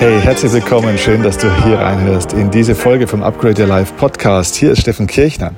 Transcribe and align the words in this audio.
Hey, 0.00 0.20
herzlich 0.20 0.52
willkommen. 0.52 0.96
Schön, 0.96 1.24
dass 1.24 1.38
du 1.38 1.52
hier 1.64 1.80
reinhörst 1.80 2.32
in 2.32 2.52
diese 2.52 2.76
Folge 2.76 3.08
vom 3.08 3.24
Upgrade 3.24 3.60
Your 3.62 3.66
Life 3.68 3.94
Podcast. 3.96 4.54
Hier 4.54 4.70
ist 4.70 4.82
Steffen 4.82 5.08
Kirchner. 5.08 5.50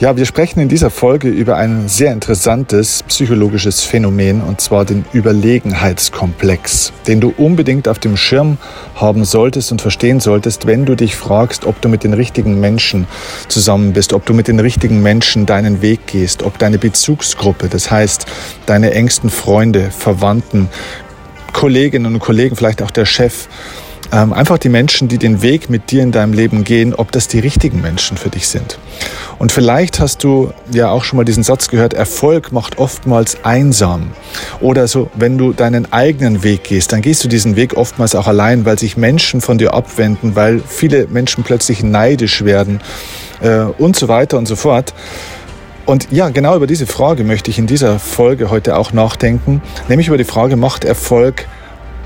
Ja, 0.00 0.16
wir 0.16 0.26
sprechen 0.26 0.58
in 0.58 0.68
dieser 0.68 0.90
Folge 0.90 1.28
über 1.28 1.56
ein 1.58 1.86
sehr 1.86 2.12
interessantes 2.12 3.04
psychologisches 3.04 3.84
Phänomen 3.84 4.40
und 4.42 4.60
zwar 4.60 4.84
den 4.84 5.04
Überlegenheitskomplex, 5.12 6.92
den 7.06 7.20
du 7.20 7.32
unbedingt 7.36 7.86
auf 7.86 8.00
dem 8.00 8.16
Schirm 8.16 8.58
haben 8.96 9.24
solltest 9.24 9.70
und 9.70 9.80
verstehen 9.80 10.18
solltest, 10.18 10.66
wenn 10.66 10.84
du 10.84 10.96
dich 10.96 11.14
fragst, 11.14 11.64
ob 11.64 11.80
du 11.80 11.88
mit 11.88 12.02
den 12.02 12.14
richtigen 12.14 12.58
Menschen 12.58 13.06
zusammen 13.46 13.92
bist, 13.92 14.12
ob 14.12 14.26
du 14.26 14.34
mit 14.34 14.48
den 14.48 14.58
richtigen 14.58 15.02
Menschen 15.02 15.46
deinen 15.46 15.82
Weg 15.82 16.08
gehst, 16.08 16.42
ob 16.42 16.58
deine 16.58 16.78
Bezugsgruppe, 16.78 17.68
das 17.68 17.92
heißt 17.92 18.26
deine 18.66 18.90
engsten 18.90 19.30
Freunde, 19.30 19.92
Verwandten, 19.92 20.68
Kolleginnen 21.52 22.14
und 22.14 22.20
Kollegen, 22.20 22.56
vielleicht 22.56 22.82
auch 22.82 22.90
der 22.90 23.06
Chef, 23.06 23.48
ähm, 24.12 24.34
einfach 24.34 24.58
die 24.58 24.68
Menschen, 24.68 25.08
die 25.08 25.16
den 25.16 25.40
Weg 25.40 25.70
mit 25.70 25.90
dir 25.90 26.02
in 26.02 26.12
deinem 26.12 26.34
Leben 26.34 26.64
gehen, 26.64 26.94
ob 26.94 27.12
das 27.12 27.28
die 27.28 27.38
richtigen 27.38 27.80
Menschen 27.80 28.18
für 28.18 28.28
dich 28.28 28.46
sind. 28.46 28.78
Und 29.38 29.52
vielleicht 29.52 30.00
hast 30.00 30.22
du 30.22 30.52
ja 30.70 30.90
auch 30.90 31.02
schon 31.02 31.16
mal 31.16 31.24
diesen 31.24 31.42
Satz 31.42 31.68
gehört, 31.68 31.94
Erfolg 31.94 32.52
macht 32.52 32.78
oftmals 32.78 33.38
einsam. 33.42 34.10
Oder 34.60 34.86
so, 34.86 35.10
wenn 35.14 35.38
du 35.38 35.54
deinen 35.54 35.90
eigenen 35.92 36.44
Weg 36.44 36.64
gehst, 36.64 36.92
dann 36.92 37.00
gehst 37.00 37.24
du 37.24 37.28
diesen 37.28 37.56
Weg 37.56 37.74
oftmals 37.74 38.14
auch 38.14 38.26
allein, 38.26 38.66
weil 38.66 38.78
sich 38.78 38.98
Menschen 38.98 39.40
von 39.40 39.56
dir 39.56 39.72
abwenden, 39.72 40.36
weil 40.36 40.60
viele 40.60 41.06
Menschen 41.06 41.42
plötzlich 41.42 41.82
neidisch 41.82 42.44
werden 42.44 42.80
äh, 43.40 43.60
und 43.60 43.96
so 43.96 44.08
weiter 44.08 44.36
und 44.36 44.46
so 44.46 44.56
fort. 44.56 44.92
Und 45.84 46.08
ja, 46.12 46.28
genau 46.28 46.54
über 46.54 46.66
diese 46.66 46.86
Frage 46.86 47.24
möchte 47.24 47.50
ich 47.50 47.58
in 47.58 47.66
dieser 47.66 47.98
Folge 47.98 48.50
heute 48.50 48.76
auch 48.76 48.92
nachdenken, 48.92 49.62
nämlich 49.88 50.08
über 50.08 50.16
die 50.16 50.24
Frage, 50.24 50.56
macht 50.56 50.84
Erfolg 50.84 51.46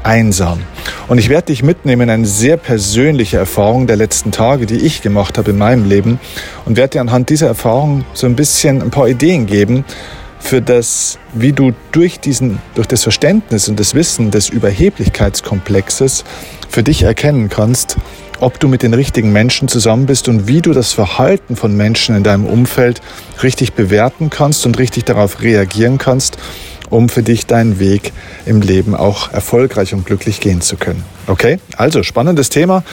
einsam? 0.03 0.61
Und 1.09 1.19
ich 1.19 1.29
werde 1.29 1.47
dich 1.47 1.63
mitnehmen 1.63 2.03
in 2.03 2.11
eine 2.11 2.27
sehr 2.27 2.57
persönliche 2.57 3.37
Erfahrung 3.37 3.87
der 3.87 3.97
letzten 3.97 4.31
Tage, 4.31 4.67
die 4.67 4.77
ich 4.77 5.03
gemacht 5.03 5.37
habe 5.37 5.51
in 5.51 5.59
meinem 5.59 5.85
Leben 5.85 6.19
und 6.65 6.77
werde 6.77 6.93
dir 6.93 7.01
anhand 7.01 7.29
dieser 7.29 7.49
Erfahrung 7.49 8.05
so 8.15 8.27
ein 8.27 8.37
bisschen 8.37 8.81
ein 8.81 8.91
paar 8.91 9.09
Ideen 9.09 9.47
geben 9.47 9.85
für 10.39 10.63
das, 10.63 11.19
wie 11.35 11.53
du 11.53 11.73
durch 11.93 12.21
diesen, 12.21 12.61
durch 12.77 12.87
das 12.87 13.03
Verständnis 13.03 13.69
und 13.69 13.81
das 13.81 13.95
Wissen 13.95 14.31
des 14.31 14.49
Überheblichkeitskomplexes 14.49 16.25
für 16.69 16.83
dich 16.83 17.03
erkennen 17.03 17.49
kannst, 17.49 17.97
ob 18.41 18.61
du 18.61 18.69
mit 18.69 18.83
den 18.83 18.95
richtigen 18.95 19.33
Menschen 19.33 19.69
zusammen 19.69 20.07
bist 20.07 20.29
und 20.29 20.49
wie 20.49 20.61
du 20.61 20.73
das 20.73 20.93
Verhalten 20.93 21.57
von 21.57 21.77
Menschen 21.77 22.17
in 22.17 22.23
deinem 22.23 22.47
Umfeld 22.47 23.01
richtig 23.43 23.75
bewerten 23.75 24.31
kannst 24.31 24.67
und 24.67 24.79
richtig 24.79 25.05
darauf 25.05 25.43
reagieren 25.43 25.99
kannst, 25.99 26.39
um 26.91 27.09
für 27.09 27.23
dich 27.23 27.47
deinen 27.47 27.79
Weg 27.79 28.13
im 28.45 28.61
Leben 28.61 28.95
auch 28.95 29.33
erfolgreich 29.33 29.95
und 29.95 30.07
glücklich 30.07 30.41
gehen 30.41 30.61
zu 30.61 30.77
können. 30.77 31.05
Okay, 31.27 31.59
also 31.77 32.03
spannendes 32.03 32.51
Thema. 32.51 32.85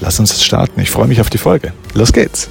Lass 0.00 0.18
uns 0.18 0.42
starten. 0.42 0.80
Ich 0.80 0.90
freue 0.90 1.08
mich 1.08 1.20
auf 1.20 1.30
die 1.30 1.38
Folge. 1.38 1.72
Los 1.94 2.12
geht's. 2.12 2.48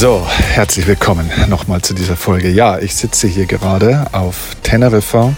So, 0.00 0.26
herzlich 0.54 0.86
willkommen 0.86 1.30
nochmal 1.50 1.82
zu 1.82 1.92
dieser 1.92 2.16
Folge. 2.16 2.48
Ja, 2.48 2.78
ich 2.78 2.94
sitze 2.94 3.28
hier 3.28 3.44
gerade 3.44 4.06
auf 4.12 4.56
Teneriffa, 4.62 5.34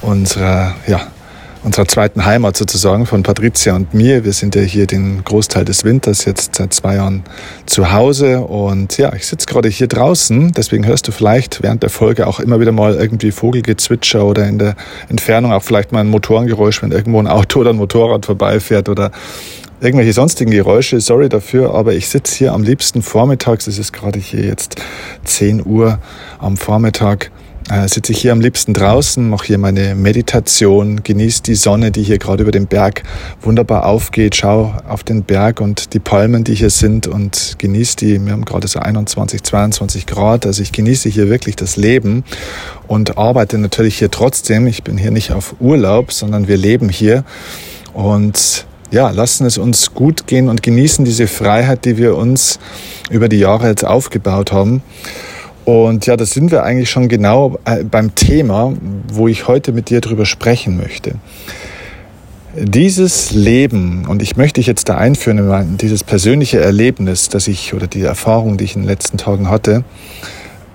unserer, 0.00 0.74
ja, 0.88 1.02
unserer 1.62 1.86
zweiten 1.86 2.24
Heimat 2.24 2.56
sozusagen 2.56 3.06
von 3.06 3.22
Patricia 3.22 3.76
und 3.76 3.94
mir. 3.94 4.24
Wir 4.24 4.32
sind 4.32 4.56
ja 4.56 4.62
hier 4.62 4.88
den 4.88 5.22
Großteil 5.22 5.64
des 5.64 5.84
Winters 5.84 6.24
jetzt 6.24 6.56
seit 6.56 6.74
zwei 6.74 6.96
Jahren 6.96 7.22
zu 7.66 7.92
Hause 7.92 8.40
und 8.40 8.98
ja, 8.98 9.14
ich 9.14 9.28
sitze 9.28 9.46
gerade 9.46 9.68
hier 9.68 9.86
draußen. 9.86 10.50
Deswegen 10.50 10.84
hörst 10.84 11.06
du 11.06 11.12
vielleicht 11.12 11.62
während 11.62 11.84
der 11.84 11.90
Folge 11.90 12.26
auch 12.26 12.40
immer 12.40 12.58
wieder 12.58 12.72
mal 12.72 12.96
irgendwie 12.96 13.30
Vogelgezwitscher 13.30 14.24
oder 14.24 14.44
in 14.48 14.58
der 14.58 14.74
Entfernung 15.08 15.52
auch 15.52 15.62
vielleicht 15.62 15.92
mal 15.92 16.00
ein 16.00 16.08
Motorengeräusch, 16.10 16.82
wenn 16.82 16.90
irgendwo 16.90 17.20
ein 17.20 17.28
Auto 17.28 17.60
oder 17.60 17.70
ein 17.70 17.76
Motorrad 17.76 18.26
vorbeifährt 18.26 18.88
oder 18.88 19.12
irgendwelche 19.80 20.12
sonstigen 20.12 20.50
Geräusche. 20.50 21.00
Sorry 21.00 21.28
dafür, 21.28 21.74
aber 21.74 21.94
ich 21.94 22.08
sitze 22.08 22.36
hier 22.36 22.52
am 22.52 22.62
liebsten 22.62 23.02
vormittags. 23.02 23.66
Es 23.66 23.78
ist 23.78 23.92
gerade 23.92 24.18
hier 24.18 24.44
jetzt 24.44 24.76
10 25.24 25.64
Uhr 25.64 25.98
am 26.38 26.56
Vormittag. 26.56 27.30
Äh, 27.70 27.88
sitze 27.88 28.12
ich 28.12 28.20
hier 28.20 28.32
am 28.32 28.42
liebsten 28.42 28.74
draußen, 28.74 29.26
mache 29.26 29.46
hier 29.46 29.58
meine 29.58 29.94
Meditation, 29.94 31.02
genieße 31.02 31.42
die 31.44 31.54
Sonne, 31.54 31.90
die 31.90 32.02
hier 32.02 32.18
gerade 32.18 32.42
über 32.42 32.52
den 32.52 32.66
Berg 32.66 33.04
wunderbar 33.40 33.86
aufgeht, 33.86 34.36
schau 34.36 34.74
auf 34.86 35.02
den 35.02 35.22
Berg 35.22 35.62
und 35.62 35.94
die 35.94 35.98
Palmen, 35.98 36.44
die 36.44 36.54
hier 36.54 36.68
sind 36.68 37.06
und 37.06 37.54
genieße 37.56 37.96
die. 37.96 38.22
Wir 38.22 38.32
haben 38.32 38.44
gerade 38.44 38.68
so 38.68 38.80
21, 38.80 39.42
22 39.42 40.04
Grad, 40.04 40.44
also 40.44 40.60
ich 40.60 40.72
genieße 40.72 41.08
hier 41.08 41.30
wirklich 41.30 41.56
das 41.56 41.78
Leben 41.78 42.24
und 42.86 43.16
arbeite 43.16 43.56
natürlich 43.56 43.98
hier 43.98 44.10
trotzdem. 44.10 44.66
Ich 44.66 44.82
bin 44.82 44.98
hier 44.98 45.10
nicht 45.10 45.32
auf 45.32 45.56
Urlaub, 45.58 46.12
sondern 46.12 46.48
wir 46.48 46.58
leben 46.58 46.90
hier 46.90 47.24
und 47.94 48.66
ja, 48.94 49.10
lassen 49.10 49.44
es 49.44 49.58
uns 49.58 49.92
gut 49.92 50.26
gehen 50.26 50.48
und 50.48 50.62
genießen 50.62 51.04
diese 51.04 51.26
Freiheit, 51.26 51.84
die 51.84 51.98
wir 51.98 52.16
uns 52.16 52.58
über 53.10 53.28
die 53.28 53.38
Jahre 53.38 53.68
jetzt 53.68 53.84
aufgebaut 53.84 54.52
haben. 54.52 54.82
Und 55.64 56.06
ja, 56.06 56.16
da 56.16 56.24
sind 56.24 56.50
wir 56.50 56.62
eigentlich 56.62 56.90
schon 56.90 57.08
genau 57.08 57.58
äh, 57.64 57.84
beim 57.84 58.14
Thema, 58.14 58.72
wo 59.08 59.28
ich 59.28 59.48
heute 59.48 59.72
mit 59.72 59.90
dir 59.90 60.00
drüber 60.00 60.26
sprechen 60.26 60.76
möchte. 60.76 61.16
Dieses 62.56 63.32
Leben, 63.32 64.06
und 64.06 64.22
ich 64.22 64.36
möchte 64.36 64.60
dich 64.60 64.68
jetzt 64.68 64.88
da 64.88 64.96
einführen 64.96 65.38
in 65.38 65.76
dieses 65.76 66.04
persönliche 66.04 66.60
Erlebnis, 66.60 67.28
das 67.28 67.48
ich, 67.48 67.74
oder 67.74 67.88
die 67.88 68.02
Erfahrung, 68.02 68.58
die 68.58 68.64
ich 68.64 68.76
in 68.76 68.82
den 68.82 68.88
letzten 68.88 69.18
Tagen 69.18 69.50
hatte, 69.50 69.82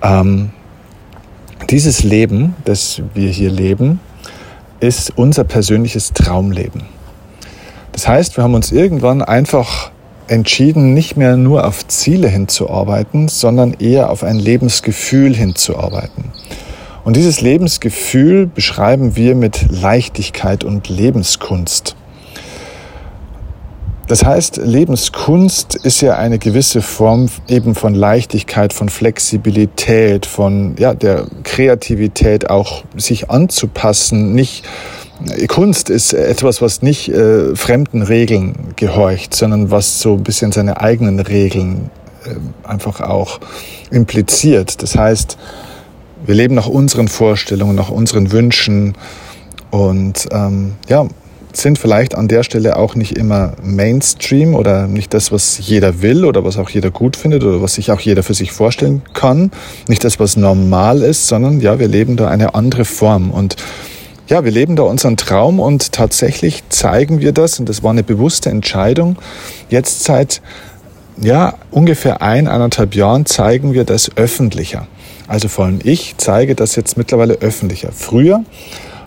ähm, 0.02 0.50
dieses 1.70 2.02
Leben, 2.02 2.54
das 2.66 3.00
wir 3.14 3.30
hier 3.30 3.50
leben, 3.50 4.00
ist 4.80 5.12
unser 5.16 5.44
persönliches 5.44 6.12
Traumleben. 6.12 6.99
Das 7.92 8.08
heißt, 8.08 8.36
wir 8.36 8.44
haben 8.44 8.54
uns 8.54 8.72
irgendwann 8.72 9.22
einfach 9.22 9.90
entschieden, 10.28 10.94
nicht 10.94 11.16
mehr 11.16 11.36
nur 11.36 11.66
auf 11.66 11.86
Ziele 11.88 12.28
hinzuarbeiten, 12.28 13.28
sondern 13.28 13.74
eher 13.74 14.10
auf 14.10 14.22
ein 14.22 14.38
Lebensgefühl 14.38 15.34
hinzuarbeiten. 15.34 16.32
Und 17.04 17.16
dieses 17.16 17.40
Lebensgefühl 17.40 18.46
beschreiben 18.46 19.16
wir 19.16 19.34
mit 19.34 19.66
Leichtigkeit 19.70 20.64
und 20.64 20.88
Lebenskunst. 20.88 21.96
Das 24.06 24.24
heißt, 24.24 24.56
Lebenskunst 24.56 25.76
ist 25.76 26.00
ja 26.00 26.16
eine 26.16 26.40
gewisse 26.40 26.82
Form 26.82 27.28
eben 27.46 27.76
von 27.76 27.94
Leichtigkeit, 27.94 28.72
von 28.72 28.88
Flexibilität, 28.88 30.26
von 30.26 30.74
ja, 30.78 30.94
der 30.94 31.26
Kreativität 31.44 32.50
auch 32.50 32.82
sich 32.96 33.30
anzupassen, 33.30 34.34
nicht 34.34 34.64
Kunst 35.48 35.90
ist 35.90 36.12
etwas, 36.12 36.62
was 36.62 36.82
nicht 36.82 37.08
äh, 37.08 37.54
fremden 37.54 38.02
Regeln 38.02 38.54
gehorcht, 38.76 39.34
sondern 39.34 39.70
was 39.70 40.00
so 40.00 40.14
ein 40.14 40.22
bisschen 40.22 40.52
seine 40.52 40.80
eigenen 40.80 41.20
Regeln 41.20 41.90
äh, 42.24 42.68
einfach 42.68 43.00
auch 43.00 43.40
impliziert. 43.90 44.82
Das 44.82 44.96
heißt, 44.96 45.36
wir 46.24 46.34
leben 46.34 46.54
nach 46.54 46.68
unseren 46.68 47.08
Vorstellungen, 47.08 47.74
nach 47.74 47.90
unseren 47.90 48.32
Wünschen 48.32 48.94
und 49.70 50.28
ähm, 50.32 50.72
ja, 50.88 51.06
sind 51.52 51.78
vielleicht 51.78 52.14
an 52.14 52.28
der 52.28 52.42
Stelle 52.42 52.76
auch 52.76 52.94
nicht 52.94 53.16
immer 53.16 53.54
Mainstream 53.62 54.54
oder 54.54 54.86
nicht 54.86 55.14
das, 55.14 55.32
was 55.32 55.58
jeder 55.58 56.02
will 56.02 56.24
oder 56.24 56.44
was 56.44 56.56
auch 56.56 56.70
jeder 56.70 56.90
gut 56.90 57.16
findet 57.16 57.42
oder 57.42 57.60
was 57.60 57.74
sich 57.74 57.90
auch 57.90 58.00
jeder 58.00 58.22
für 58.22 58.34
sich 58.34 58.52
vorstellen 58.52 59.02
kann. 59.14 59.50
Nicht 59.88 60.04
das, 60.04 60.20
was 60.20 60.36
normal 60.36 61.02
ist, 61.02 61.26
sondern 61.26 61.60
ja, 61.60 61.78
wir 61.78 61.88
leben 61.88 62.16
da 62.16 62.28
eine 62.28 62.54
andere 62.54 62.84
Form 62.84 63.30
und 63.30 63.56
ja, 64.30 64.44
wir 64.44 64.52
leben 64.52 64.76
da 64.76 64.84
unseren 64.84 65.16
Traum 65.16 65.58
und 65.58 65.92
tatsächlich 65.92 66.62
zeigen 66.68 67.20
wir 67.20 67.32
das, 67.32 67.58
und 67.58 67.68
das 67.68 67.82
war 67.82 67.90
eine 67.90 68.04
bewusste 68.04 68.48
Entscheidung, 68.48 69.16
jetzt 69.68 70.04
seit 70.04 70.40
ja, 71.20 71.54
ungefähr 71.70 72.22
ein, 72.22 72.48
anderthalb 72.48 72.94
Jahren 72.94 73.26
zeigen 73.26 73.74
wir 73.74 73.84
das 73.84 74.16
öffentlicher. 74.16 74.86
Also 75.26 75.48
vor 75.48 75.66
allem 75.66 75.80
ich 75.82 76.14
zeige 76.16 76.54
das 76.54 76.76
jetzt 76.76 76.96
mittlerweile 76.96 77.34
öffentlicher. 77.34 77.90
Früher 77.92 78.42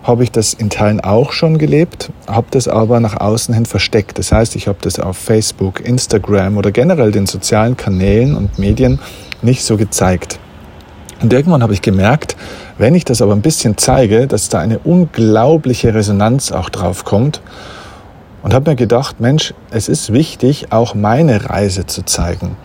habe 0.04 0.24
ich 0.24 0.32
das 0.32 0.54
in 0.54 0.70
Teilen 0.70 1.00
auch 1.00 1.32
schon 1.32 1.58
gelebt, 1.58 2.12
habe 2.28 2.48
das 2.52 2.68
aber 2.68 3.00
nach 3.00 3.20
außen 3.20 3.54
hin 3.54 3.66
versteckt. 3.66 4.20
Das 4.20 4.32
heißt, 4.34 4.56
ich 4.58 4.68
habe 4.68 4.80
das 4.82 5.00
auf 5.00 5.18
Facebook, 5.18 5.80
Instagram 5.80 6.58
oder 6.58 6.72
generell 6.72 7.12
den 7.12 7.26
sozialen 7.26 7.78
Kanälen 7.78 8.36
und 8.36 8.60
Medien 8.60 9.00
nicht 9.42 9.64
so 9.64 9.78
gezeigt. 9.78 10.40
Und 11.24 11.32
irgendwann 11.34 11.64
habe 11.64 11.74
ich 11.74 11.82
gemerkt, 11.82 12.36
wenn 12.78 12.94
ich 12.94 13.06
das 13.06 13.22
aber 13.22 13.32
ein 13.32 13.42
bisschen 13.42 13.78
zeige, 13.78 14.28
dass 14.28 14.50
da 14.50 14.60
eine 14.60 14.78
unglaubliche 14.80 15.94
Resonanz 15.94 16.52
auch 16.52 16.70
drauf 16.70 17.06
kommt. 17.06 17.42
Und 18.44 18.54
habe 18.54 18.72
mir 18.72 18.76
gedacht, 18.76 19.22
Mensch, 19.22 19.54
es 19.72 19.88
ist 19.88 20.12
wichtig, 20.12 20.74
auch 20.74 20.96
meine 20.96 21.50
Reise 21.50 21.86
zu 21.86 22.04
zeigen 22.04 22.58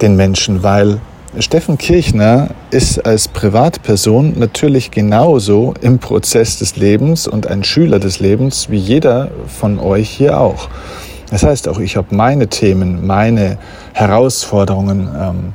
den 0.00 0.16
Menschen, 0.16 0.62
weil 0.62 1.00
Steffen 1.38 1.78
Kirchner 1.78 2.48
ist 2.70 3.06
als 3.06 3.28
Privatperson 3.28 4.38
natürlich 4.38 4.90
genauso 4.90 5.74
im 5.80 5.98
Prozess 5.98 6.58
des 6.58 6.76
Lebens 6.76 7.28
und 7.28 7.46
ein 7.46 7.62
Schüler 7.62 7.98
des 7.98 8.20
Lebens 8.20 8.68
wie 8.68 8.78
jeder 8.78 9.30
von 9.46 9.78
euch 9.78 10.10
hier 10.10 10.40
auch. 10.40 10.68
Das 11.30 11.42
heißt 11.42 11.68
auch, 11.68 11.78
ich 11.78 11.96
habe 11.96 12.14
meine 12.14 12.48
Themen, 12.48 13.06
meine 13.06 13.58
Herausforderungen, 13.92 15.08
ähm, 15.18 15.54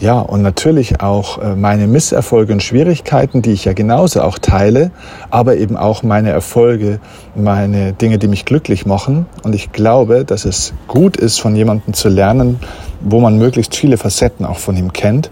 ja, 0.00 0.18
und 0.20 0.42
natürlich 0.42 1.00
auch 1.00 1.38
äh, 1.38 1.54
meine 1.54 1.86
Misserfolge 1.86 2.52
und 2.52 2.62
Schwierigkeiten, 2.62 3.42
die 3.42 3.52
ich 3.52 3.64
ja 3.64 3.72
genauso 3.72 4.22
auch 4.22 4.38
teile, 4.38 4.90
aber 5.30 5.56
eben 5.56 5.76
auch 5.76 6.02
meine 6.02 6.30
Erfolge, 6.30 7.00
meine 7.36 7.92
Dinge, 7.92 8.18
die 8.18 8.28
mich 8.28 8.44
glücklich 8.44 8.86
machen. 8.86 9.26
Und 9.44 9.54
ich 9.54 9.72
glaube, 9.72 10.24
dass 10.24 10.44
es 10.44 10.74
gut 10.88 11.16
ist, 11.16 11.40
von 11.40 11.54
jemandem 11.54 11.94
zu 11.94 12.08
lernen, 12.08 12.58
wo 13.00 13.20
man 13.20 13.38
möglichst 13.38 13.76
viele 13.76 13.96
Facetten 13.96 14.44
auch 14.44 14.58
von 14.58 14.76
ihm 14.76 14.92
kennt. 14.92 15.30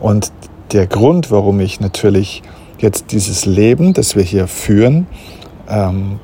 Und 0.00 0.32
der 0.72 0.86
Grund, 0.86 1.30
warum 1.30 1.60
ich 1.60 1.80
natürlich 1.80 2.42
jetzt 2.78 3.12
dieses 3.12 3.46
Leben, 3.46 3.92
das 3.92 4.16
wir 4.16 4.24
hier 4.24 4.48
führen, 4.48 5.06
ähm, 5.68 6.18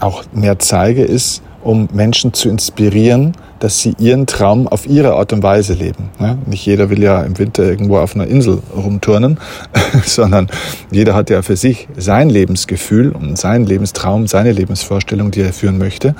auch 0.00 0.24
mehr 0.32 0.58
zeige, 0.58 1.04
ist, 1.04 1.42
um 1.62 1.88
Menschen 1.92 2.32
zu 2.32 2.48
inspirieren, 2.48 3.32
dass 3.60 3.78
sie 3.78 3.94
ihren 3.98 4.26
Traum 4.26 4.66
auf 4.66 4.86
ihre 4.86 5.14
Art 5.14 5.32
und 5.32 5.42
Weise 5.42 5.74
leben. 5.74 6.10
Nicht 6.46 6.66
jeder 6.66 6.90
will 6.90 7.02
ja 7.02 7.22
im 7.22 7.38
Winter 7.38 7.62
irgendwo 7.62 7.98
auf 7.98 8.14
einer 8.14 8.26
Insel 8.26 8.60
rumturnen, 8.74 9.38
sondern 10.04 10.48
jeder 10.90 11.14
hat 11.14 11.30
ja 11.30 11.42
für 11.42 11.56
sich 11.56 11.88
sein 11.96 12.28
Lebensgefühl 12.28 13.12
und 13.12 13.38
seinen 13.38 13.64
Lebenstraum, 13.64 14.26
seine 14.26 14.52
Lebensvorstellung, 14.52 15.30
die 15.30 15.42
er 15.42 15.52
führen 15.52 15.78
möchte 15.78 16.14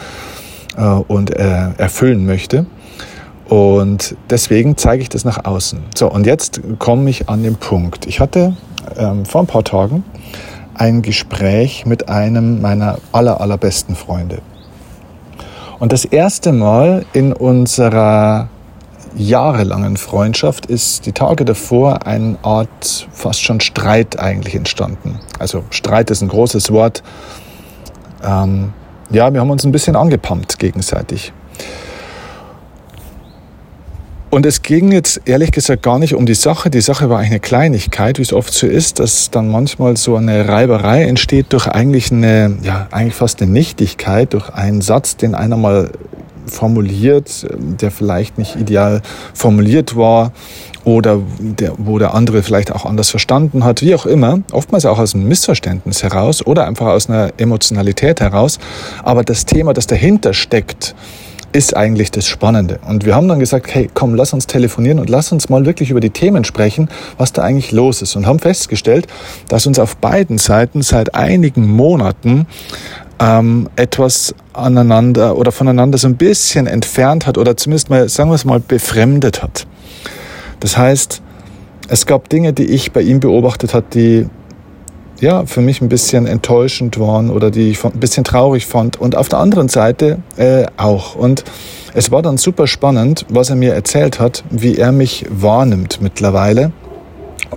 äh, 0.77 0.83
und 0.83 1.31
erfüllen 1.31 2.27
möchte. 2.27 2.67
Und 3.49 4.17
deswegen 4.31 4.77
zeige 4.77 5.03
ich 5.03 5.09
das 5.09 5.25
nach 5.25 5.45
außen. 5.45 5.81
So, 5.95 6.11
und 6.11 6.27
jetzt 6.27 6.61
komme 6.79 7.11
ich 7.11 7.29
an 7.29 7.43
den 7.43 7.57
Punkt. 7.57 8.07
Ich 8.07 8.21
hatte 8.21 8.57
ähm, 8.97 9.27
vor 9.27 9.43
ein 9.43 9.47
paar 9.47 9.65
Tagen 9.65 10.05
ein 10.75 11.03
Gespräch 11.03 11.85
mit 11.85 12.09
einem 12.09 12.63
meiner 12.63 12.99
aller, 13.13 13.41
allerbesten 13.41 13.95
Freunde. 13.95 14.39
Und 15.83 15.93
das 15.93 16.05
erste 16.05 16.53
Mal 16.53 17.07
in 17.13 17.33
unserer 17.33 18.49
jahrelangen 19.17 19.97
Freundschaft 19.97 20.67
ist 20.67 21.07
die 21.07 21.13
Tage 21.13 21.45
davor 21.45 22.07
eine 22.07 22.39
Art 22.43 23.09
fast 23.11 23.43
schon 23.43 23.59
Streit 23.61 24.17
eigentlich 24.17 24.55
entstanden. 24.55 25.19
Also 25.41 25.65
Streit 25.71 26.13
ist 26.13 26.23
ein 26.23 26.29
großes 26.29 26.71
Wort. 26.71 27.03
Ähm, 28.23 28.73
ja, 29.11 29.35
wir 29.35 29.41
haben 29.41 29.51
uns 29.51 29.65
ein 29.65 29.73
bisschen 29.73 29.97
angepumpt 29.97 30.61
gegenseitig. 30.61 31.33
Und 34.35 34.47
es 34.47 34.63
ging 34.63 34.93
jetzt 34.93 35.21
ehrlich 35.27 35.53
gesagt 35.53 35.83
gar 35.83 35.99
nicht 35.99 36.15
um 36.15 36.25
die 36.25 36.33
Sache. 36.33 36.71
Die 36.71 36.81
Sache 36.81 37.11
war 37.11 37.19
eine 37.19 37.39
Kleinigkeit, 37.39 38.17
wie 38.17 38.23
es 38.23 38.33
oft 38.33 38.51
so 38.55 38.67
ist, 38.67 38.99
dass 38.99 39.31
dann 39.31 39.49
manchmal 39.49 39.99
so 39.99 40.17
eine 40.17 40.49
Reiberei 40.49 41.05
entsteht 41.05 41.53
durch 41.53 41.69
eigentlich 41.69 42.11
eine, 42.11 42.57
ja, 42.63 42.87
eigentlich 42.93 43.15
fast 43.15 43.43
eine 43.43 43.51
Nichtigkeit, 43.53 44.33
durch 44.33 44.49
einen 44.49 44.81
Satz, 44.81 45.19
den 45.19 45.35
einer 45.35 45.59
mal 45.59 45.91
formuliert, 46.47 47.47
der 47.59 47.91
vielleicht 47.91 48.39
nicht 48.39 48.57
ideal 48.57 49.03
formuliert 49.35 49.97
war 49.97 50.33
oder 50.85 51.21
der, 51.39 51.75
wo 51.77 51.99
der 51.99 52.15
andere 52.15 52.43
vielleicht 52.43 52.73
auch 52.73 52.87
anders 52.87 53.11
verstanden 53.11 53.65
hat, 53.65 53.83
wie 53.83 53.95
auch 53.95 54.07
immer, 54.07 54.41
oftmals 54.51 54.87
auch 54.87 54.99
aus 54.99 55.15
einem 55.15 55.29
Missverständnis 55.29 56.03
heraus 56.03 56.45
oder 56.47 56.67
einfach 56.67 56.87
aus 56.87 57.11
einer 57.11 57.33
Emotionalität 57.37 58.23
heraus. 58.23 58.59
Aber 59.03 59.25
das 59.25 59.45
Thema, 59.45 59.75
das 59.75 59.87
dahinter 59.87 60.33
steckt, 60.33 60.95
ist 61.53 61.77
eigentlich 61.77 62.11
das 62.11 62.27
Spannende. 62.27 62.79
Und 62.87 63.05
wir 63.05 63.15
haben 63.15 63.29
dann 63.29 63.39
gesagt, 63.39 63.75
hey, 63.75 63.89
komm, 63.93 64.15
lass 64.15 64.33
uns 64.33 64.47
telefonieren 64.47 64.99
und 64.99 65.11
lass 65.11 65.33
uns 65.33 65.49
mal 65.49 65.67
wirklich 65.67 65.91
über 65.91 66.01
die 66.01 66.11
Themen 66.11 66.45
sprechen, 66.45 66.89
was 67.19 67.33
da 67.33 67.43
eigentlich 67.43 67.73
los 67.73 68.03
ist. 68.03 68.17
Und 68.17 68.27
haben 68.27 68.39
festgestellt, 68.39 69.07
dass 69.49 69.67
uns 69.67 69.79
auf 69.79 69.97
beiden 69.97 70.39
Seiten 70.39 70.83
seit 70.83 71.15
einigen 71.15 71.69
Monaten 71.69 72.47
ähm, 73.19 73.69
etwas 73.77 74.35
aneinander 74.53 75.37
oder 75.37 75.53
voneinander 75.53 75.99
so 75.99 76.09
ein 76.09 76.17
bisschen 76.17 76.67
entfernt 76.67 77.27
hat 77.27 77.39
oder 77.39 77.57
zumindest 77.57 77.91
mal, 77.91 78.09
sagen 78.09 78.31
wir 78.31 78.35
es 78.35 78.45
mal, 78.45 78.61
befremdet 78.61 79.43
hat. 79.43 79.67
Das 80.61 80.77
heißt, 80.77 81.23
es 81.89 82.07
gab 82.07 82.29
Dinge, 82.29 82.53
die 82.53 82.65
ich 82.65 82.93
bei 82.93 83.03
ihm 83.03 83.21
beobachtet 83.21 83.75
hat, 83.75 83.95
die 83.95 84.27
ja, 85.23 85.47
für 85.47 85.61
mich 85.61 85.81
ein 85.81 85.89
bisschen 85.89 86.27
enttäuschend 86.27 86.99
waren 86.99 87.31
oder 87.31 87.53
die 87.53 87.71
ich 87.71 87.85
ein 87.85 87.93
bisschen 87.93 88.25
traurig 88.25 88.67
fand. 88.67 89.01
Und 89.01 89.17
auf 89.17 89.29
der 89.29 89.39
anderen 89.39 89.69
Seite 89.69 90.19
äh, 90.37 90.67
auch. 90.77 91.15
Und 91.15 91.45
es 91.95 92.11
war 92.11 92.23
dann 92.23 92.39
super 92.39 92.67
spannend, 92.67 93.25
was 93.29 93.49
er 93.49 93.55
mir 93.55 93.73
erzählt 93.73 94.19
hat, 94.19 94.43
wie 94.51 94.77
er 94.77 94.91
mich 94.91 95.25
wahrnimmt 95.31 96.01
mittlerweile 96.03 96.73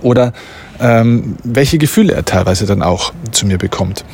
oder 0.00 0.32
ähm, 0.80 1.36
welche 1.42 1.78
Gefühle 1.78 2.12
er 2.14 2.24
teilweise 2.24 2.66
dann 2.66 2.82
auch 2.82 3.12
zu 3.32 3.46
mir 3.46 3.58
bekommt. 3.58 4.04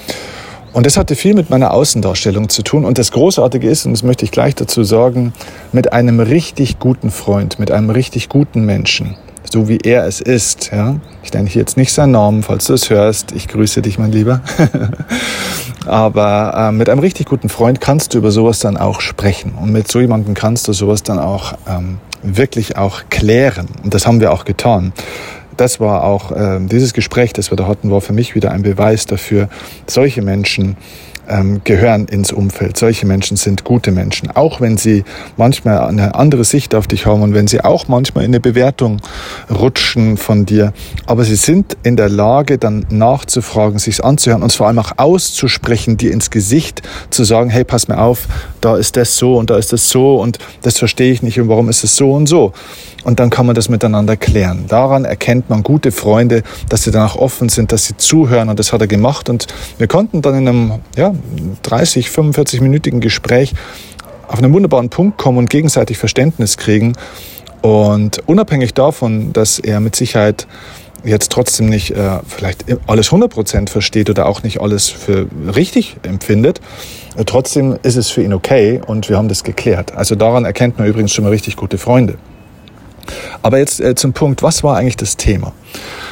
Und 0.72 0.86
das 0.86 0.96
hatte 0.96 1.14
viel 1.14 1.34
mit 1.34 1.50
meiner 1.50 1.74
Außendarstellung 1.74 2.48
zu 2.48 2.62
tun. 2.62 2.86
Und 2.86 2.96
das 2.96 3.12
Großartige 3.12 3.68
ist, 3.68 3.84
und 3.84 3.92
das 3.92 4.02
möchte 4.02 4.24
ich 4.24 4.30
gleich 4.30 4.54
dazu 4.54 4.82
sagen, 4.82 5.34
mit 5.72 5.92
einem 5.92 6.20
richtig 6.20 6.78
guten 6.78 7.10
Freund, 7.10 7.58
mit 7.58 7.70
einem 7.70 7.90
richtig 7.90 8.30
guten 8.30 8.64
Menschen 8.64 9.16
so 9.52 9.68
wie 9.68 9.78
er 9.84 10.06
es 10.06 10.20
ist. 10.20 10.70
Ja? 10.72 10.96
Ich 11.22 11.32
nenne 11.32 11.48
hier 11.48 11.60
jetzt 11.60 11.76
nicht 11.76 11.92
seinen 11.92 12.12
Namen, 12.12 12.42
falls 12.42 12.64
du 12.64 12.72
es 12.72 12.88
hörst. 12.88 13.32
Ich 13.32 13.48
grüße 13.48 13.82
dich, 13.82 13.98
mein 13.98 14.10
Lieber. 14.10 14.40
Aber 15.86 16.54
äh, 16.56 16.72
mit 16.72 16.88
einem 16.88 17.00
richtig 17.00 17.26
guten 17.26 17.50
Freund 17.50 17.80
kannst 17.80 18.14
du 18.14 18.18
über 18.18 18.30
sowas 18.30 18.60
dann 18.60 18.78
auch 18.78 19.00
sprechen. 19.00 19.52
Und 19.60 19.70
mit 19.70 19.88
so 19.88 20.00
jemandem 20.00 20.34
kannst 20.34 20.66
du 20.68 20.72
sowas 20.72 21.02
dann 21.02 21.18
auch 21.18 21.52
ähm, 21.68 21.98
wirklich 22.22 22.78
auch 22.78 23.02
klären. 23.10 23.68
Und 23.84 23.92
das 23.92 24.06
haben 24.06 24.20
wir 24.20 24.32
auch 24.32 24.46
getan. 24.46 24.94
Das 25.58 25.80
war 25.80 26.04
auch, 26.04 26.32
äh, 26.32 26.58
dieses 26.60 26.94
Gespräch, 26.94 27.34
das 27.34 27.52
wir 27.52 27.56
da 27.56 27.66
hatten, 27.66 27.90
war 27.90 28.00
für 28.00 28.14
mich 28.14 28.34
wieder 28.34 28.52
ein 28.52 28.62
Beweis 28.62 29.04
dafür, 29.04 29.50
solche 29.86 30.22
Menschen 30.22 30.76
ähm, 31.28 31.60
gehören 31.64 32.06
ins 32.06 32.32
Umfeld. 32.32 32.76
Solche 32.76 33.06
Menschen 33.06 33.36
sind 33.36 33.64
gute 33.64 33.92
Menschen, 33.92 34.30
auch 34.30 34.60
wenn 34.60 34.76
sie 34.76 35.04
manchmal 35.36 35.78
eine 35.80 36.14
andere 36.14 36.44
Sicht 36.44 36.74
auf 36.74 36.86
dich 36.86 37.06
haben 37.06 37.22
und 37.22 37.34
wenn 37.34 37.46
sie 37.46 37.62
auch 37.62 37.88
manchmal 37.88 38.24
in 38.24 38.30
eine 38.30 38.40
Bewertung 38.40 39.00
rutschen 39.50 40.16
von 40.16 40.46
dir. 40.46 40.72
Aber 41.06 41.24
sie 41.24 41.36
sind 41.36 41.76
in 41.82 41.96
der 41.96 42.08
Lage, 42.08 42.58
dann 42.58 42.86
nachzufragen, 42.90 43.78
sich 43.78 44.04
anzuhören 44.04 44.42
und 44.42 44.52
vor 44.52 44.66
allem 44.66 44.78
auch 44.78 44.92
auszusprechen, 44.96 45.96
dir 45.96 46.12
ins 46.12 46.30
Gesicht 46.30 46.82
zu 47.10 47.24
sagen, 47.24 47.50
hey, 47.50 47.64
pass 47.64 47.88
mir 47.88 47.98
auf, 47.98 48.26
da 48.60 48.76
ist 48.76 48.96
das 48.96 49.16
so 49.16 49.36
und 49.36 49.50
da 49.50 49.56
ist 49.56 49.72
das 49.72 49.88
so 49.88 50.20
und 50.20 50.38
das 50.62 50.78
verstehe 50.78 51.12
ich 51.12 51.22
nicht 51.22 51.40
und 51.40 51.48
warum 51.48 51.68
ist 51.68 51.84
es 51.84 51.96
so 51.96 52.12
und 52.12 52.26
so 52.26 52.52
und 53.04 53.20
dann 53.20 53.30
kann 53.30 53.46
man 53.46 53.54
das 53.54 53.68
miteinander 53.68 54.16
klären. 54.16 54.64
Daran 54.68 55.04
erkennt 55.04 55.50
man 55.50 55.62
gute 55.62 55.92
Freunde, 55.92 56.42
dass 56.68 56.84
sie 56.84 56.90
danach 56.90 57.16
offen 57.16 57.48
sind, 57.48 57.72
dass 57.72 57.86
sie 57.86 57.96
zuhören 57.96 58.48
und 58.48 58.58
das 58.58 58.72
hat 58.72 58.80
er 58.80 58.86
gemacht 58.86 59.28
und 59.28 59.46
wir 59.78 59.86
konnten 59.86 60.22
dann 60.22 60.36
in 60.36 60.48
einem 60.48 60.72
ja, 60.96 61.12
30, 61.62 62.08
45-minütigen 62.08 63.00
Gespräch 63.00 63.54
auf 64.28 64.38
einen 64.38 64.52
wunderbaren 64.52 64.88
Punkt 64.88 65.18
kommen 65.18 65.38
und 65.38 65.50
gegenseitig 65.50 65.98
Verständnis 65.98 66.56
kriegen 66.56 66.94
und 67.60 68.26
unabhängig 68.26 68.74
davon, 68.74 69.32
dass 69.32 69.58
er 69.58 69.80
mit 69.80 69.94
Sicherheit 69.94 70.46
jetzt 71.04 71.32
trotzdem 71.32 71.66
nicht 71.66 71.90
äh, 71.90 72.20
vielleicht 72.26 72.64
alles 72.86 73.10
100% 73.10 73.68
versteht 73.68 74.08
oder 74.10 74.26
auch 74.26 74.42
nicht 74.42 74.60
alles 74.60 74.88
für 74.88 75.26
richtig 75.54 75.96
empfindet, 76.02 76.60
trotzdem 77.26 77.76
ist 77.82 77.96
es 77.96 78.10
für 78.10 78.22
ihn 78.22 78.32
okay 78.32 78.80
und 78.84 79.08
wir 79.08 79.16
haben 79.16 79.28
das 79.28 79.44
geklärt. 79.44 79.92
Also 79.94 80.14
daran 80.14 80.44
erkennt 80.44 80.78
man 80.78 80.86
übrigens 80.86 81.12
schon 81.12 81.24
mal 81.24 81.30
richtig 81.30 81.56
gute 81.56 81.78
Freunde. 81.78 82.18
Aber 83.42 83.58
jetzt 83.58 83.80
äh, 83.80 83.94
zum 83.94 84.12
Punkt, 84.12 84.42
was 84.42 84.62
war 84.62 84.76
eigentlich 84.76 84.96
das 84.96 85.16
Thema? 85.16 85.52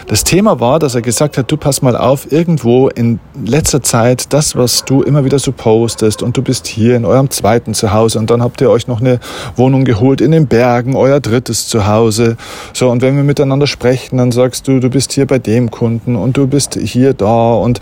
Das 0.06 0.24
Thema 0.24 0.58
war, 0.58 0.78
dass 0.78 0.94
er 0.94 1.02
gesagt 1.02 1.38
hat, 1.38 1.50
du 1.50 1.56
pass 1.56 1.82
mal 1.82 1.96
auf, 1.96 2.32
irgendwo 2.32 2.88
in 2.88 3.20
letzter 3.44 3.82
Zeit, 3.82 4.32
das, 4.32 4.56
was 4.56 4.84
du 4.84 5.02
immer 5.02 5.24
wieder 5.24 5.38
so 5.38 5.52
postest 5.52 6.22
und 6.22 6.36
du 6.36 6.42
bist 6.42 6.66
hier 6.66 6.96
in 6.96 7.04
eurem 7.04 7.30
zweiten 7.30 7.74
Zuhause 7.74 8.18
und 8.18 8.30
dann 8.30 8.42
habt 8.42 8.60
ihr 8.60 8.70
euch 8.70 8.88
noch 8.88 9.00
eine 9.00 9.20
Wohnung 9.56 9.84
geholt 9.84 10.20
in 10.20 10.32
den 10.32 10.46
Bergen, 10.46 10.96
euer 10.96 11.20
drittes 11.20 11.68
Zuhause. 11.68 12.36
So, 12.72 12.90
und 12.90 13.02
wenn 13.02 13.16
wir 13.16 13.22
miteinander 13.22 13.66
sprechen, 13.66 14.18
dann 14.18 14.32
sagst 14.32 14.66
du, 14.66 14.80
du 14.80 14.90
bist 14.90 15.12
hier 15.12 15.26
bei 15.26 15.38
dem 15.38 15.70
Kunden 15.70 16.16
und 16.16 16.36
du 16.36 16.46
bist 16.46 16.74
hier 16.74 17.14
da 17.14 17.54
und 17.54 17.80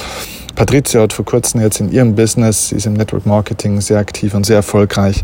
Patricia 0.55 1.01
hat 1.03 1.13
vor 1.13 1.25
kurzem 1.25 1.61
jetzt 1.61 1.79
in 1.79 1.93
ihrem 1.93 2.17
Business, 2.17 2.71
sie 2.71 2.77
ist 2.77 2.87
im 2.87 2.95
Network 2.95 3.27
Marketing 3.27 3.81
sehr 3.81 3.99
aktiv 3.99 4.35
und 4.35 4.45
sehr 4.45 4.57
erfolgreich, 4.57 5.23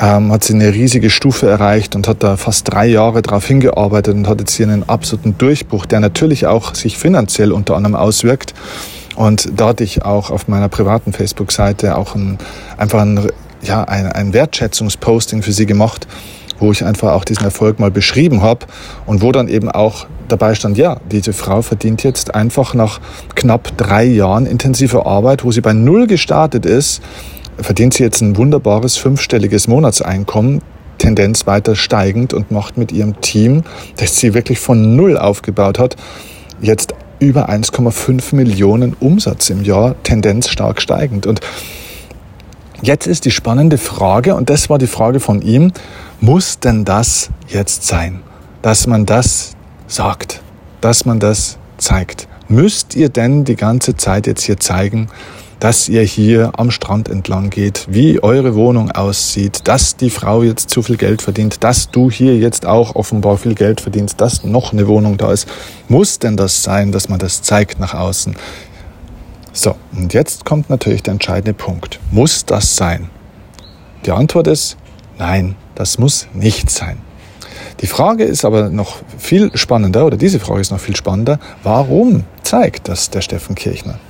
ähm, 0.00 0.32
hat 0.32 0.44
sie 0.44 0.54
eine 0.54 0.72
riesige 0.72 1.10
Stufe 1.10 1.48
erreicht 1.48 1.94
und 1.94 2.08
hat 2.08 2.22
da 2.22 2.36
fast 2.36 2.72
drei 2.72 2.86
Jahre 2.86 3.22
darauf 3.22 3.46
hingearbeitet 3.46 4.14
und 4.14 4.28
hat 4.28 4.40
jetzt 4.40 4.54
hier 4.54 4.66
einen 4.66 4.88
absoluten 4.88 5.36
Durchbruch, 5.38 5.86
der 5.86 6.00
natürlich 6.00 6.46
auch 6.46 6.74
sich 6.74 6.96
finanziell 6.96 7.52
unter 7.52 7.76
anderem 7.76 7.96
auswirkt. 7.96 8.54
Und 9.16 9.48
da 9.56 9.68
hatte 9.68 9.84
ich 9.84 10.04
auch 10.04 10.30
auf 10.30 10.48
meiner 10.48 10.68
privaten 10.68 11.12
Facebook-Seite 11.12 11.96
auch 11.96 12.14
ein, 12.14 12.38
einfach 12.78 13.00
ein, 13.00 13.28
ja, 13.62 13.84
ein, 13.84 14.06
ein 14.06 14.32
Wertschätzungsposting 14.32 15.42
für 15.42 15.52
sie 15.52 15.66
gemacht, 15.66 16.06
wo 16.58 16.72
ich 16.72 16.84
einfach 16.84 17.12
auch 17.12 17.24
diesen 17.24 17.44
Erfolg 17.44 17.78
mal 17.78 17.90
beschrieben 17.90 18.40
habe 18.40 18.66
und 19.04 19.20
wo 19.20 19.32
dann 19.32 19.48
eben 19.48 19.70
auch 19.70 20.06
dabei 20.28 20.54
stand, 20.54 20.78
ja, 20.78 20.98
diese 21.10 21.32
Frau 21.32 21.60
verdient 21.60 22.02
jetzt 22.04 22.34
einfach 22.34 22.72
nach 22.72 23.00
knapp 23.34 23.76
drei 23.76 24.04
Jahren 24.04 24.46
intensiver 24.46 25.06
Arbeit, 25.06 25.44
wo 25.44 25.52
sie 25.52 25.60
bei 25.60 25.74
Null 25.74 26.06
gestartet 26.06 26.64
ist, 26.64 27.02
verdient 27.58 27.94
sie 27.94 28.02
jetzt 28.02 28.20
ein 28.20 28.36
wunderbares 28.36 28.96
fünfstelliges 28.96 29.68
Monatseinkommen, 29.68 30.62
Tendenz 30.98 31.46
weiter 31.46 31.74
steigend 31.74 32.32
und 32.32 32.50
macht 32.50 32.78
mit 32.78 32.92
ihrem 32.92 33.20
Team, 33.20 33.64
das 33.96 34.16
sie 34.16 34.34
wirklich 34.34 34.58
von 34.58 34.94
Null 34.96 35.18
aufgebaut 35.18 35.78
hat, 35.78 35.96
jetzt 36.60 36.94
über 37.18 37.48
1,5 37.48 38.34
Millionen 38.34 38.94
Umsatz 38.94 39.50
im 39.50 39.62
Jahr, 39.62 39.94
Tendenz 40.02 40.48
stark 40.48 40.80
steigend. 40.80 41.26
Und 41.26 41.40
jetzt 42.82 43.06
ist 43.06 43.24
die 43.24 43.30
spannende 43.30 43.78
Frage, 43.78 44.34
und 44.34 44.50
das 44.50 44.70
war 44.70 44.78
die 44.78 44.86
Frage 44.86 45.20
von 45.20 45.42
ihm, 45.42 45.72
muss 46.20 46.58
denn 46.58 46.84
das 46.84 47.30
jetzt 47.48 47.86
sein, 47.86 48.22
dass 48.60 48.86
man 48.86 49.06
das 49.06 49.52
sagt, 49.86 50.42
dass 50.80 51.04
man 51.04 51.20
das 51.20 51.58
zeigt? 51.78 52.28
Müsst 52.48 52.96
ihr 52.96 53.08
denn 53.08 53.44
die 53.44 53.56
ganze 53.56 53.96
Zeit 53.96 54.26
jetzt 54.26 54.42
hier 54.42 54.58
zeigen, 54.58 55.08
dass 55.62 55.88
ihr 55.88 56.02
hier 56.02 56.50
am 56.56 56.72
Strand 56.72 57.08
entlang 57.08 57.48
geht, 57.48 57.86
wie 57.88 58.20
eure 58.20 58.56
Wohnung 58.56 58.90
aussieht, 58.90 59.60
dass 59.68 59.94
die 59.94 60.10
Frau 60.10 60.42
jetzt 60.42 60.70
zu 60.70 60.82
viel 60.82 60.96
Geld 60.96 61.22
verdient, 61.22 61.62
dass 61.62 61.88
du 61.88 62.10
hier 62.10 62.36
jetzt 62.36 62.66
auch 62.66 62.96
offenbar 62.96 63.36
viel 63.38 63.54
Geld 63.54 63.80
verdienst, 63.80 64.20
dass 64.20 64.42
noch 64.42 64.72
eine 64.72 64.88
Wohnung 64.88 65.18
da 65.18 65.30
ist. 65.30 65.46
Muss 65.86 66.18
denn 66.18 66.36
das 66.36 66.64
sein, 66.64 66.90
dass 66.90 67.08
man 67.08 67.20
das 67.20 67.42
zeigt 67.42 67.78
nach 67.78 67.94
außen? 67.94 68.34
So, 69.52 69.76
und 69.96 70.12
jetzt 70.12 70.44
kommt 70.44 70.68
natürlich 70.68 71.04
der 71.04 71.12
entscheidende 71.12 71.54
Punkt. 71.54 72.00
Muss 72.10 72.44
das 72.44 72.74
sein? 72.74 73.08
Die 74.04 74.10
Antwort 74.10 74.48
ist 74.48 74.76
nein, 75.16 75.54
das 75.76 75.96
muss 75.96 76.26
nicht 76.34 76.70
sein. 76.70 76.98
Die 77.82 77.86
Frage 77.86 78.24
ist 78.24 78.44
aber 78.44 78.68
noch 78.68 78.96
viel 79.16 79.56
spannender, 79.56 80.06
oder 80.06 80.16
diese 80.16 80.40
Frage 80.40 80.60
ist 80.60 80.72
noch 80.72 80.80
viel 80.80 80.96
spannender, 80.96 81.38
warum 81.62 82.24
zeigt 82.42 82.88
das 82.88 83.10
der 83.10 83.20
Steffen 83.20 83.54
Kirchner? 83.54 84.00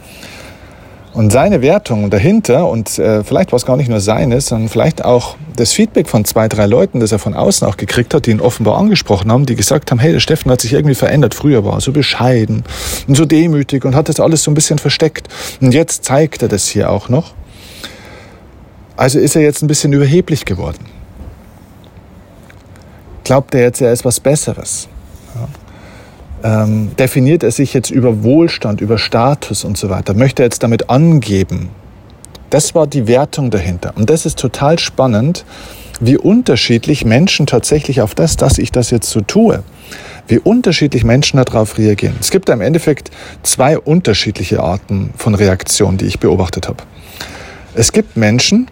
Und 1.14 1.30
seine 1.30 1.60
Wertung 1.60 2.08
dahinter, 2.08 2.70
und 2.70 2.98
äh, 2.98 3.22
vielleicht 3.22 3.52
war 3.52 3.58
es 3.58 3.66
gar 3.66 3.76
nicht 3.76 3.90
nur 3.90 4.00
seines, 4.00 4.46
sondern 4.46 4.70
vielleicht 4.70 5.04
auch 5.04 5.36
das 5.56 5.72
Feedback 5.72 6.08
von 6.08 6.24
zwei, 6.24 6.48
drei 6.48 6.64
Leuten, 6.64 7.00
das 7.00 7.12
er 7.12 7.18
von 7.18 7.34
außen 7.34 7.68
auch 7.68 7.76
gekriegt 7.76 8.14
hat, 8.14 8.24
die 8.24 8.30
ihn 8.30 8.40
offenbar 8.40 8.78
angesprochen 8.78 9.30
haben, 9.30 9.44
die 9.44 9.54
gesagt 9.54 9.90
haben, 9.90 9.98
hey, 9.98 10.12
der 10.12 10.20
Steffen 10.20 10.50
hat 10.50 10.62
sich 10.62 10.72
irgendwie 10.72 10.94
verändert. 10.94 11.34
Früher 11.34 11.66
war 11.66 11.74
er 11.74 11.80
so 11.82 11.92
bescheiden 11.92 12.64
und 13.06 13.14
so 13.14 13.26
demütig 13.26 13.84
und 13.84 13.94
hat 13.94 14.08
das 14.08 14.20
alles 14.20 14.42
so 14.42 14.50
ein 14.50 14.54
bisschen 14.54 14.78
versteckt. 14.78 15.28
Und 15.60 15.74
jetzt 15.74 16.04
zeigt 16.04 16.40
er 16.40 16.48
das 16.48 16.68
hier 16.68 16.90
auch 16.90 17.10
noch. 17.10 17.34
Also 18.96 19.18
ist 19.18 19.36
er 19.36 19.42
jetzt 19.42 19.62
ein 19.62 19.66
bisschen 19.66 19.92
überheblich 19.92 20.46
geworden. 20.46 20.86
Glaubt 23.24 23.54
er 23.54 23.60
jetzt, 23.60 23.82
er 23.82 23.92
ist 23.92 24.06
was 24.06 24.18
Besseres? 24.18 24.88
Ähm, 26.44 26.90
definiert 26.96 27.42
er 27.42 27.52
sich 27.52 27.72
jetzt 27.72 27.90
über 27.90 28.22
Wohlstand, 28.24 28.80
über 28.80 28.98
Status 28.98 29.64
und 29.64 29.76
so 29.76 29.90
weiter? 29.90 30.14
Möchte 30.14 30.42
er 30.42 30.46
jetzt 30.46 30.62
damit 30.62 30.90
angeben? 30.90 31.68
Das 32.50 32.74
war 32.74 32.86
die 32.86 33.06
Wertung 33.06 33.50
dahinter. 33.50 33.92
Und 33.96 34.10
das 34.10 34.26
ist 34.26 34.38
total 34.38 34.78
spannend, 34.78 35.44
wie 36.00 36.18
unterschiedlich 36.18 37.04
Menschen 37.04 37.46
tatsächlich 37.46 38.00
auf 38.00 38.14
das, 38.14 38.36
dass 38.36 38.58
ich 38.58 38.72
das 38.72 38.90
jetzt 38.90 39.08
so 39.08 39.20
tue, 39.20 39.62
wie 40.26 40.38
unterschiedlich 40.38 41.04
Menschen 41.04 41.42
darauf 41.42 41.78
reagieren. 41.78 42.16
Es 42.20 42.30
gibt 42.30 42.48
im 42.48 42.60
Endeffekt 42.60 43.10
zwei 43.42 43.78
unterschiedliche 43.78 44.62
Arten 44.62 45.14
von 45.16 45.34
Reaktionen, 45.34 45.98
die 45.98 46.06
ich 46.06 46.18
beobachtet 46.18 46.68
habe. 46.68 46.82
Es 47.74 47.92
gibt 47.92 48.16
Menschen, 48.16 48.68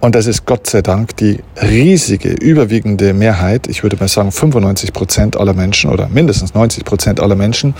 und 0.00 0.14
das 0.14 0.26
ist 0.26 0.46
Gott 0.46 0.66
sei 0.66 0.82
Dank 0.82 1.16
die 1.16 1.40
riesige, 1.60 2.30
überwiegende 2.30 3.12
Mehrheit, 3.14 3.66
ich 3.66 3.82
würde 3.82 3.96
mal 3.96 4.08
sagen 4.08 4.32
95 4.32 4.92
Prozent 4.92 5.36
aller 5.36 5.54
Menschen 5.54 5.90
oder 5.90 6.08
mindestens 6.08 6.54
90 6.54 6.84
Prozent 6.84 7.20
aller 7.20 7.34
Menschen, 7.34 7.74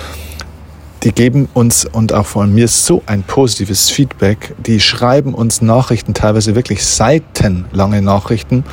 die 1.05 1.13
geben 1.13 1.49
uns 1.55 1.85
und 1.85 2.13
auch 2.13 2.27
von 2.27 2.53
mir 2.53 2.67
so 2.67 3.03
ein 3.07 3.23
positives 3.23 3.89
Feedback. 3.89 4.55
Die 4.67 4.81
schreiben 4.81 5.33
uns 5.33 5.63
Nachrichten, 5.63 6.13
teilweise 6.13 6.57
wirklich 6.57 6.85
seitenlange 6.85 8.03
Nachrichten 8.03 8.65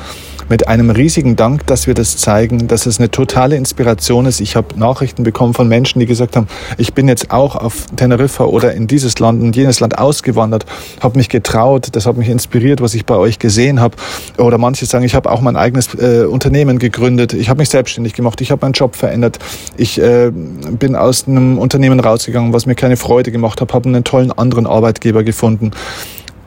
mit 0.48 0.68
einem 0.68 0.90
riesigen 0.90 1.36
Dank, 1.36 1.66
dass 1.66 1.86
wir 1.86 1.94
das 1.94 2.16
zeigen, 2.16 2.68
dass 2.68 2.86
es 2.86 2.98
eine 2.98 3.10
totale 3.10 3.56
Inspiration 3.56 4.26
ist. 4.26 4.40
Ich 4.40 4.56
habe 4.56 4.78
Nachrichten 4.78 5.22
bekommen 5.22 5.54
von 5.54 5.68
Menschen, 5.68 6.00
die 6.00 6.06
gesagt 6.06 6.36
haben, 6.36 6.46
ich 6.78 6.94
bin 6.94 7.08
jetzt 7.08 7.30
auch 7.30 7.56
auf 7.56 7.86
Teneriffa 7.96 8.44
oder 8.44 8.72
in 8.74 8.86
dieses 8.86 9.18
Land 9.18 9.42
und 9.42 9.56
jenes 9.56 9.80
Land 9.80 9.98
ausgewandert, 9.98 10.66
habe 11.00 11.18
mich 11.18 11.28
getraut, 11.28 11.88
das 11.92 12.06
hat 12.06 12.16
mich 12.16 12.28
inspiriert, 12.28 12.80
was 12.80 12.94
ich 12.94 13.06
bei 13.06 13.16
euch 13.16 13.38
gesehen 13.38 13.80
habe. 13.80 13.96
Oder 14.38 14.58
manche 14.58 14.86
sagen, 14.86 15.04
ich 15.04 15.14
habe 15.14 15.30
auch 15.30 15.40
mein 15.40 15.56
eigenes 15.56 15.94
äh, 15.94 16.24
Unternehmen 16.24 16.78
gegründet, 16.78 17.32
ich 17.32 17.48
habe 17.48 17.58
mich 17.58 17.68
selbstständig 17.68 18.14
gemacht, 18.14 18.40
ich 18.40 18.50
habe 18.50 18.64
meinen 18.64 18.72
Job 18.72 18.96
verändert, 18.96 19.38
ich 19.76 20.00
äh, 20.00 20.30
bin 20.30 20.94
aus 20.96 21.26
einem 21.26 21.58
Unternehmen 21.58 22.00
rausgegangen, 22.00 22.52
was 22.52 22.66
mir 22.66 22.74
keine 22.74 22.96
Freude 22.96 23.32
gemacht 23.32 23.60
hat, 23.60 23.74
habe 23.74 23.88
einen 23.88 24.04
tollen 24.04 24.32
anderen 24.32 24.66
Arbeitgeber 24.66 25.24
gefunden. 25.24 25.72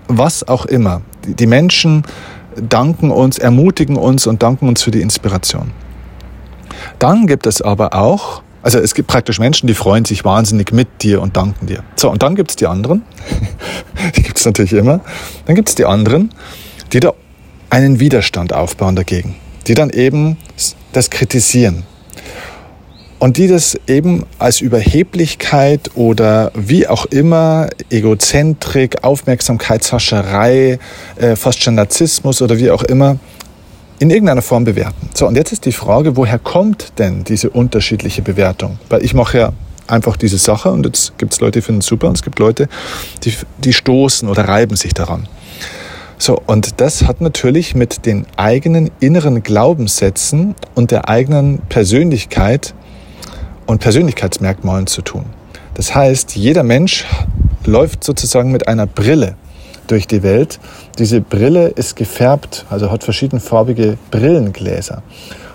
Was 0.08 0.48
auch 0.48 0.66
immer. 0.66 1.02
Die 1.28 1.46
Menschen 1.46 2.04
danken 2.68 3.12
uns, 3.12 3.38
ermutigen 3.38 3.96
uns 3.96 4.28
und 4.28 4.44
danken 4.44 4.68
uns 4.68 4.84
für 4.84 4.92
die 4.92 5.02
Inspiration. 5.02 5.72
Dann 7.00 7.28
gibt 7.28 7.46
es 7.46 7.62
aber 7.62 7.94
auch, 7.94 8.42
also 8.62 8.80
es 8.80 8.94
gibt 8.94 9.08
praktisch 9.08 9.40
Menschen, 9.40 9.68
die 9.68 9.74
freuen 9.74 10.06
sich 10.06 10.26
wahnsinnig 10.26 10.72
mit 10.72 10.88
dir 11.02 11.22
und 11.22 11.38
danken 11.38 11.68
dir. 11.68 11.84
So, 11.96 12.10
und 12.10 12.24
dann 12.24 12.36
gibt 12.36 12.52
es 12.52 12.56
die 12.56 12.68
anderen, 12.68 13.04
die 14.16 14.24
gibt 14.24 14.38
es 14.38 14.46
natürlich 14.46 14.74
immer, 14.74 15.02
dann 15.46 15.56
gibt 15.56 15.70
es 15.70 15.76
die 15.76 15.86
anderen, 15.86 16.34
die 16.92 17.00
da 17.00 17.14
einen 17.70 18.00
Widerstand 18.00 18.54
aufbauen 18.54 18.96
dagegen, 18.96 19.36
die 19.68 19.74
dann 19.74 19.90
eben 19.90 20.38
das 20.92 21.10
kritisieren, 21.10 21.84
und 23.20 23.38
die 23.38 23.48
das 23.48 23.78
eben 23.88 24.26
als 24.40 24.62
Überheblichkeit 24.62 25.92
oder 25.96 26.52
wie 26.56 26.88
auch 26.88 27.06
immer, 27.06 27.70
Egozentrik, 27.90 29.04
Aufmerksamkeitshascherei, 29.04 30.80
äh, 31.18 31.36
fast 31.36 31.62
schon 31.62 31.76
Narzissmus 31.76 32.42
oder 32.42 32.58
wie 32.58 32.72
auch 32.72 32.84
immer, 32.84 33.18
in 34.00 34.10
irgendeiner 34.10 34.42
Form 34.42 34.64
bewerten. 34.64 35.10
So, 35.14 35.28
und 35.28 35.36
jetzt 35.36 35.52
ist 35.52 35.66
die 35.66 35.74
Frage, 35.74 36.16
woher 36.16 36.40
kommt 36.40 36.94
denn 36.98 37.26
diese 37.26 37.50
unterschiedliche 37.50 38.22
Bewertung? 38.22 38.80
Weil 38.88 39.04
ich 39.04 39.14
mache 39.14 39.38
ja 39.38 39.54
einfach 39.88 40.16
diese 40.16 40.38
Sache 40.38 40.72
und 40.72 40.86
jetzt 40.86 41.18
gibt 41.18 41.34
es 41.34 41.42
Leute, 41.42 41.60
die 41.60 41.66
finden 41.66 41.82
es 41.82 41.88
super 41.88 42.08
und 42.08 42.16
es 42.16 42.24
gibt 42.24 42.40
Leute, 42.40 42.70
die, 43.24 43.34
die 43.58 43.74
stoßen 43.74 44.30
oder 44.30 44.48
reiben 44.48 44.78
sich 44.78 44.94
daran. 44.94 45.28
So, 46.18 46.38
und 46.48 46.82
das 46.82 47.04
hat 47.04 47.22
natürlich 47.22 47.76
mit 47.76 48.06
den 48.06 48.26
eigenen 48.36 48.92
inneren 49.00 49.42
Glaubenssätzen 49.42 50.56
und 50.76 50.92
der 50.92 51.08
eigenen 51.08 51.60
Persönlichkeit 51.70 52.74
und 53.70 53.80
Persönlichkeitsmerkmalen 53.80 54.88
zu 54.88 55.04
tun. 55.04 55.26
Das 55.76 55.94
heißt, 55.94 56.36
jeder 56.36 56.64
Mensch 56.64 57.06
läuft 57.66 58.04
sozusagen 58.04 58.52
mit 58.52 58.68
einer 58.68 58.88
Brille 58.88 59.36
durch 59.86 60.08
die 60.08 60.24
Welt. 60.24 60.60
Diese 60.98 61.22
Brille 61.22 61.68
ist 61.68 61.96
gefärbt, 61.96 62.66
also 62.72 62.90
hat 62.90 63.04
verschiedenfarbige 63.04 63.98
Brillengläser. 64.10 65.04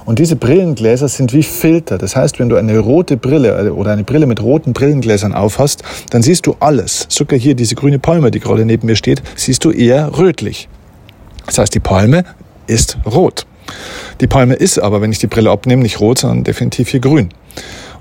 Und 0.05 0.21
diese 0.21 0.37
Brillengläser 0.37 1.09
sind 1.09 1.33
wie 1.33 1.43
Filter. 1.43 1.99
Das 1.99 2.15
heißt, 2.15 2.39
wenn 2.39 2.49
du 2.49 2.57
eine 2.57 2.79
rote 2.79 3.17
Brille 3.17 3.67
äh, 3.67 3.71
oder 3.71 3.93
eine 3.93 4.05
Brille 4.05 4.27
mit 4.27 4.41
roten 4.41 4.75
Brillengläsern 4.75 5.35
aufhast, 5.35 5.83
dann 6.11 6.23
siehst 6.23 6.47
du 6.47 6.55
alles. 6.61 7.07
Sogar 7.09 7.39
hier 7.39 7.57
diese 7.57 7.75
grüne 7.75 7.99
Palme, 7.99 8.31
die 8.31 8.39
gerade 8.39 8.65
neben 8.65 8.87
mir 8.87 8.97
steht, 8.97 9.23
siehst 9.35 9.65
du 9.65 9.73
eher 9.73 10.17
rötlich. 10.17 10.69
Das 11.47 11.59
heißt, 11.59 11.75
die 11.75 11.81
Palme 11.81 12.25
ist 12.69 12.97
rot. 13.07 13.47
Die 14.21 14.27
Palme 14.29 14.55
ist 14.55 14.79
aber, 14.79 15.01
wenn 15.01 15.11
ich 15.11 15.19
die 15.19 15.27
Brille 15.27 15.51
abnehme, 15.51 15.83
nicht 15.83 15.99
rot, 15.99 16.19
sondern 16.19 16.45
definitiv 16.45 16.91
hier 16.91 17.01
grün 17.01 17.31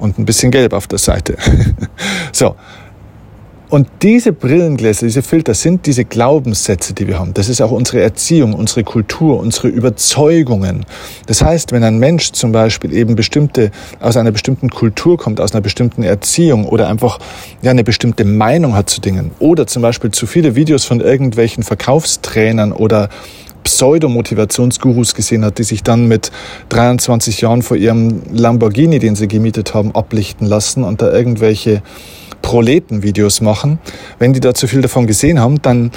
und 0.03 0.19
ein 0.19 0.25
bisschen 0.25 0.51
gelb 0.51 0.73
auf 0.73 0.87
der 0.87 0.99
Seite. 0.99 1.37
so. 2.31 2.55
Und 3.69 3.87
diese 4.03 4.33
Brillengläser, 4.33 5.07
diese 5.07 5.23
Filter 5.23 5.55
sind 5.55 5.87
diese 5.87 6.05
Glaubenssätze, 6.05 6.93
die 6.93 7.07
wir 7.07 7.17
haben. 7.17 7.33
Das 7.33 7.49
ist 7.49 7.59
auch 7.59 7.71
unsere 7.71 8.01
Erziehung, 8.01 8.53
unsere 8.53 8.83
Kultur, 8.83 9.39
unsere 9.39 9.67
Überzeugungen. 9.69 10.85
Das 11.25 11.41
heißt, 11.41 11.71
wenn 11.71 11.83
ein 11.83 11.97
Mensch 11.97 12.33
zum 12.33 12.51
Beispiel 12.51 12.93
eben 12.93 13.15
bestimmte, 13.15 13.71
aus 13.99 14.15
einer 14.15 14.31
bestimmten 14.31 14.69
Kultur 14.69 15.17
kommt, 15.17 15.41
aus 15.41 15.53
einer 15.53 15.61
bestimmten 15.61 16.03
Erziehung 16.03 16.65
oder 16.67 16.87
einfach 16.87 17.17
ja, 17.63 17.71
eine 17.71 17.83
bestimmte 17.83 18.25
Meinung 18.25 18.75
hat 18.75 18.91
zu 18.91 19.01
Dingen 19.01 19.31
oder 19.39 19.65
zum 19.65 19.81
Beispiel 19.81 20.11
zu 20.11 20.27
viele 20.27 20.53
Videos 20.53 20.85
von 20.85 20.99
irgendwelchen 20.99 21.63
Verkaufstrainern 21.63 22.73
oder 22.73 23.09
Pseudo-Motivationsgurus 23.63 25.15
gesehen 25.15 25.45
hat, 25.45 25.57
die 25.57 25.63
sich 25.63 25.83
dann 25.83 26.07
mit 26.07 26.31
23 26.69 27.41
Jahren 27.41 27.61
vor 27.61 27.77
ihrem 27.77 28.21
Lamborghini, 28.31 28.99
den 28.99 29.15
sie 29.15 29.27
gemietet 29.27 29.73
haben, 29.73 29.93
ablichten 29.95 30.47
lassen 30.47 30.83
und 30.83 31.01
da 31.01 31.11
irgendwelche 31.11 31.81
Proleten-Videos 32.41 33.41
machen. 33.41 33.79
Wenn 34.19 34.33
die 34.33 34.39
da 34.39 34.53
zu 34.53 34.67
viel 34.67 34.81
davon 34.81 35.07
gesehen 35.07 35.39
haben, 35.39 35.61
dann 35.61 35.91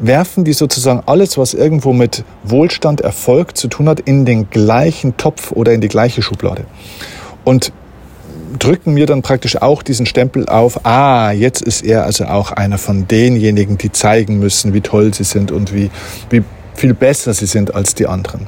werfen 0.00 0.44
die 0.44 0.52
sozusagen 0.52 1.02
alles, 1.06 1.38
was 1.38 1.54
irgendwo 1.54 1.92
mit 1.92 2.24
Wohlstand, 2.44 3.00
Erfolg 3.00 3.56
zu 3.56 3.68
tun 3.68 3.88
hat, 3.88 4.00
in 4.00 4.24
den 4.24 4.48
gleichen 4.50 5.16
Topf 5.16 5.52
oder 5.52 5.72
in 5.72 5.80
die 5.80 5.88
gleiche 5.88 6.22
Schublade. 6.22 6.64
Und 7.44 7.72
drücken 8.58 8.94
mir 8.94 9.06
dann 9.06 9.22
praktisch 9.22 9.60
auch 9.60 9.82
diesen 9.82 10.06
Stempel 10.06 10.46
auf, 10.48 10.84
ah, 10.86 11.32
jetzt 11.32 11.62
ist 11.62 11.84
er 11.84 12.04
also 12.04 12.24
auch 12.26 12.52
einer 12.52 12.78
von 12.78 13.06
denjenigen, 13.08 13.78
die 13.78 13.92
zeigen 13.92 14.38
müssen, 14.38 14.72
wie 14.74 14.80
toll 14.80 15.12
sie 15.14 15.24
sind 15.24 15.50
und 15.50 15.74
wie, 15.74 15.90
wie 16.30 16.42
viel 16.78 16.94
besser 16.94 17.34
sie 17.34 17.46
sind 17.46 17.74
als 17.74 17.94
die 17.94 18.06
anderen. 18.06 18.46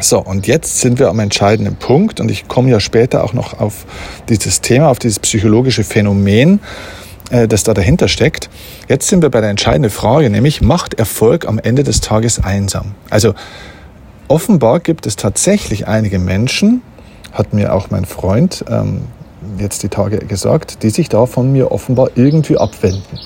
So, 0.00 0.18
und 0.18 0.46
jetzt 0.46 0.80
sind 0.80 0.98
wir 0.98 1.08
am 1.08 1.20
entscheidenden 1.20 1.76
Punkt 1.76 2.20
und 2.20 2.30
ich 2.30 2.48
komme 2.48 2.70
ja 2.70 2.80
später 2.80 3.22
auch 3.22 3.32
noch 3.32 3.60
auf 3.60 3.86
dieses 4.28 4.60
Thema, 4.60 4.88
auf 4.88 4.98
dieses 4.98 5.20
psychologische 5.20 5.84
Phänomen, 5.84 6.60
äh, 7.30 7.46
das 7.46 7.62
da 7.62 7.74
dahinter 7.74 8.08
steckt. 8.08 8.50
Jetzt 8.88 9.08
sind 9.08 9.22
wir 9.22 9.30
bei 9.30 9.40
der 9.40 9.50
entscheidenden 9.50 9.90
Frage, 9.90 10.30
nämlich 10.30 10.62
macht 10.62 10.94
Erfolg 10.94 11.46
am 11.46 11.58
Ende 11.58 11.84
des 11.84 12.00
Tages 12.00 12.42
einsam? 12.42 12.94
Also 13.08 13.34
offenbar 14.26 14.80
gibt 14.80 15.06
es 15.06 15.16
tatsächlich 15.16 15.86
einige 15.86 16.18
Menschen, 16.18 16.82
hat 17.32 17.52
mir 17.52 17.72
auch 17.72 17.90
mein 17.90 18.04
Freund 18.04 18.64
ähm, 18.68 19.02
jetzt 19.58 19.82
die 19.84 19.88
Tage 19.88 20.18
gesagt, 20.18 20.82
die 20.82 20.90
sich 20.90 21.08
da 21.08 21.26
von 21.26 21.52
mir 21.52 21.70
offenbar 21.70 22.10
irgendwie 22.16 22.58
abwenden. 22.58 23.18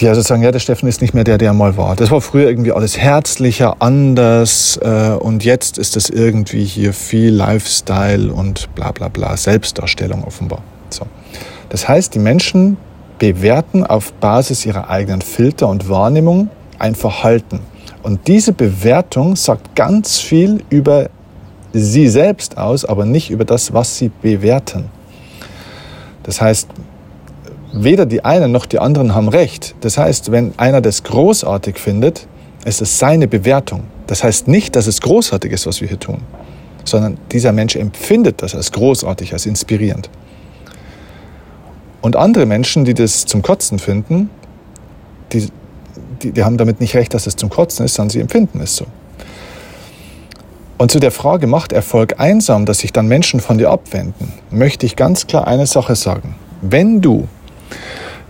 Die 0.00 0.08
also 0.08 0.22
sagen, 0.22 0.42
ja, 0.42 0.50
der 0.50 0.60
Steffen 0.60 0.88
ist 0.88 1.02
nicht 1.02 1.12
mehr 1.12 1.24
der, 1.24 1.36
der 1.36 1.52
mal 1.52 1.76
war. 1.76 1.94
Das 1.94 2.10
war 2.10 2.22
früher 2.22 2.48
irgendwie 2.48 2.72
alles 2.72 2.96
herzlicher, 2.96 3.76
anders 3.80 4.78
äh, 4.82 5.10
und 5.10 5.44
jetzt 5.44 5.76
ist 5.76 5.94
es 5.94 6.08
irgendwie 6.08 6.64
hier 6.64 6.94
viel 6.94 7.34
Lifestyle 7.34 8.32
und 8.32 8.74
bla 8.74 8.92
bla 8.92 9.08
bla, 9.08 9.36
Selbstdarstellung 9.36 10.24
offenbar. 10.24 10.62
So. 10.88 11.04
Das 11.68 11.86
heißt, 11.86 12.14
die 12.14 12.18
Menschen 12.18 12.78
bewerten 13.18 13.84
auf 13.84 14.14
Basis 14.14 14.64
ihrer 14.64 14.88
eigenen 14.88 15.20
Filter 15.20 15.68
und 15.68 15.90
Wahrnehmung 15.90 16.48
ein 16.78 16.94
Verhalten. 16.94 17.60
Und 18.02 18.26
diese 18.26 18.54
Bewertung 18.54 19.36
sagt 19.36 19.74
ganz 19.76 20.18
viel 20.18 20.64
über 20.70 21.10
sie 21.74 22.08
selbst 22.08 22.56
aus, 22.56 22.86
aber 22.86 23.04
nicht 23.04 23.30
über 23.30 23.44
das, 23.44 23.74
was 23.74 23.98
sie 23.98 24.10
bewerten. 24.22 24.86
Das 26.22 26.40
heißt, 26.40 26.68
weder 27.72 28.06
die 28.06 28.24
einen 28.24 28.52
noch 28.52 28.66
die 28.66 28.78
anderen 28.78 29.14
haben 29.14 29.28
recht. 29.28 29.74
Das 29.80 29.98
heißt, 29.98 30.30
wenn 30.30 30.52
einer 30.58 30.80
das 30.80 31.04
großartig 31.04 31.78
findet, 31.78 32.26
ist 32.64 32.82
es 32.82 32.98
seine 32.98 33.28
Bewertung. 33.28 33.84
Das 34.06 34.24
heißt 34.24 34.48
nicht, 34.48 34.76
dass 34.76 34.86
es 34.86 35.00
großartig 35.00 35.52
ist, 35.52 35.66
was 35.66 35.80
wir 35.80 35.88
hier 35.88 36.00
tun, 36.00 36.18
sondern 36.84 37.18
dieser 37.32 37.52
Mensch 37.52 37.76
empfindet 37.76 38.42
das 38.42 38.54
als 38.54 38.72
großartig, 38.72 39.32
als 39.32 39.46
inspirierend. 39.46 40.10
Und 42.00 42.16
andere 42.16 42.46
Menschen, 42.46 42.84
die 42.84 42.94
das 42.94 43.26
zum 43.26 43.42
Kotzen 43.42 43.78
finden, 43.78 44.30
die, 45.32 45.48
die, 46.22 46.32
die 46.32 46.44
haben 46.44 46.56
damit 46.56 46.80
nicht 46.80 46.94
recht, 46.94 47.14
dass 47.14 47.26
es 47.26 47.36
zum 47.36 47.50
Kotzen 47.50 47.84
ist, 47.84 47.94
sondern 47.94 48.10
sie 48.10 48.20
empfinden 48.20 48.60
es 48.60 48.76
so. 48.76 48.86
Und 50.78 50.90
zu 50.90 50.98
der 50.98 51.10
Frage, 51.10 51.46
macht 51.46 51.72
Erfolg 51.72 52.18
einsam, 52.18 52.64
dass 52.64 52.78
sich 52.78 52.90
dann 52.90 53.06
Menschen 53.06 53.40
von 53.40 53.58
dir 53.58 53.70
abwenden, 53.70 54.32
möchte 54.50 54.86
ich 54.86 54.96
ganz 54.96 55.26
klar 55.26 55.46
eine 55.46 55.66
Sache 55.66 55.94
sagen. 55.94 56.34
Wenn 56.62 57.02
du 57.02 57.28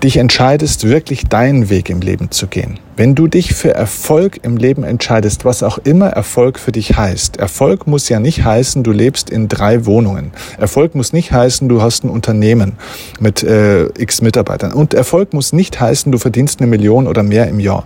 dich 0.03 0.17
entscheidest, 0.17 0.89
wirklich 0.89 1.25
deinen 1.25 1.69
Weg 1.69 1.91
im 1.91 2.01
Leben 2.01 2.31
zu 2.31 2.47
gehen, 2.47 2.79
wenn 2.97 3.15
du 3.15 3.27
dich 3.27 3.55
für 3.55 3.75
Erfolg 3.75 4.41
im 4.43 4.57
Leben 4.57 4.83
entscheidest, 4.83 5.45
was 5.45 5.63
auch 5.63 5.79
immer 5.79 6.09
Erfolg 6.09 6.59
für 6.59 6.73
dich 6.73 6.97
heißt. 6.97 7.37
Erfolg 7.37 7.87
muss 7.87 8.09
ja 8.09 8.19
nicht 8.19 8.45
heißen, 8.45 8.83
du 8.83 8.93
lebst 8.93 9.29
in 9.29 9.49
drei 9.49 9.85
Wohnungen. 9.85 10.33
Erfolg 10.59 10.95
muss 10.95 11.13
nicht 11.13 11.33
heißen, 11.33 11.69
du 11.69 11.83
hast 11.83 12.05
ein 12.05 12.11
Unternehmen 12.11 12.75
mit 13.19 13.43
äh, 13.43 13.87
x 13.99 14.23
Mitarbeitern. 14.23 14.73
Und 14.73 14.95
Erfolg 14.95 15.35
muss 15.35 15.53
nicht 15.53 15.81
heißen, 15.81 16.11
du 16.11 16.19
verdienst 16.19 16.61
eine 16.61 16.69
Million 16.69 17.07
oder 17.07 17.23
mehr 17.23 17.49
im 17.49 17.61
Jahr. 17.61 17.85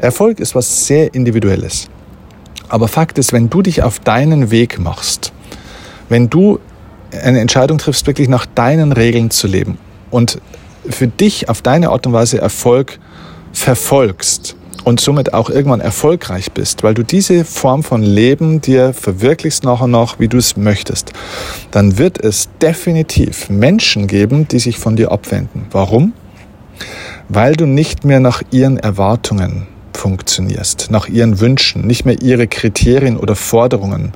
Erfolg 0.00 0.40
ist 0.40 0.54
was 0.54 0.86
sehr 0.86 1.14
Individuelles. 1.14 1.88
Aber 2.68 2.88
Fakt 2.88 3.18
ist, 3.18 3.32
wenn 3.32 3.50
du 3.50 3.62
dich 3.62 3.82
auf 3.82 4.00
deinen 4.00 4.50
Weg 4.50 4.78
machst, 4.78 5.32
wenn 6.08 6.28
du 6.28 6.58
eine 7.12 7.40
Entscheidung 7.40 7.78
triffst, 7.78 8.06
wirklich 8.06 8.28
nach 8.28 8.46
deinen 8.46 8.92
Regeln 8.92 9.30
zu 9.30 9.46
leben 9.46 9.78
und 10.10 10.40
für 10.88 11.06
dich 11.06 11.48
auf 11.48 11.62
deine 11.62 11.90
Art 11.90 12.06
und 12.06 12.12
Weise 12.12 12.38
Erfolg 12.38 12.98
verfolgst 13.52 14.56
und 14.84 15.00
somit 15.00 15.32
auch 15.34 15.50
irgendwann 15.50 15.80
erfolgreich 15.80 16.52
bist, 16.52 16.82
weil 16.82 16.94
du 16.94 17.02
diese 17.02 17.44
Form 17.44 17.82
von 17.82 18.02
Leben 18.02 18.60
dir 18.60 18.92
verwirklichst 18.92 19.64
nach 19.64 19.80
und 19.80 19.92
nach, 19.92 20.18
wie 20.18 20.28
du 20.28 20.38
es 20.38 20.56
möchtest, 20.56 21.12
dann 21.70 21.98
wird 21.98 22.22
es 22.22 22.48
definitiv 22.60 23.48
Menschen 23.48 24.06
geben, 24.06 24.48
die 24.48 24.58
sich 24.58 24.78
von 24.78 24.96
dir 24.96 25.12
abwenden. 25.12 25.66
Warum? 25.70 26.12
Weil 27.28 27.54
du 27.54 27.66
nicht 27.66 28.04
mehr 28.04 28.20
nach 28.20 28.42
ihren 28.50 28.76
Erwartungen 28.76 29.68
funktionierst, 29.92 30.90
nach 30.90 31.06
ihren 31.06 31.38
Wünschen, 31.38 31.86
nicht 31.86 32.04
mehr 32.04 32.20
ihre 32.20 32.48
Kriterien 32.48 33.16
oder 33.16 33.36
Forderungen 33.36 34.12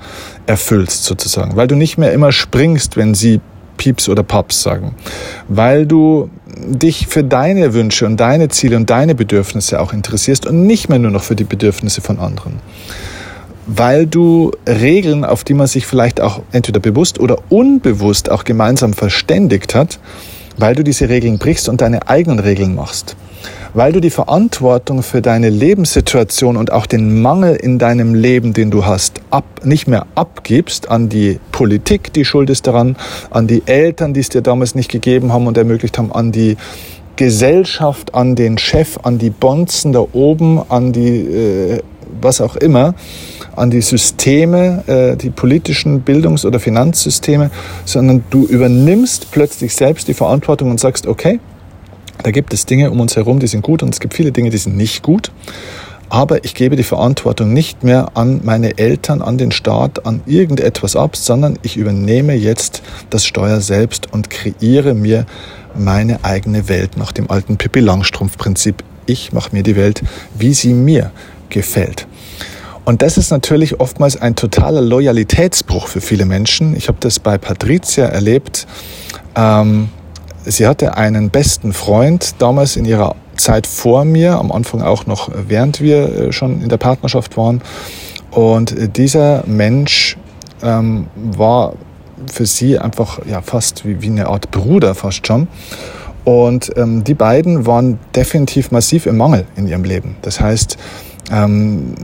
erfüllst 0.46 1.04
sozusagen, 1.04 1.54
weil 1.54 1.68
du 1.68 1.76
nicht 1.76 1.99
mehr 1.99 2.12
immer 2.12 2.32
springst, 2.32 2.96
wenn 2.96 3.14
sie 3.14 3.40
Pieps 3.76 4.08
oder 4.08 4.22
Pops 4.22 4.62
sagen, 4.62 4.94
weil 5.48 5.86
du 5.86 6.30
dich 6.46 7.06
für 7.06 7.24
deine 7.24 7.74
Wünsche 7.74 8.06
und 8.06 8.18
deine 8.18 8.48
Ziele 8.48 8.76
und 8.76 8.90
deine 8.90 9.14
Bedürfnisse 9.14 9.80
auch 9.80 9.92
interessierst 9.92 10.46
und 10.46 10.66
nicht 10.66 10.88
mehr 10.88 10.98
nur 10.98 11.10
noch 11.10 11.22
für 11.22 11.36
die 11.36 11.44
Bedürfnisse 11.44 12.00
von 12.00 12.18
anderen. 12.18 12.60
Weil 13.66 14.06
du 14.06 14.52
Regeln, 14.66 15.24
auf 15.24 15.42
die 15.42 15.54
man 15.54 15.66
sich 15.66 15.86
vielleicht 15.86 16.20
auch 16.20 16.42
entweder 16.52 16.80
bewusst 16.80 17.18
oder 17.18 17.38
unbewusst 17.48 18.30
auch 18.30 18.44
gemeinsam 18.44 18.92
verständigt 18.92 19.74
hat, 19.74 19.98
weil 20.56 20.74
du 20.74 20.84
diese 20.84 21.08
Regeln 21.08 21.38
brichst 21.38 21.68
und 21.68 21.80
deine 21.80 22.08
eigenen 22.08 22.38
Regeln 22.38 22.74
machst 22.74 23.16
weil 23.76 23.92
du 23.92 24.00
die 24.00 24.10
Verantwortung 24.10 25.02
für 25.02 25.20
deine 25.20 25.50
Lebenssituation 25.50 26.56
und 26.56 26.72
auch 26.72 26.86
den 26.86 27.20
Mangel 27.20 27.56
in 27.56 27.78
deinem 27.78 28.14
Leben, 28.14 28.54
den 28.54 28.70
du 28.70 28.86
hast, 28.86 29.20
ab, 29.28 29.44
nicht 29.64 29.86
mehr 29.86 30.06
abgibst 30.14 30.90
an 30.90 31.10
die 31.10 31.38
Politik, 31.52 32.10
die 32.14 32.24
schuld 32.24 32.48
ist 32.48 32.66
daran, 32.66 32.96
an 33.28 33.46
die 33.46 33.62
Eltern, 33.66 34.14
die 34.14 34.20
es 34.20 34.30
dir 34.30 34.40
damals 34.40 34.74
nicht 34.74 34.90
gegeben 34.90 35.30
haben 35.30 35.46
und 35.46 35.58
ermöglicht 35.58 35.98
haben, 35.98 36.10
an 36.10 36.32
die 36.32 36.56
Gesellschaft, 37.16 38.14
an 38.14 38.34
den 38.34 38.56
Chef, 38.56 38.98
an 39.02 39.18
die 39.18 39.28
Bonzen 39.28 39.92
da 39.92 40.06
oben, 40.10 40.58
an 40.70 40.94
die 40.94 41.18
äh, 41.18 41.82
was 42.22 42.40
auch 42.40 42.56
immer, 42.56 42.94
an 43.56 43.68
die 43.68 43.82
Systeme, 43.82 44.84
äh, 44.86 45.16
die 45.16 45.28
politischen 45.28 46.00
Bildungs- 46.00 46.46
oder 46.46 46.60
Finanzsysteme, 46.60 47.50
sondern 47.84 48.24
du 48.30 48.46
übernimmst 48.46 49.30
plötzlich 49.32 49.76
selbst 49.76 50.08
die 50.08 50.14
Verantwortung 50.14 50.70
und 50.70 50.80
sagst, 50.80 51.06
okay, 51.06 51.40
da 52.22 52.31
gibt 52.31 52.52
es 52.52 52.66
Dinge 52.66 52.90
um 52.90 53.00
uns 53.00 53.16
herum, 53.16 53.38
die 53.38 53.46
sind 53.46 53.62
gut 53.62 53.83
und 53.83 53.92
es 53.92 54.00
gibt 54.00 54.14
viele 54.14 54.33
Dinge, 54.33 54.50
die 54.50 54.59
sind 54.59 54.76
nicht 54.76 55.02
gut. 55.02 55.31
Aber 56.09 56.44
ich 56.44 56.55
gebe 56.55 56.76
die 56.76 56.85
Verantwortung 56.85 57.52
nicht 57.52 57.83
mehr 57.83 58.12
an 58.14 58.40
meine 58.44 58.79
Eltern, 58.79 59.22
an 59.22 59.38
den 59.38 59.50
Staat, 59.50 60.07
an 60.07 60.22
irgendetwas 60.26 60.94
ab, 60.94 61.16
sondern 61.16 61.59
ich 61.62 61.76
übernehme 61.76 62.35
jetzt 62.35 62.83
das 63.11 63.26
Steuer 63.26 63.61
selbst 63.61 64.12
und 64.12 64.31
kreiere 64.31 64.94
mir 64.94 65.26
meine 65.76 66.24
eigene 66.24 66.68
Welt 66.68 66.96
nach 66.96 67.12
dem 67.12 67.31
alten 67.31 67.57
Pippi 67.57 67.81
Langstrumpf-Prinzip. 67.81 68.85
Ich 69.07 69.33
mache 69.33 69.50
mir 69.52 69.64
die 69.64 69.76
Welt, 69.76 70.02
wie 70.38 70.55
sie 70.55 70.74
mir 70.74 71.11
gefällt. 71.48 72.07
Und 72.85 73.02
das 73.02 73.18
ist 73.18 73.33
natürlich 73.33 73.81
oftmals 73.81 74.16
ein 74.16 74.37
totaler 74.37 74.81
Loyalitätsbruch 74.81 75.88
für 75.88 76.00
viele 76.00 76.24
Menschen. 76.24 76.76
Ich 76.76 76.87
habe 76.87 76.98
das 77.00 77.18
bei 77.18 77.37
Patricia 77.37 78.07
erlebt. 78.07 78.68
Ähm, 79.35 79.88
Sie 80.46 80.66
hatte 80.66 80.96
einen 80.96 81.30
besten 81.30 81.72
Freund 81.72 82.37
damals 82.38 82.76
in 82.76 82.85
ihrer 82.85 83.16
Zeit 83.37 83.66
vor 83.66 84.04
mir, 84.04 84.38
am 84.38 84.52
Anfang 84.52 84.80
auch 84.80 85.06
noch 85.06 85.30
während 85.48 85.80
wir 85.80 86.28
äh, 86.28 86.32
schon 86.32 86.62
in 86.62 86.68
der 86.68 86.78
Partnerschaft 86.78 87.37
waren. 87.37 87.61
Und 88.30 88.96
dieser 88.96 89.44
Mensch 89.46 90.16
ähm, 90.62 91.06
war 91.16 91.74
für 92.30 92.46
sie 92.46 92.78
einfach 92.78 93.20
ja 93.26 93.42
fast 93.42 93.85
wie, 93.85 94.00
wie 94.02 94.06
eine 94.06 94.28
Art 94.28 94.50
Bruder 94.50 94.94
fast 94.94 95.26
schon. 95.26 95.48
Und 96.24 96.72
ähm, 96.76 97.04
die 97.04 97.14
beiden 97.14 97.66
waren 97.66 97.98
definitiv 98.14 98.70
massiv 98.70 99.06
im 99.06 99.16
Mangel 99.16 99.46
in 99.56 99.66
ihrem 99.66 99.85
Leben. 99.85 100.16
Das 100.22 100.40
heißt, 100.40 100.76
ähm, 101.30 101.94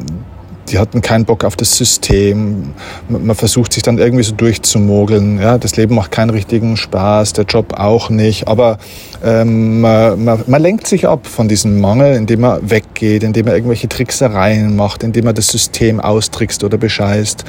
die 0.73 0.79
hatten 0.79 1.03
keinen 1.03 1.27
Bock 1.27 1.45
auf 1.45 1.55
das 1.55 1.77
System. 1.77 2.73
Man 3.09 3.37
versucht 3.37 3.75
sich 3.75 3.83
dann 3.83 3.99
irgendwie 3.99 4.25
so 4.25 4.35
durchzumogeln. 4.35 5.39
Ja, 5.39 5.59
das 5.59 5.77
Leben 5.77 5.95
macht 5.95 6.11
keinen 6.11 6.31
richtigen 6.31 6.79
Spaß, 6.79 7.35
der 7.35 7.45
Job 7.45 7.75
auch 7.79 8.09
nicht. 8.09 8.49
Aber 8.49 8.79
ähm, 9.23 9.83
man, 9.83 10.25
man, 10.25 10.45
man 10.47 10.63
lenkt 10.63 10.87
sich 10.87 11.07
ab 11.07 11.27
von 11.27 11.47
diesem 11.47 11.79
Mangel, 11.81 12.17
indem 12.17 12.41
man 12.41 12.71
weggeht, 12.71 13.23
indem 13.23 13.45
man 13.45 13.55
irgendwelche 13.55 13.89
Tricksereien 13.89 14.75
macht, 14.75 15.03
indem 15.03 15.27
man 15.27 15.35
das 15.35 15.49
System 15.49 16.01
austrickst 16.01 16.65
oder 16.65 16.79
bescheißt, 16.79 17.45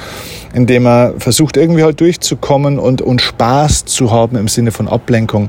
indem 0.52 0.82
man 0.82 1.18
versucht 1.18 1.56
irgendwie 1.56 1.82
halt 1.82 2.00
durchzukommen 2.00 2.78
und, 2.78 3.00
und 3.00 3.22
Spaß 3.22 3.86
zu 3.86 4.10
haben 4.10 4.36
im 4.36 4.48
Sinne 4.48 4.70
von 4.70 4.86
Ablenkung 4.86 5.48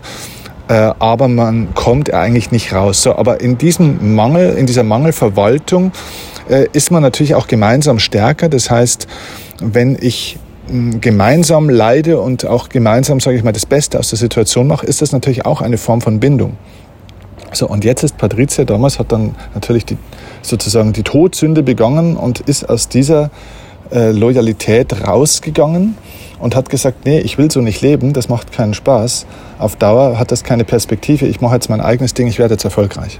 aber 0.73 1.27
man 1.27 1.73
kommt 1.75 2.13
eigentlich 2.13 2.51
nicht 2.51 2.73
raus. 2.73 3.03
So, 3.03 3.15
aber 3.15 3.41
in 3.41 3.57
diesem 3.57 4.15
Mangel, 4.15 4.55
in 4.57 4.65
dieser 4.65 4.83
Mangelverwaltung 4.83 5.91
äh, 6.49 6.67
ist 6.73 6.91
man 6.91 7.03
natürlich 7.03 7.35
auch 7.35 7.47
gemeinsam 7.47 7.99
stärker. 7.99 8.49
Das 8.49 8.69
heißt, 8.71 9.07
wenn 9.61 9.97
ich 9.99 10.37
hm, 10.67 11.01
gemeinsam 11.01 11.69
leide 11.69 12.19
und 12.19 12.45
auch 12.45 12.69
gemeinsam, 12.69 13.19
sage 13.19 13.37
ich 13.37 13.43
mal, 13.43 13.51
das 13.51 13.65
Beste 13.65 13.99
aus 13.99 14.09
der 14.09 14.19
Situation 14.19 14.67
mache, 14.67 14.85
ist 14.85 15.01
das 15.01 15.11
natürlich 15.11 15.45
auch 15.45 15.61
eine 15.61 15.77
Form 15.77 16.01
von 16.01 16.19
Bindung. 16.19 16.57
So, 17.51 17.67
und 17.67 17.85
jetzt 17.85 18.03
ist 18.03 18.17
Patricia 18.17 18.65
damals, 18.65 18.99
hat 18.99 19.11
dann 19.11 19.35
natürlich 19.53 19.85
die, 19.85 19.97
sozusagen 20.41 20.93
die 20.93 21.03
Todsünde 21.03 21.63
begangen 21.63 22.17
und 22.17 22.41
ist 22.41 22.67
aus 22.67 22.89
dieser 22.89 23.29
äh, 23.91 24.11
Loyalität 24.11 25.07
rausgegangen 25.07 25.95
und 26.39 26.55
hat 26.55 26.69
gesagt, 26.69 27.05
nee, 27.05 27.19
ich 27.19 27.37
will 27.37 27.49
so 27.49 27.61
nicht 27.61 27.81
leben, 27.81 28.13
das 28.13 28.29
macht 28.29 28.51
keinen 28.51 28.73
Spaß. 28.73 29.25
Auf 29.59 29.75
Dauer 29.75 30.19
hat 30.19 30.31
das 30.31 30.43
keine 30.43 30.63
Perspektive, 30.63 31.25
ich 31.25 31.41
mache 31.41 31.55
jetzt 31.55 31.69
mein 31.69 31.81
eigenes 31.81 32.13
Ding, 32.13 32.27
ich 32.27 32.39
werde 32.39 32.55
jetzt 32.55 32.65
erfolgreich. 32.65 33.19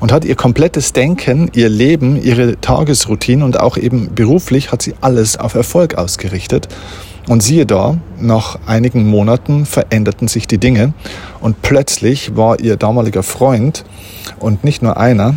Und 0.00 0.12
hat 0.12 0.24
ihr 0.24 0.34
komplettes 0.34 0.92
Denken, 0.92 1.50
ihr 1.54 1.68
Leben, 1.68 2.20
ihre 2.20 2.60
Tagesroutine 2.60 3.44
und 3.44 3.60
auch 3.60 3.76
eben 3.76 4.14
beruflich 4.14 4.72
hat 4.72 4.82
sie 4.82 4.94
alles 5.00 5.36
auf 5.36 5.54
Erfolg 5.54 5.96
ausgerichtet. 5.96 6.68
Und 7.28 7.42
siehe 7.42 7.66
da, 7.66 7.98
nach 8.18 8.58
einigen 8.66 9.06
Monaten 9.06 9.66
veränderten 9.66 10.28
sich 10.28 10.48
die 10.48 10.56
Dinge 10.56 10.94
und 11.40 11.60
plötzlich 11.60 12.36
war 12.36 12.58
ihr 12.58 12.76
damaliger 12.76 13.22
Freund 13.22 13.84
und 14.38 14.64
nicht 14.64 14.82
nur 14.82 14.96
einer, 14.96 15.34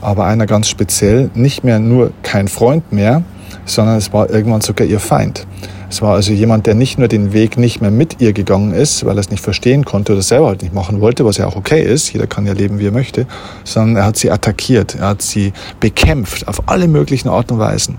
aber 0.00 0.24
einer 0.26 0.46
ganz 0.46 0.68
speziell, 0.68 1.30
nicht 1.34 1.64
mehr 1.64 1.80
nur 1.80 2.12
kein 2.22 2.46
Freund 2.46 2.92
mehr, 2.92 3.24
sondern 3.64 3.96
es 3.96 4.12
war 4.12 4.30
irgendwann 4.30 4.60
sogar 4.60 4.86
ihr 4.86 5.00
Feind. 5.00 5.46
Es 5.92 6.00
war 6.00 6.14
also 6.14 6.32
jemand, 6.32 6.66
der 6.66 6.74
nicht 6.74 6.98
nur 6.98 7.06
den 7.06 7.34
Weg 7.34 7.58
nicht 7.58 7.82
mehr 7.82 7.90
mit 7.90 8.20
ihr 8.22 8.32
gegangen 8.32 8.72
ist, 8.72 9.04
weil 9.04 9.18
er 9.18 9.20
es 9.20 9.30
nicht 9.30 9.42
verstehen 9.42 9.84
konnte 9.84 10.12
oder 10.12 10.22
selber 10.22 10.46
halt 10.46 10.62
nicht 10.62 10.72
machen 10.72 11.02
wollte, 11.02 11.26
was 11.26 11.36
ja 11.36 11.46
auch 11.46 11.56
okay 11.56 11.82
ist, 11.82 12.10
jeder 12.14 12.26
kann 12.26 12.46
ja 12.46 12.54
leben, 12.54 12.78
wie 12.78 12.86
er 12.86 12.92
möchte, 12.92 13.26
sondern 13.64 13.96
er 13.96 14.04
hat 14.06 14.16
sie 14.16 14.30
attackiert, 14.30 14.94
er 14.94 15.08
hat 15.08 15.22
sie 15.22 15.52
bekämpft 15.80 16.48
auf 16.48 16.66
alle 16.70 16.88
möglichen 16.88 17.28
Art 17.28 17.52
und 17.52 17.58
Weisen. 17.58 17.98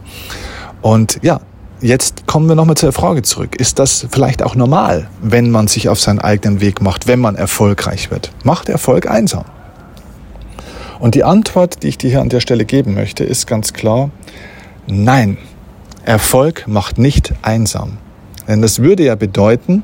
Und 0.82 1.20
ja, 1.22 1.40
jetzt 1.82 2.26
kommen 2.26 2.48
wir 2.48 2.56
nochmal 2.56 2.78
zur 2.78 2.92
Frage 2.94 3.22
zurück. 3.22 3.56
Ist 3.58 3.78
das 3.78 4.08
vielleicht 4.10 4.42
auch 4.42 4.56
normal, 4.56 5.08
wenn 5.22 5.52
man 5.52 5.68
sich 5.68 5.88
auf 5.88 6.00
seinen 6.00 6.20
eigenen 6.20 6.62
Weg 6.62 6.82
macht, 6.82 7.08
wenn 7.08 7.20
man 7.20 7.36
erfolgreich 7.36 8.10
wird? 8.10 8.32
Macht 8.44 8.70
Erfolg 8.70 9.08
einsam? 9.08 9.46
Und 11.00 11.16
die 11.16 11.24
Antwort, 11.24 11.84
die 11.84 11.90
ich 11.90 11.98
dir 11.98 12.10
hier 12.10 12.22
an 12.22 12.30
der 12.30 12.40
Stelle 12.40 12.66
geben 12.66 12.96
möchte, 12.96 13.24
ist 13.24 13.46
ganz 13.46 13.74
klar, 13.74 14.10
nein. 14.88 15.38
Erfolg 16.06 16.68
macht 16.68 16.98
nicht 16.98 17.34
einsam. 17.42 17.98
Denn 18.48 18.62
das 18.62 18.80
würde 18.80 19.04
ja 19.04 19.16
bedeuten, 19.16 19.84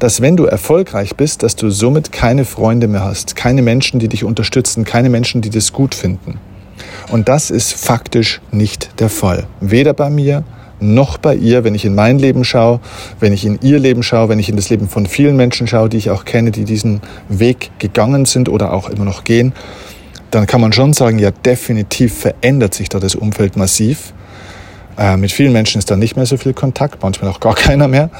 dass 0.00 0.20
wenn 0.20 0.36
du 0.36 0.44
erfolgreich 0.44 1.14
bist, 1.16 1.42
dass 1.42 1.54
du 1.54 1.70
somit 1.70 2.10
keine 2.10 2.44
Freunde 2.44 2.88
mehr 2.88 3.04
hast, 3.04 3.36
keine 3.36 3.62
Menschen, 3.62 4.00
die 4.00 4.08
dich 4.08 4.24
unterstützen, 4.24 4.84
keine 4.84 5.10
Menschen, 5.10 5.42
die 5.42 5.50
das 5.50 5.72
gut 5.72 5.94
finden. 5.94 6.38
Und 7.12 7.28
das 7.28 7.50
ist 7.50 7.72
faktisch 7.72 8.40
nicht 8.50 9.00
der 9.00 9.10
Fall. 9.10 9.46
Weder 9.60 9.94
bei 9.94 10.10
mir 10.10 10.44
noch 10.80 11.18
bei 11.18 11.34
ihr, 11.34 11.62
wenn 11.62 11.74
ich 11.74 11.84
in 11.84 11.94
mein 11.94 12.18
Leben 12.18 12.42
schaue, 12.42 12.80
wenn 13.20 13.32
ich 13.32 13.44
in 13.44 13.58
ihr 13.62 13.78
Leben 13.78 14.02
schaue, 14.02 14.28
wenn 14.28 14.38
ich 14.38 14.48
in 14.48 14.56
das 14.56 14.70
Leben 14.70 14.88
von 14.88 15.06
vielen 15.06 15.36
Menschen 15.36 15.66
schaue, 15.66 15.88
die 15.88 15.98
ich 15.98 16.10
auch 16.10 16.24
kenne, 16.24 16.50
die 16.50 16.64
diesen 16.64 17.02
Weg 17.28 17.70
gegangen 17.78 18.24
sind 18.24 18.48
oder 18.48 18.72
auch 18.72 18.88
immer 18.88 19.04
noch 19.04 19.24
gehen, 19.24 19.52
dann 20.30 20.46
kann 20.46 20.60
man 20.60 20.72
schon 20.72 20.92
sagen, 20.92 21.18
ja, 21.18 21.30
definitiv 21.30 22.14
verändert 22.14 22.74
sich 22.74 22.88
da 22.88 22.98
das 22.98 23.14
Umfeld 23.14 23.56
massiv. 23.56 24.14
Äh, 24.98 25.16
mit 25.16 25.32
vielen 25.32 25.52
Menschen 25.52 25.78
ist 25.78 25.90
da 25.90 25.96
nicht 25.96 26.16
mehr 26.16 26.26
so 26.26 26.36
viel 26.36 26.54
Kontakt, 26.54 27.02
manchmal 27.02 27.30
auch 27.30 27.40
gar 27.40 27.54
keiner 27.66 27.88
mehr. 27.88 28.10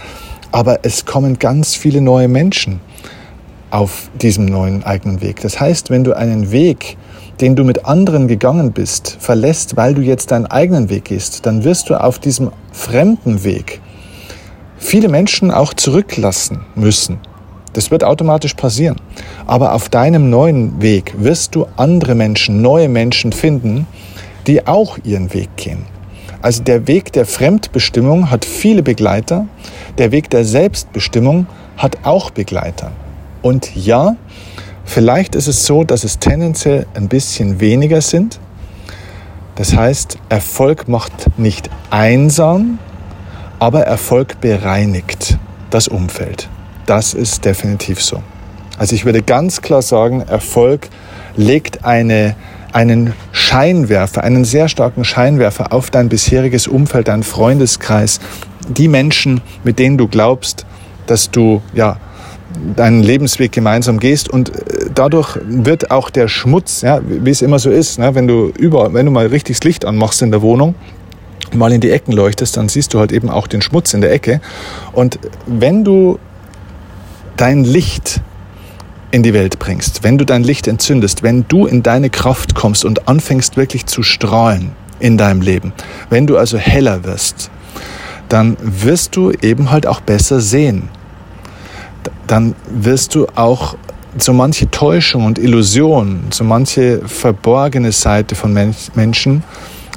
Aber 0.53 0.81
es 0.83 1.05
kommen 1.05 1.39
ganz 1.39 1.75
viele 1.75 2.01
neue 2.01 2.29
Menschen 2.29 2.81
auf 3.71 4.11
diesem 4.21 4.47
neuen 4.47 4.83
eigenen 4.83 5.21
Weg. 5.21 5.41
Das 5.41 5.61
heißt, 5.61 5.91
wenn 5.91 6.05
du 6.05 6.17
einen 6.17 6.51
Weg, 6.51 6.97
den 7.41 7.57
du 7.57 7.65
mit 7.65 7.85
anderen 7.85 8.27
gegangen 8.29 8.73
bist, 8.73 9.17
verlässt, 9.21 9.77
weil 9.77 9.95
du 9.95 10.03
jetzt 10.03 10.33
deinen 10.33 10.47
eigenen 10.47 10.91
Weg 10.91 11.07
gehst, 11.07 11.47
dann 11.47 11.65
wirst 11.65 11.89
du 11.89 11.95
auf 11.95 12.19
diesem 12.19 12.51
fremden 12.73 13.45
Weg 13.45 13.81
viele 14.77 15.09
Menschen 15.09 15.51
auch 15.51 15.73
zurücklassen 15.75 16.63
müssen. 16.75 17.19
Das 17.73 17.93
wird 17.93 18.03
automatisch 18.03 18.55
passieren. 18.55 18.97
Aber 19.47 19.75
auf 19.75 19.89
deinem 19.89 20.29
neuen 20.29 20.83
Weg 20.83 21.15
wirst 21.19 21.55
du 21.55 21.67
andere 21.77 22.17
Menschen, 22.17 22.63
neue 22.63 22.89
Menschen 22.89 23.33
finden, 23.33 23.87
die 24.47 24.67
auch 24.67 24.99
ihren 25.05 25.33
Weg 25.33 25.57
gehen. 25.57 25.87
Also 26.43 26.63
der 26.63 26.87
Weg 26.87 27.13
der 27.13 27.27
Fremdbestimmung 27.27 28.31
hat 28.31 28.45
viele 28.45 28.83
Begleiter, 28.83 29.47
der 29.99 30.11
Weg 30.11 30.31
der 30.31 30.45
Selbstbestimmung 30.45 31.47
hat 31.77 31.99
auch 32.05 32.31
Begleiter. 32.31 32.93
Und 33.43 33.75
ja, 33.77 34.17
vielleicht 34.85 35.35
ist 35.35 35.49
es 35.49 35.67
so, 35.67 35.85
dass 35.85 36.05
es 36.05 36.19
tendenziell 36.19 36.87
ein 36.95 37.09
bisschen 37.09 37.61
weniger 37.61 38.01
sind. 38.01 38.41
Das 39.57 39.77
heißt, 39.77 40.19
Erfolg 40.31 40.89
macht 40.89 41.39
nicht 41.39 41.69
einsam, 41.91 42.79
aber 43.59 43.83
Erfolg 43.83 44.41
bereinigt 44.41 45.39
das 45.69 45.89
Umfeld. 45.89 46.49
Das 46.87 47.13
ist 47.13 47.45
definitiv 47.45 48.03
so. 48.03 48.23
Also 48.79 48.95
ich 48.95 49.05
würde 49.05 49.23
ganz 49.23 49.61
klar 49.61 49.83
sagen, 49.83 50.23
Erfolg 50.23 50.89
legt 51.37 51.85
eine 51.85 52.35
einen 52.73 53.13
Scheinwerfer, 53.33 54.23
einen 54.25 54.45
sehr 54.45 54.69
starken 54.69 55.05
Scheinwerfer 55.05 55.73
auf 55.73 55.91
dein 55.91 56.09
bisheriges 56.09 56.67
Umfeld, 56.67 57.09
deinen 57.09 57.23
Freundeskreis, 57.23 58.21
die 58.69 58.89
Menschen, 58.89 59.41
mit 59.65 59.79
denen 59.79 59.99
du 59.99 60.09
glaubst, 60.09 60.67
dass 61.07 61.31
du 61.31 61.63
ja 61.75 61.99
deinen 62.77 63.03
Lebensweg 63.03 63.53
gemeinsam 63.53 63.99
gehst. 63.99 64.29
Und 64.29 64.51
äh, 64.51 64.91
dadurch 64.95 65.39
wird 65.45 65.91
auch 65.91 66.11
der 66.11 66.29
Schmutz, 66.29 66.83
ja, 66.83 67.01
wie 67.07 67.31
es 67.31 67.43
immer 67.43 67.59
so 67.59 67.71
ist, 67.71 67.99
ne, 67.99 68.15
wenn 68.15 68.27
du 68.27 68.53
über, 68.59 68.93
wenn 68.93 69.07
du 69.07 69.13
mal 69.13 69.27
richtig 69.27 69.59
das 69.59 69.65
Licht 69.65 69.85
anmachst 69.85 70.23
in 70.23 70.31
der 70.31 70.43
Wohnung, 70.43 70.75
mal 71.55 71.73
in 71.73 71.81
die 71.81 71.91
Ecken 71.91 72.13
leuchtest, 72.13 72.57
dann 72.57 72.69
siehst 72.69 72.95
du 72.95 72.99
halt 72.99 73.13
eben 73.13 73.29
auch 73.29 73.47
den 73.47 73.63
Schmutz 73.63 73.95
in 73.95 74.01
der 74.01 74.13
Ecke. 74.13 74.41
Und 74.93 75.19
wenn 75.47 75.85
du 75.85 76.19
dein 77.37 77.65
Licht 77.65 78.21
in 79.11 79.23
die 79.23 79.35
Welt 79.35 79.59
bringst, 79.59 80.03
wenn 80.03 80.19
du 80.19 80.25
dein 80.25 80.45
Licht 80.45 80.69
entzündest, 80.69 81.23
wenn 81.23 81.47
du 81.49 81.67
in 81.67 81.83
deine 81.83 82.11
Kraft 82.11 82.55
kommst 82.55 82.85
und 82.85 83.09
anfängst 83.09 83.57
wirklich 83.57 83.87
zu 83.87 84.03
strahlen 84.03 84.73
in 85.01 85.19
deinem 85.19 85.41
Leben, 85.41 85.73
wenn 86.11 86.27
du 86.27 86.37
also 86.37 86.59
heller 86.59 87.05
wirst, 87.05 87.51
dann 88.29 88.57
wirst 88.61 89.17
du 89.17 89.33
eben 89.33 89.71
halt 89.71 89.87
auch 89.87 90.01
besser 90.01 90.41
sehen. 90.41 90.89
Dann 92.27 92.55
wirst 92.69 93.15
du 93.15 93.27
auch 93.35 93.77
so 94.19 94.33
manche 94.33 94.71
Täuschung 94.71 95.25
und 95.25 95.39
Illusion, 95.39 96.25
so 96.31 96.45
manche 96.45 97.01
verborgene 97.07 97.93
Seite 97.93 98.35
von 98.35 98.53
Menschen 98.95 99.43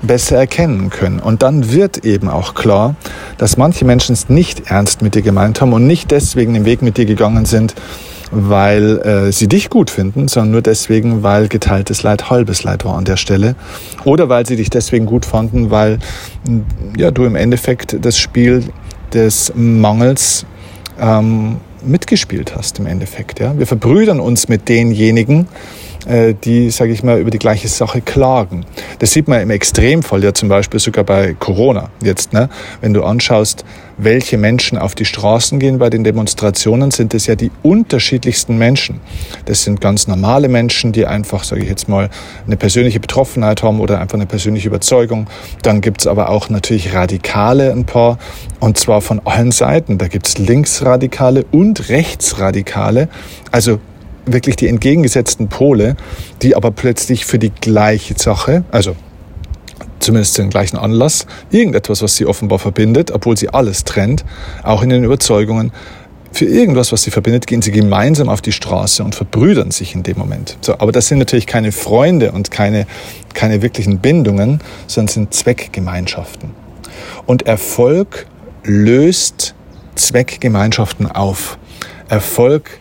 besser 0.01 0.37
erkennen 0.37 0.89
können. 0.89 1.19
Und 1.19 1.43
dann 1.43 1.71
wird 1.71 2.05
eben 2.05 2.27
auch 2.29 2.55
klar, 2.55 2.95
dass 3.37 3.57
manche 3.57 3.85
Menschen 3.85 4.13
es 4.13 4.29
nicht 4.29 4.69
ernst 4.69 5.01
mit 5.01 5.15
dir 5.15 5.21
gemeint 5.21 5.61
haben 5.61 5.73
und 5.73 5.87
nicht 5.87 6.11
deswegen 6.11 6.53
den 6.53 6.65
Weg 6.65 6.81
mit 6.81 6.97
dir 6.97 7.05
gegangen 7.05 7.45
sind, 7.45 7.73
weil 8.33 8.99
äh, 8.99 9.31
sie 9.31 9.47
dich 9.47 9.69
gut 9.69 9.89
finden, 9.89 10.27
sondern 10.27 10.51
nur 10.51 10.61
deswegen, 10.61 11.23
weil 11.23 11.47
geteiltes 11.47 12.03
Leid 12.03 12.29
halbes 12.29 12.63
Leid 12.63 12.85
war 12.85 12.97
an 12.97 13.05
der 13.05 13.17
Stelle. 13.17 13.55
Oder 14.03 14.29
weil 14.29 14.45
sie 14.45 14.55
dich 14.55 14.69
deswegen 14.69 15.05
gut 15.05 15.25
fanden, 15.25 15.71
weil 15.71 15.99
ja, 16.97 17.11
du 17.11 17.25
im 17.25 17.35
Endeffekt 17.35 17.97
das 18.01 18.17
Spiel 18.17 18.63
des 19.13 19.53
Mangels 19.55 20.45
ähm, 20.99 21.57
mitgespielt 21.85 22.55
hast 22.55 22.79
im 22.79 22.85
Endeffekt. 22.85 23.39
Ja? 23.39 23.57
Wir 23.57 23.67
verbrüdern 23.67 24.19
uns 24.19 24.47
mit 24.47 24.69
denjenigen, 24.69 25.47
die, 26.05 26.69
sage 26.69 26.91
ich 26.91 27.03
mal, 27.03 27.19
über 27.19 27.31
die 27.31 27.39
gleiche 27.39 27.67
Sache 27.67 28.01
klagen. 28.01 28.65
Das 28.99 29.11
sieht 29.11 29.27
man 29.27 29.41
im 29.41 29.49
Extremfall 29.49 30.23
ja 30.23 30.33
zum 30.33 30.49
Beispiel 30.49 30.79
sogar 30.79 31.03
bei 31.03 31.33
Corona 31.33 31.89
jetzt. 32.01 32.33
Ne? 32.33 32.49
Wenn 32.81 32.93
du 32.93 33.03
anschaust, 33.03 33.63
welche 33.97 34.37
Menschen 34.37 34.77
auf 34.77 34.95
die 34.95 35.05
Straßen 35.05 35.59
gehen 35.59 35.77
bei 35.77 35.89
den 35.89 36.03
Demonstrationen, 36.03 36.91
sind 36.91 37.13
es 37.13 37.27
ja 37.27 37.35
die 37.35 37.51
unterschiedlichsten 37.61 38.57
Menschen. 38.57 38.99
Das 39.45 39.63
sind 39.63 39.81
ganz 39.81 40.07
normale 40.07 40.49
Menschen, 40.49 40.91
die 40.91 41.05
einfach, 41.05 41.43
sage 41.43 41.61
ich 41.61 41.69
jetzt 41.69 41.87
mal, 41.87 42.09
eine 42.45 42.57
persönliche 42.57 42.99
Betroffenheit 42.99 43.63
haben 43.63 43.79
oder 43.79 43.99
einfach 43.99 44.15
eine 44.15 44.25
persönliche 44.25 44.67
Überzeugung. 44.67 45.27
Dann 45.61 45.81
gibt's 45.81 46.07
aber 46.07 46.29
auch 46.29 46.49
natürlich 46.49 46.93
Radikale 46.93 47.71
ein 47.71 47.85
paar, 47.85 48.17
und 48.59 48.77
zwar 48.77 49.01
von 49.01 49.21
allen 49.25 49.51
Seiten. 49.51 49.97
Da 49.97 50.07
gibt's 50.07 50.37
Linksradikale 50.37 51.45
und 51.51 51.89
Rechtsradikale. 51.89 53.09
Also 53.51 53.79
wirklich 54.25 54.55
die 54.55 54.67
entgegengesetzten 54.67 55.49
Pole, 55.49 55.95
die 56.41 56.55
aber 56.55 56.71
plötzlich 56.71 57.25
für 57.25 57.39
die 57.39 57.49
gleiche 57.51 58.15
Sache, 58.17 58.63
also 58.71 58.95
zumindest 59.99 60.37
den 60.37 60.49
gleichen 60.49 60.77
Anlass, 60.77 61.25
irgendetwas, 61.49 62.01
was 62.01 62.15
sie 62.15 62.25
offenbar 62.25 62.59
verbindet, 62.59 63.11
obwohl 63.11 63.37
sie 63.37 63.49
alles 63.49 63.83
trennt, 63.83 64.25
auch 64.63 64.81
in 64.81 64.89
den 64.89 65.03
Überzeugungen, 65.03 65.71
für 66.33 66.45
irgendwas, 66.45 66.91
was 66.91 67.03
sie 67.03 67.11
verbindet, 67.11 67.45
gehen 67.45 67.61
sie 67.61 67.71
gemeinsam 67.71 68.27
auf 68.27 68.41
die 68.41 68.51
Straße 68.51 69.03
und 69.03 69.13
verbrüdern 69.13 69.69
sich 69.69 69.93
in 69.93 70.01
dem 70.01 70.17
Moment. 70.17 70.57
So, 70.61 70.73
aber 70.79 70.91
das 70.91 71.07
sind 71.07 71.19
natürlich 71.19 71.45
keine 71.45 71.71
Freunde 71.71 72.31
und 72.31 72.49
keine, 72.49 72.87
keine 73.35 73.61
wirklichen 73.61 73.99
Bindungen, 73.99 74.59
sondern 74.87 75.13
sind 75.13 75.33
Zweckgemeinschaften. 75.33 76.49
Und 77.27 77.43
Erfolg 77.43 78.25
löst 78.63 79.53
Zweckgemeinschaften 79.93 81.05
auf. 81.09 81.59
Erfolg 82.09 82.79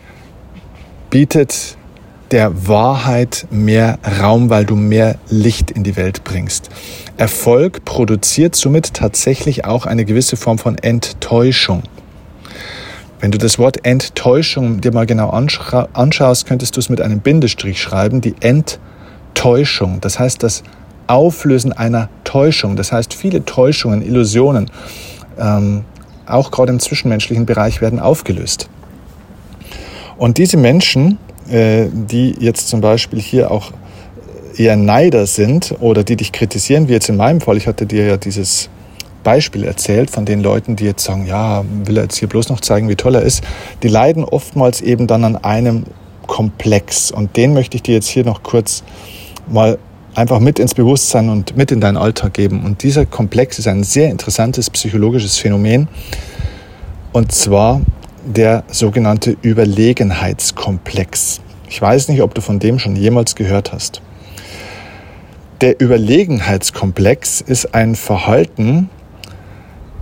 bietet 1.13 1.77
der 2.31 2.67
Wahrheit 2.67 3.47
mehr 3.51 3.99
Raum, 4.19 4.49
weil 4.49 4.65
du 4.65 4.77
mehr 4.77 5.17
Licht 5.29 5.71
in 5.71 5.85
die 5.85 5.97
Welt 5.97 6.25
bringst. 6.25 6.71
Erfolg 7.19 7.85
produziert 7.85 8.57
somit 8.57 8.95
tatsächlich 8.95 9.67
auch 9.67 9.85
eine 9.85 10.07
gewisse 10.07 10.39
Form 10.39 10.57
von 10.57 10.79
Enttäuschung. 10.79 11.83
Wenn 13.21 13.31
du 13.31 13.37
das 13.37 13.59
Wort 13.59 13.85
Enttäuschung 13.85 14.81
dir 14.81 14.91
mal 14.91 15.05
genau 15.05 15.29
anschaust, 15.29 16.47
könntest 16.47 16.77
du 16.77 16.81
es 16.81 16.89
mit 16.89 17.03
einem 17.03 17.21
Bindestrich 17.21 17.83
schreiben, 17.83 18.23
die 18.23 18.35
Enttäuschung. 18.41 20.01
Das 20.01 20.19
heißt, 20.19 20.43
das 20.43 20.63
Auflösen 21.09 21.75
einer 21.75 22.09
Täuschung. 22.25 22.75
Das 22.75 22.91
heißt, 22.91 23.13
viele 23.13 23.45
Täuschungen, 23.45 24.01
Illusionen, 24.01 24.71
ähm, 25.39 25.85
auch 26.25 26.51
gerade 26.51 26.73
im 26.73 26.81
zwischenmenschlichen 26.81 27.45
Bereich, 27.45 27.83
werden 27.83 28.01
aufgelöst. 28.01 28.71
Und 30.23 30.39
diese 30.39 30.57
Menschen, 30.57 31.19
äh, 31.51 31.87
die 31.93 32.37
jetzt 32.39 32.69
zum 32.69 32.81
Beispiel 32.81 33.21
hier 33.21 33.51
auch 33.51 33.73
eher 34.57 34.77
Neider 34.77 35.27
sind 35.27 35.75
oder 35.81 36.05
die 36.05 36.15
dich 36.15 36.31
kritisieren, 36.31 36.87
wie 36.87 36.93
jetzt 36.93 37.09
in 37.09 37.17
meinem 37.17 37.41
Fall, 37.41 37.57
ich 37.57 37.67
hatte 37.67 37.87
dir 37.87 38.07
ja 38.07 38.17
dieses 38.19 38.69
Beispiel 39.25 39.65
erzählt 39.65 40.13
von 40.13 40.25
den 40.25 40.41
Leuten, 40.41 40.77
die 40.77 40.85
jetzt 40.85 41.03
sagen, 41.03 41.27
ja, 41.27 41.65
will 41.87 41.97
er 41.97 42.05
jetzt 42.05 42.19
hier 42.19 42.29
bloß 42.29 42.51
noch 42.51 42.61
zeigen, 42.61 42.89
wie 42.89 42.95
toll 42.95 43.17
er 43.17 43.23
ist, 43.23 43.43
die 43.83 43.89
leiden 43.89 44.23
oftmals 44.23 44.81
eben 44.81 45.09
dann 45.09 45.25
an 45.25 45.35
einem 45.39 45.87
Komplex. 46.29 47.11
Und 47.11 47.37
den 47.37 47.53
möchte 47.53 47.77
ich 47.77 47.83
dir 47.83 47.97
jetzt 47.97 48.07
hier 48.09 48.25
noch 48.25 48.45
kurz 48.45 48.85
mal 49.49 49.77
einfach 50.15 50.39
mit 50.39 50.61
ins 50.61 50.75
Bewusstsein 50.75 51.31
und 51.31 51.57
mit 51.57 51.73
in 51.73 51.81
deinen 51.81 51.97
Alltag 51.97 52.35
geben. 52.35 52.65
Und 52.65 52.85
dieser 52.85 53.07
Komplex 53.07 53.59
ist 53.59 53.67
ein 53.67 53.83
sehr 53.83 54.09
interessantes 54.09 54.71
psychologisches 54.71 55.39
Phänomen. 55.39 55.89
Und 57.13 57.33
zwar 57.33 57.81
der 58.25 58.65
sogenannte 58.69 59.37
Überlegenheitskomplex. 59.43 61.41
Ich 61.69 61.81
weiß 61.81 62.09
nicht, 62.09 62.23
ob 62.23 62.35
du 62.35 62.41
von 62.41 62.59
dem 62.59 62.79
schon 62.79 62.97
jemals 62.97 63.35
gehört 63.35 63.73
hast. 63.73 64.03
Der 65.61 65.81
Überlegenheitskomplex 65.81 67.41
ist 67.41 67.75
ein 67.75 67.95
Verhalten, 67.95 68.91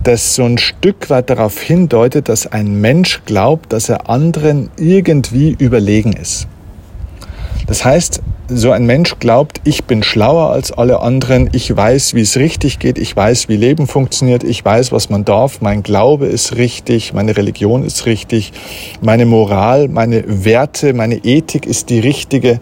das 0.03 0.35
so 0.35 0.43
ein 0.43 0.57
Stück 0.57 1.09
weit 1.09 1.29
darauf 1.29 1.59
hindeutet, 1.61 2.29
dass 2.29 2.47
ein 2.47 2.81
Mensch 2.81 3.21
glaubt, 3.25 3.71
dass 3.71 3.89
er 3.89 4.09
anderen 4.09 4.71
irgendwie 4.77 5.55
überlegen 5.59 6.13
ist. 6.13 6.47
Das 7.67 7.85
heißt, 7.85 8.21
so 8.53 8.71
ein 8.71 8.85
Mensch 8.85 9.17
glaubt, 9.19 9.61
ich 9.63 9.85
bin 9.85 10.03
schlauer 10.03 10.51
als 10.51 10.71
alle 10.71 10.99
anderen, 10.99 11.49
ich 11.53 11.75
weiß, 11.75 12.15
wie 12.15 12.21
es 12.21 12.35
richtig 12.35 12.79
geht, 12.79 12.97
ich 12.97 13.15
weiß, 13.15 13.47
wie 13.47 13.55
Leben 13.55 13.87
funktioniert, 13.87 14.43
ich 14.43 14.63
weiß, 14.63 14.91
was 14.91 15.09
man 15.09 15.23
darf, 15.23 15.61
mein 15.61 15.83
Glaube 15.83 16.25
ist 16.25 16.57
richtig, 16.57 17.13
meine 17.13 17.37
Religion 17.37 17.83
ist 17.83 18.05
richtig, 18.05 18.51
meine 18.99 19.25
Moral, 19.25 19.87
meine 19.87 20.23
Werte, 20.27 20.93
meine 20.93 21.15
Ethik 21.23 21.65
ist 21.65 21.89
die 21.89 21.99
richtige, 21.99 22.59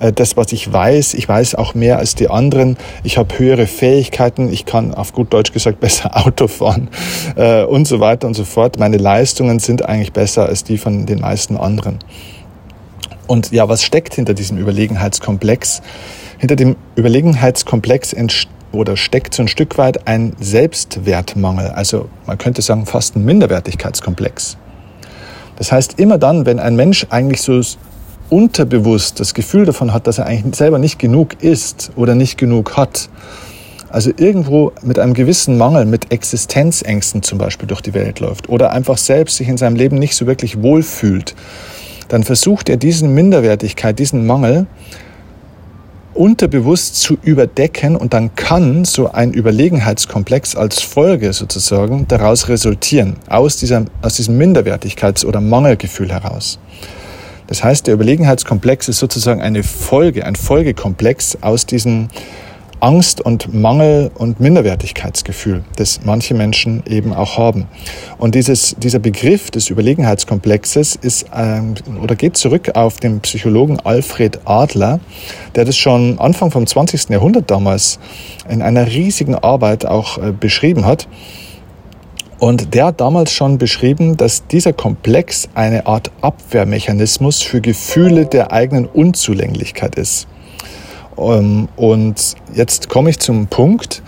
äh, 0.00 0.12
das, 0.12 0.36
was 0.36 0.52
ich 0.52 0.72
weiß, 0.72 1.14
ich 1.14 1.28
weiß 1.28 1.54
auch 1.54 1.74
mehr 1.74 1.98
als 1.98 2.16
die 2.16 2.28
anderen, 2.28 2.76
ich 3.04 3.16
habe 3.16 3.38
höhere 3.38 3.66
Fähigkeiten, 3.66 4.52
ich 4.52 4.64
kann 4.64 4.92
auf 4.92 5.12
gut 5.12 5.32
Deutsch 5.32 5.52
gesagt 5.52 5.78
besser 5.88 6.16
Auto 6.16 6.48
fahren 6.48 6.88
äh, 7.36 7.62
und 7.62 7.86
so 7.86 8.00
weiter 8.00 8.26
und 8.26 8.34
so 8.34 8.44
fort. 8.44 8.78
Meine 8.78 8.96
Leistungen 8.96 9.60
sind 9.60 9.84
eigentlich 9.84 10.12
besser 10.12 10.46
als 10.46 10.64
die 10.64 10.78
von 10.78 11.06
den 11.06 11.20
meisten 11.20 11.56
anderen. 11.56 11.98
Und 13.28 13.52
ja, 13.52 13.68
was 13.68 13.84
steckt 13.84 14.14
hinter 14.14 14.34
diesem 14.34 14.58
Überlegenheitskomplex? 14.58 15.82
Hinter 16.38 16.56
dem 16.56 16.76
Überlegenheitskomplex 16.96 18.16
oder 18.72 18.96
steckt 18.96 19.34
so 19.34 19.42
ein 19.42 19.48
Stück 19.48 19.78
weit 19.78 20.08
ein 20.08 20.34
Selbstwertmangel, 20.40 21.68
also 21.68 22.08
man 22.26 22.38
könnte 22.38 22.62
sagen 22.62 22.86
fast 22.86 23.16
ein 23.16 23.24
Minderwertigkeitskomplex. 23.24 24.56
Das 25.56 25.72
heißt, 25.72 25.98
immer 25.98 26.18
dann, 26.18 26.46
wenn 26.46 26.58
ein 26.58 26.76
Mensch 26.76 27.06
eigentlich 27.10 27.42
so 27.42 27.60
unterbewusst 28.30 29.20
das 29.20 29.34
Gefühl 29.34 29.64
davon 29.64 29.92
hat, 29.92 30.06
dass 30.06 30.18
er 30.18 30.26
eigentlich 30.26 30.54
selber 30.54 30.78
nicht 30.78 30.98
genug 30.98 31.42
ist 31.42 31.90
oder 31.96 32.14
nicht 32.14 32.38
genug 32.38 32.76
hat, 32.76 33.08
also 33.90 34.10
irgendwo 34.16 34.72
mit 34.82 34.98
einem 34.98 35.14
gewissen 35.14 35.56
Mangel, 35.56 35.86
mit 35.86 36.12
Existenzängsten 36.12 37.22
zum 37.22 37.38
Beispiel 37.38 37.66
durch 37.66 37.80
die 37.80 37.94
Welt 37.94 38.20
läuft 38.20 38.48
oder 38.48 38.70
einfach 38.70 38.98
selbst 38.98 39.36
sich 39.36 39.48
in 39.48 39.56
seinem 39.56 39.76
Leben 39.76 39.98
nicht 39.98 40.14
so 40.14 40.26
wirklich 40.26 40.60
wohlfühlt, 40.62 41.34
dann 42.08 42.24
versucht 42.24 42.68
er 42.68 42.76
diesen 42.76 43.14
Minderwertigkeit, 43.14 43.98
diesen 43.98 44.26
Mangel 44.26 44.66
unterbewusst 46.14 46.96
zu 46.96 47.16
überdecken 47.22 47.94
und 47.94 48.12
dann 48.12 48.34
kann 48.34 48.84
so 48.84 49.12
ein 49.12 49.32
Überlegenheitskomplex 49.32 50.56
als 50.56 50.80
Folge 50.80 51.32
sozusagen 51.32 52.08
daraus 52.08 52.48
resultieren, 52.48 53.16
aus, 53.28 53.56
dieser, 53.56 53.84
aus 54.02 54.14
diesem 54.14 54.36
Minderwertigkeits- 54.36 55.24
oder 55.24 55.40
Mangelgefühl 55.40 56.10
heraus. 56.10 56.58
Das 57.46 57.62
heißt, 57.62 57.86
der 57.86 57.94
Überlegenheitskomplex 57.94 58.88
ist 58.88 58.98
sozusagen 58.98 59.40
eine 59.40 59.62
Folge, 59.62 60.26
ein 60.26 60.34
Folgekomplex 60.34 61.38
aus 61.40 61.66
diesen 61.66 62.08
Angst 62.80 63.20
und 63.20 63.52
Mangel 63.52 64.10
und 64.14 64.40
Minderwertigkeitsgefühl, 64.40 65.64
das 65.76 66.00
manche 66.04 66.34
Menschen 66.34 66.82
eben 66.86 67.12
auch 67.12 67.36
haben. 67.36 67.66
Und 68.18 68.34
dieses, 68.34 68.76
dieser 68.78 68.98
Begriff 68.98 69.50
des 69.50 69.70
Überlegenheitskomplexes 69.70 70.96
ist 70.96 71.26
ähm, 71.34 71.74
oder 72.02 72.14
geht 72.14 72.36
zurück 72.36 72.70
auf 72.74 72.98
den 72.98 73.20
Psychologen 73.20 73.80
Alfred 73.80 74.40
Adler, 74.44 75.00
der 75.54 75.64
das 75.64 75.76
schon 75.76 76.18
Anfang 76.18 76.50
vom 76.50 76.66
20. 76.66 77.10
Jahrhundert 77.10 77.50
damals 77.50 77.98
in 78.48 78.62
einer 78.62 78.86
riesigen 78.86 79.34
Arbeit 79.34 79.84
auch 79.84 80.18
äh, 80.18 80.32
beschrieben 80.32 80.84
hat. 80.84 81.08
Und 82.38 82.74
der 82.74 82.86
hat 82.86 83.00
damals 83.00 83.32
schon 83.32 83.58
beschrieben, 83.58 84.16
dass 84.16 84.46
dieser 84.46 84.72
Komplex 84.72 85.48
eine 85.54 85.86
Art 85.86 86.12
Abwehrmechanismus 86.20 87.42
für 87.42 87.60
Gefühle 87.60 88.26
der 88.26 88.52
eigenen 88.52 88.86
Unzulänglichkeit 88.86 89.96
ist. 89.96 90.28
Ähm, 91.18 91.68
und 91.76 92.34
jetzt 92.54 92.88
komme 92.88 93.10
ich 93.10 93.18
zum 93.18 93.48
Punkt, 93.48 94.02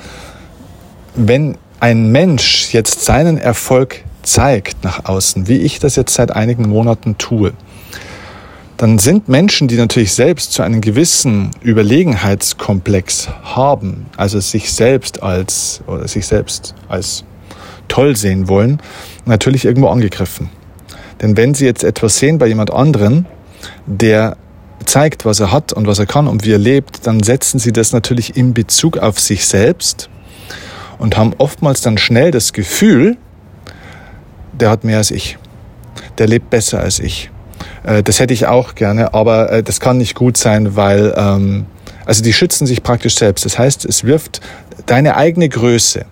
wenn 1.14 1.56
ein 1.80 2.12
Mensch 2.12 2.72
jetzt 2.72 3.04
seinen 3.04 3.38
Erfolg 3.38 4.04
zeigt 4.22 4.84
nach 4.84 5.06
außen, 5.06 5.48
wie 5.48 5.58
ich 5.58 5.78
das 5.78 5.96
jetzt 5.96 6.14
seit 6.14 6.30
einigen 6.30 6.68
Monaten 6.68 7.16
tue, 7.18 7.52
dann 8.76 8.98
sind 8.98 9.28
Menschen, 9.28 9.68
die 9.68 9.76
natürlich 9.76 10.14
selbst 10.14 10.52
zu 10.52 10.62
einem 10.62 10.80
gewissen 10.80 11.50
Überlegenheitskomplex 11.62 13.28
haben, 13.42 14.06
also 14.16 14.40
sich 14.40 14.72
selbst 14.72 15.22
als 15.22 15.82
oder 15.86 16.08
sich 16.08 16.26
selbst 16.26 16.74
als 16.88 17.24
toll 17.88 18.16
sehen 18.16 18.48
wollen, 18.48 18.80
natürlich 19.26 19.66
irgendwo 19.66 19.88
angegriffen. 19.88 20.48
Denn 21.20 21.36
wenn 21.36 21.52
sie 21.52 21.66
jetzt 21.66 21.84
etwas 21.84 22.18
sehen 22.18 22.38
bei 22.38 22.46
jemand 22.46 22.72
anderen, 22.72 23.26
der 23.84 24.38
zeigt, 24.90 25.24
was 25.24 25.38
er 25.38 25.52
hat 25.52 25.72
und 25.72 25.86
was 25.86 26.00
er 26.00 26.06
kann 26.06 26.26
und 26.26 26.44
wie 26.44 26.52
er 26.52 26.58
lebt, 26.58 27.06
dann 27.06 27.22
setzen 27.22 27.60
sie 27.60 27.72
das 27.72 27.92
natürlich 27.92 28.36
in 28.36 28.54
Bezug 28.54 28.98
auf 28.98 29.20
sich 29.20 29.46
selbst 29.46 30.10
und 30.98 31.16
haben 31.16 31.32
oftmals 31.38 31.80
dann 31.80 31.96
schnell 31.96 32.32
das 32.32 32.52
Gefühl, 32.52 33.16
der 34.52 34.68
hat 34.68 34.82
mehr 34.82 34.98
als 34.98 35.12
ich, 35.12 35.38
der 36.18 36.26
lebt 36.26 36.50
besser 36.50 36.80
als 36.80 36.98
ich. 36.98 37.30
Äh, 37.84 38.02
das 38.02 38.18
hätte 38.18 38.34
ich 38.34 38.46
auch 38.46 38.74
gerne, 38.74 39.14
aber 39.14 39.52
äh, 39.52 39.62
das 39.62 39.78
kann 39.78 39.98
nicht 39.98 40.16
gut 40.16 40.36
sein, 40.36 40.74
weil 40.74 41.14
ähm, 41.16 41.66
also 42.04 42.24
die 42.24 42.32
schützen 42.32 42.66
sich 42.66 42.82
praktisch 42.82 43.14
selbst. 43.14 43.44
Das 43.44 43.60
heißt, 43.60 43.84
es 43.84 44.02
wirft 44.02 44.40
deine 44.86 45.16
eigene 45.16 45.48
Größe, 45.48 46.04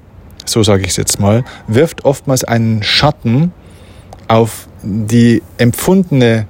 so 0.44 0.62
sage 0.62 0.82
ich 0.82 0.90
es 0.90 0.96
jetzt 0.96 1.18
mal, 1.18 1.44
wirft 1.66 2.04
oftmals 2.04 2.44
einen 2.44 2.84
Schatten 2.84 3.52
auf 4.28 4.68
die 4.84 5.42
empfundene 5.56 6.46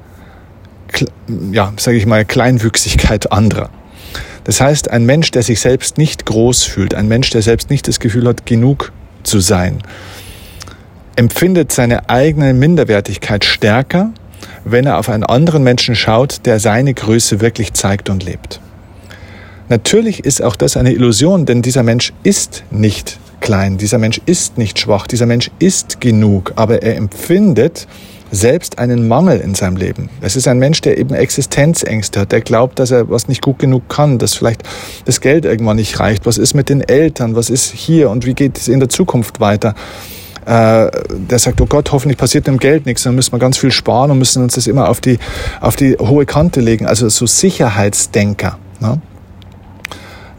ja, 1.53 1.73
sage 1.77 1.97
ich 1.97 2.07
mal, 2.07 2.25
Kleinwüchsigkeit 2.25 3.33
anderer. 3.33 3.71
Das 4.45 4.61
heißt, 4.61 4.91
ein 4.91 5.05
Mensch, 5.05 5.31
der 5.31 5.43
sich 5.43 5.61
selbst 5.61 5.99
nicht 5.99 6.25
groß 6.25 6.65
fühlt, 6.65 6.95
ein 6.95 7.09
Mensch, 7.09 7.31
der 7.31 7.43
selbst 7.43 7.71
nicht 7.71 7.87
das 7.87 8.01
Gefühl 8.01 8.27
hat, 8.27 8.47
genug 8.47 8.93
zu 9.23 9.41
sein, 9.41 9.83
empfindet 11.17 11.73
seine 11.73 12.09
eigene 12.09 12.55
Minderwertigkeit 12.55 13.45
stärker, 13.45 14.13
wenn 14.65 14.87
er 14.87 14.99
auf 14.99 15.09
einen 15.09 15.25
anderen 15.25 15.63
Menschen 15.63 15.97
schaut, 15.97 16.47
der 16.47 16.61
seine 16.61 16.95
Größe 16.95 17.41
wirklich 17.41 17.75
zeigt 17.75 18.09
und 18.09 18.25
lebt. 18.25 18.61
Natürlich 19.69 20.25
ist 20.25 20.43
auch 20.43 20.57
das 20.57 20.77
eine 20.77 20.93
Illusion, 20.93 21.45
denn 21.45 21.61
dieser 21.61 21.83
Mensch 21.83 22.15
ist 22.23 22.65
nicht 22.71 23.19
klein, 23.41 23.77
dieser 23.77 23.99
Mensch 23.99 24.21
ist 24.25 24.57
nicht 24.57 24.79
schwach, 24.79 25.07
dieser 25.07 25.27
Mensch 25.27 25.51
ist 25.59 26.01
genug, 26.01 26.53
aber 26.57 26.83
er 26.83 26.97
empfindet 26.97 27.87
selbst 28.31 28.79
einen 28.79 29.09
Mangel 29.09 29.41
in 29.41 29.55
seinem 29.55 29.77
Leben. 29.77 30.11
Es 30.21 30.37
ist 30.37 30.49
ein 30.49 30.59
Mensch, 30.59 30.81
der 30.81 30.99
eben 30.99 31.15
Existenzängste 31.15 32.21
hat, 32.21 32.33
der 32.33 32.41
glaubt, 32.41 32.79
dass 32.79 32.91
er 32.91 33.09
was 33.09 33.29
nicht 33.29 33.43
gut 33.43 33.59
genug 33.59 33.89
kann, 33.89 34.19
dass 34.19 34.35
vielleicht 34.35 34.63
das 35.05 35.21
Geld 35.21 35.45
irgendwann 35.45 35.77
nicht 35.77 35.99
reicht. 35.99 36.27
Was 36.27 36.39
ist 36.39 36.55
mit 36.55 36.69
den 36.69 36.81
Eltern? 36.83 37.35
Was 37.37 37.51
ist 37.51 37.73
hier 37.73 38.11
und 38.11 38.27
wie 38.27 38.35
geht 38.35 38.59
es 38.59 38.69
in 38.69 38.81
der 38.81 38.89
Zukunft 38.89 39.41
weiter? 39.41 39.75
Äh, 40.45 40.91
der 41.11 41.39
sagt, 41.39 41.61
oh 41.61 41.67
Gott, 41.67 41.93
hoffentlich 41.93 42.17
passiert 42.17 42.47
dem 42.47 42.59
Geld 42.59 42.87
nichts, 42.87 43.03
dann 43.03 43.15
müssen 43.15 43.33
wir 43.33 43.39
ganz 43.39 43.59
viel 43.59 43.71
sparen 43.71 44.11
und 44.11 44.19
müssen 44.19 44.43
uns 44.43 44.55
das 44.55 44.67
immer 44.67 44.89
auf 44.89 45.01
die, 45.01 45.19
auf 45.61 45.77
die 45.77 45.97
hohe 45.99 46.25
Kante 46.25 46.61
legen. 46.61 46.87
Also 46.87 47.09
so 47.09 47.27
Sicherheitsdenker. 47.27 48.59
Ne? 48.81 49.01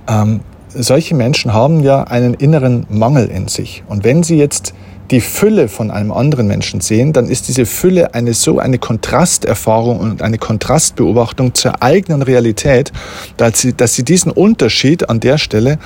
Ähm, 0.07 0.39
solche 0.73 1.15
Menschen 1.15 1.53
haben 1.53 1.81
ja 1.81 2.03
einen 2.03 2.33
inneren 2.33 2.87
Mangel 2.89 3.27
in 3.27 3.47
sich. 3.47 3.83
Und 3.87 4.03
wenn 4.03 4.23
sie 4.23 4.37
jetzt 4.37 4.73
die 5.11 5.21
Fülle 5.21 5.67
von 5.67 5.91
einem 5.91 6.11
anderen 6.11 6.47
Menschen 6.47 6.81
sehen, 6.81 7.13
dann 7.13 7.27
ist 7.29 7.47
diese 7.47 7.65
Fülle 7.65 8.13
eine 8.13 8.33
so 8.33 8.59
eine 8.59 8.77
Kontrasterfahrung 8.77 9.99
und 9.99 10.21
eine 10.21 10.37
Kontrastbeobachtung 10.37 11.55
zur 11.55 11.81
eigenen 11.81 12.21
Realität, 12.21 12.91
dass 13.37 13.59
sie, 13.59 13.73
dass 13.73 13.95
sie 13.95 14.03
diesen 14.03 14.31
Unterschied 14.31 15.09
an 15.09 15.19
der 15.19 15.37
Stelle 15.37 15.79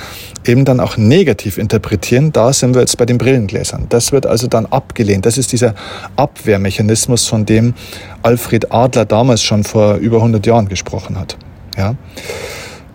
eben 0.45 0.65
dann 0.65 0.79
auch 0.79 0.97
negativ 0.97 1.57
interpretieren. 1.57 2.33
Da 2.33 2.51
sind 2.51 2.73
wir 2.73 2.81
jetzt 2.81 2.97
bei 2.97 3.05
den 3.05 3.17
Brillengläsern. 3.17 3.85
Das 3.89 4.11
wird 4.11 4.25
also 4.25 4.47
dann 4.47 4.65
abgelehnt. 4.65 5.25
Das 5.25 5.37
ist 5.37 5.51
dieser 5.51 5.75
Abwehrmechanismus, 6.15 7.27
von 7.27 7.45
dem 7.45 7.73
Alfred 8.21 8.71
Adler 8.71 9.05
damals 9.05 9.41
schon 9.41 9.63
vor 9.63 9.95
über 9.95 10.17
100 10.17 10.45
Jahren 10.45 10.67
gesprochen 10.67 11.19
hat. 11.19 11.37
Ja. 11.77 11.95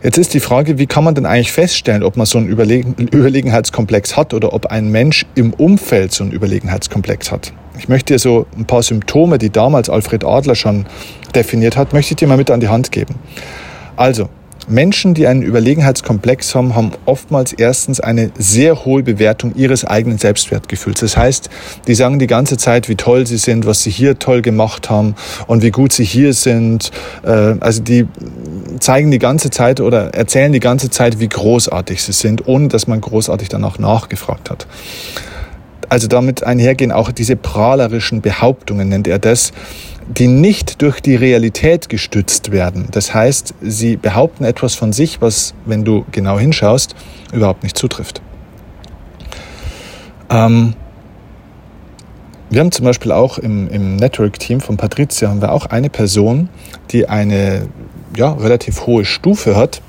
Jetzt 0.00 0.16
ist 0.16 0.32
die 0.32 0.38
Frage, 0.38 0.78
wie 0.78 0.87
kann 0.87 1.02
man 1.02 1.16
denn 1.16 1.26
eigentlich 1.26 1.50
feststellen, 1.50 2.04
ob 2.04 2.16
man 2.16 2.24
so 2.24 2.38
einen 2.38 2.46
Überlegen 2.46 2.94
Überlegenheitskomplex 2.94 4.16
hat 4.16 4.32
oder 4.32 4.52
ob 4.52 4.66
ein 4.66 4.92
Mensch 4.92 5.26
im 5.34 5.52
Umfeld 5.52 6.12
so 6.12 6.22
einen 6.22 6.32
Überlegenheitskomplex 6.32 7.32
hat. 7.32 7.52
Ich 7.78 7.88
möchte 7.88 8.14
dir 8.14 8.20
so 8.20 8.46
ein 8.56 8.64
paar 8.64 8.84
Symptome, 8.84 9.38
die 9.38 9.50
damals 9.50 9.90
Alfred 9.90 10.24
Adler 10.24 10.54
schon 10.54 10.87
definiert 11.34 11.76
hat, 11.76 11.92
möchte 11.92 12.12
ich 12.12 12.16
dir 12.16 12.28
mal 12.28 12.37
mit 12.37 12.48
an 12.52 12.61
die 12.61 12.68
Hand 12.68 12.92
geben. 12.92 13.16
Also, 13.96 14.28
Menschen, 14.68 15.14
die 15.14 15.26
einen 15.26 15.42
Überlegenheitskomplex 15.42 16.54
haben, 16.54 16.74
haben 16.74 16.92
oftmals 17.07 17.52
erstens 17.52 18.00
eine 18.00 18.31
sehr 18.38 18.85
hohe 18.85 19.02
Bewertung 19.02 19.54
ihres 19.54 19.85
eigenen 19.85 20.18
Selbstwertgefühls. 20.18 21.00
Das 21.00 21.16
heißt, 21.16 21.50
die 21.87 21.94
sagen 21.94 22.18
die 22.18 22.26
ganze 22.26 22.57
Zeit, 22.57 22.88
wie 22.88 22.96
toll 22.96 23.26
sie 23.26 23.38
sind, 23.38 23.66
was 23.66 23.83
sie 23.83 23.90
hier 23.90 24.18
toll 24.18 24.42
gemacht 24.42 24.90
haben 24.90 25.14
und 25.46 25.62
wie 25.62 25.70
gut 25.70 25.92
sie 25.92 26.04
hier 26.04 26.35
sind. 26.35 26.90
Äh, 27.24 27.57
also 27.61 27.83
die 27.83 28.07
zeigen 28.81 29.11
die 29.11 29.18
ganze 29.18 29.50
Zeit 29.50 29.81
oder 29.81 30.14
erzählen 30.14 30.52
die 30.52 30.61
ganze 30.61 30.90
Zeit, 30.90 31.20
wie 31.20 31.28
großartig 31.28 32.02
sie 32.02 32.12
sind, 32.12 32.46
ohne 32.46 32.68
dass 32.68 32.87
man 32.87 33.00
großartig 33.00 33.48
danach 33.48 33.78
nachgefragt 33.78 34.50
hat. 34.50 34.66
Also 35.88 36.07
damit 36.07 36.44
einhergehen 36.44 36.92
auch 36.92 37.12
diese 37.12 37.37
prahlerischen 37.37 38.20
Behauptungen, 38.20 38.88
nennt 38.88 39.09
er 39.09 39.18
das, 39.18 39.52
die 40.09 40.27
nicht 40.27 40.81
durch 40.81 41.01
die 41.01 41.14
Realität 41.14 41.88
gestützt 41.88 42.51
werden. 42.51 42.88
Das 42.90 43.12
heißt, 43.12 43.55
sie 43.61 43.97
behaupten 43.97 44.44
etwas 44.44 44.75
von 44.75 44.92
sich, 44.92 45.21
was, 45.21 45.55
wenn 45.66 45.85
du 45.85 46.05
genau 46.11 46.38
hinschaust, 46.38 46.94
überhaupt 47.33 47.62
nicht 47.62 47.77
zutrifft. 47.77 48.23
Ähm, 50.31 50.75
wir 52.51 52.61
haben 52.61 52.73
zum 52.73 52.87
Beispiel 52.87 53.12
auch 53.12 53.38
im, 53.38 53.68
im 53.68 53.97
Network-Team 53.97 54.61
von 54.61 54.79
Patricia 54.79 55.29
haben 55.29 55.42
wir 55.42 55.53
auch 55.53 55.66
eine 55.66 55.90
Person, 55.90 56.49
die 56.90 57.07
eine 57.09 57.68
ja, 58.16 58.33
relativ 58.33 58.87
hohe 58.87 59.05
Stufe 59.05 59.55
hat 59.55 59.83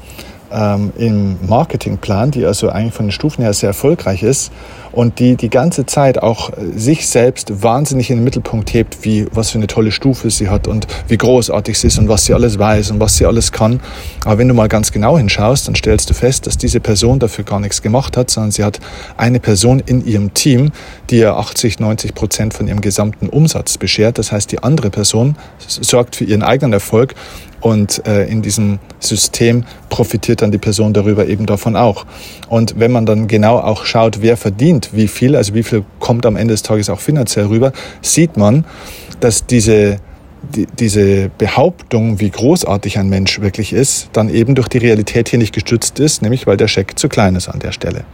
ähm, 0.52 0.92
im 0.98 1.38
Marketingplan, 1.48 2.32
die 2.32 2.46
also 2.46 2.70
eigentlich 2.70 2.94
von 2.94 3.08
den 3.08 3.12
Stufen 3.12 3.44
her 3.44 3.54
sehr 3.54 3.70
erfolgreich 3.70 4.24
ist 4.24 4.52
und 4.92 5.20
die 5.20 5.36
die 5.36 5.50
ganze 5.50 5.86
Zeit 5.86 6.22
auch 6.22 6.52
äh, 6.52 6.78
sich 6.78 7.08
selbst 7.08 7.64
wahnsinnig 7.64 8.10
in 8.10 8.18
den 8.18 8.24
Mittelpunkt 8.24 8.74
hebt, 8.74 9.00
wie 9.04 9.28
was 9.32 9.52
für 9.52 9.58
eine 9.58 9.68
tolle 9.68 9.92
Stufe 9.92 10.30
sie 10.30 10.50
hat 10.50 10.68
und 10.68 10.88
wie 11.08 11.18
großartig 11.18 11.78
sie 11.78 11.88
ist 11.88 12.00
und 12.00 12.10
was 12.10 12.26
sie 12.26 12.34
alles 12.34 12.58
weiß 12.58 12.92
und 12.92 13.00
was 13.00 13.18
sie 13.18 13.26
alles 13.26 13.52
kann. 13.52 13.80
Aber 14.26 14.38
wenn 14.38 14.48
du 14.48 14.54
mal 14.54 14.68
ganz 14.68 14.92
genau 14.92 15.18
hinschaust, 15.18 15.68
dann 15.68 15.76
stellst 15.76 16.10
du 16.10 16.14
fest, 16.14 16.48
dass 16.48 16.58
diese 16.58 16.80
Person 16.80 17.20
dafür 17.20 17.44
gar 17.44 17.60
nichts 17.60 17.82
gemacht 17.82 18.18
hat, 18.18 18.30
sondern 18.30 18.52
sie 18.52 18.64
hat 18.64 18.80
eine 19.18 19.40
Person 19.40 19.82
in 19.86 20.06
ihrem 20.06 20.34
Team, 20.34 20.72
die 21.10 21.18
ihr 21.18 21.36
80, 21.36 21.80
90 21.80 22.16
Prozent 22.16 22.54
von 22.54 22.68
ihrem 22.68 22.82
gesamten 22.82 23.30
Umsatz 23.30 23.78
beschert. 23.78 24.18
Das 24.18 24.32
heißt, 24.32 24.52
die 24.52 24.64
andere 24.64 24.90
Person 24.90 25.36
sorgt 25.68 26.16
für 26.16 26.24
ihren 26.24 26.44
eigenen 26.44 26.74
Erfolg 26.74 27.16
und 27.62 28.06
äh, 28.08 28.26
in 28.26 28.42
diesem 28.42 28.80
System 29.00 29.66
profitiert 29.90 30.42
dann 30.42 30.52
die 30.52 30.58
Person 30.58 30.94
darüber 30.94 31.28
eben 31.28 31.46
davon 31.46 31.76
auch. 31.76 32.06
Und 32.48 32.80
wenn 32.80 32.92
man 32.92 33.06
dann 33.06 33.28
genau 33.28 33.58
auch 33.58 33.86
schaut, 33.86 34.22
wer 34.22 34.38
verdient 34.38 34.90
wie 34.94 35.08
viel, 35.08 35.36
also 35.36 35.54
wie 35.54 35.64
viel 35.64 35.84
kommt 36.00 36.26
am 36.26 36.36
Ende 36.36 36.54
des 36.54 36.64
Tages 36.64 36.90
auch 36.90 37.00
finanziell 37.00 37.48
rüber, 37.48 37.72
sieht 38.02 38.38
man, 38.38 38.66
dass 39.20 39.46
diese 39.46 39.98
die, 40.56 40.68
diese 40.80 41.30
Behauptung, 41.38 42.20
wie 42.20 42.30
großartig 42.30 42.98
ein 42.98 43.10
Mensch 43.10 43.42
wirklich 43.42 43.74
ist, 43.74 44.10
dann 44.14 44.30
eben 44.30 44.56
durch 44.56 44.68
die 44.68 44.78
Realität 44.78 45.30
hier 45.30 45.40
nicht 45.40 45.54
gestützt 45.54 46.00
ist, 46.00 46.22
nämlich 46.22 46.48
weil 46.48 46.58
der 46.58 46.68
Scheck 46.68 46.98
zu 46.98 47.10
klein 47.10 47.36
ist 47.36 47.50
an 47.50 47.60
der 47.60 47.72
Stelle. 47.72 48.06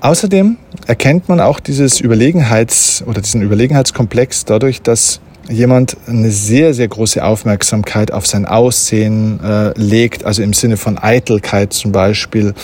Außerdem 0.00 0.56
erkennt 0.86 1.28
man 1.28 1.40
auch 1.40 1.60
dieses 1.60 2.00
Überlegenheits- 2.00 3.04
oder 3.04 3.20
diesen 3.20 3.40
Überlegenheitskomplex 3.40 4.44
dadurch, 4.44 4.82
dass 4.82 5.20
jemand 5.48 5.96
eine 6.06 6.30
sehr, 6.30 6.74
sehr 6.74 6.88
große 6.88 7.22
Aufmerksamkeit 7.24 8.12
auf 8.12 8.26
sein 8.26 8.46
Aussehen 8.46 9.40
äh, 9.42 9.72
legt, 9.78 10.24
also 10.24 10.42
im 10.42 10.52
Sinne 10.52 10.76
von 10.76 10.98
Eitelkeit 10.98 11.72
zum 11.72 11.92
Beispiel, 11.92 12.54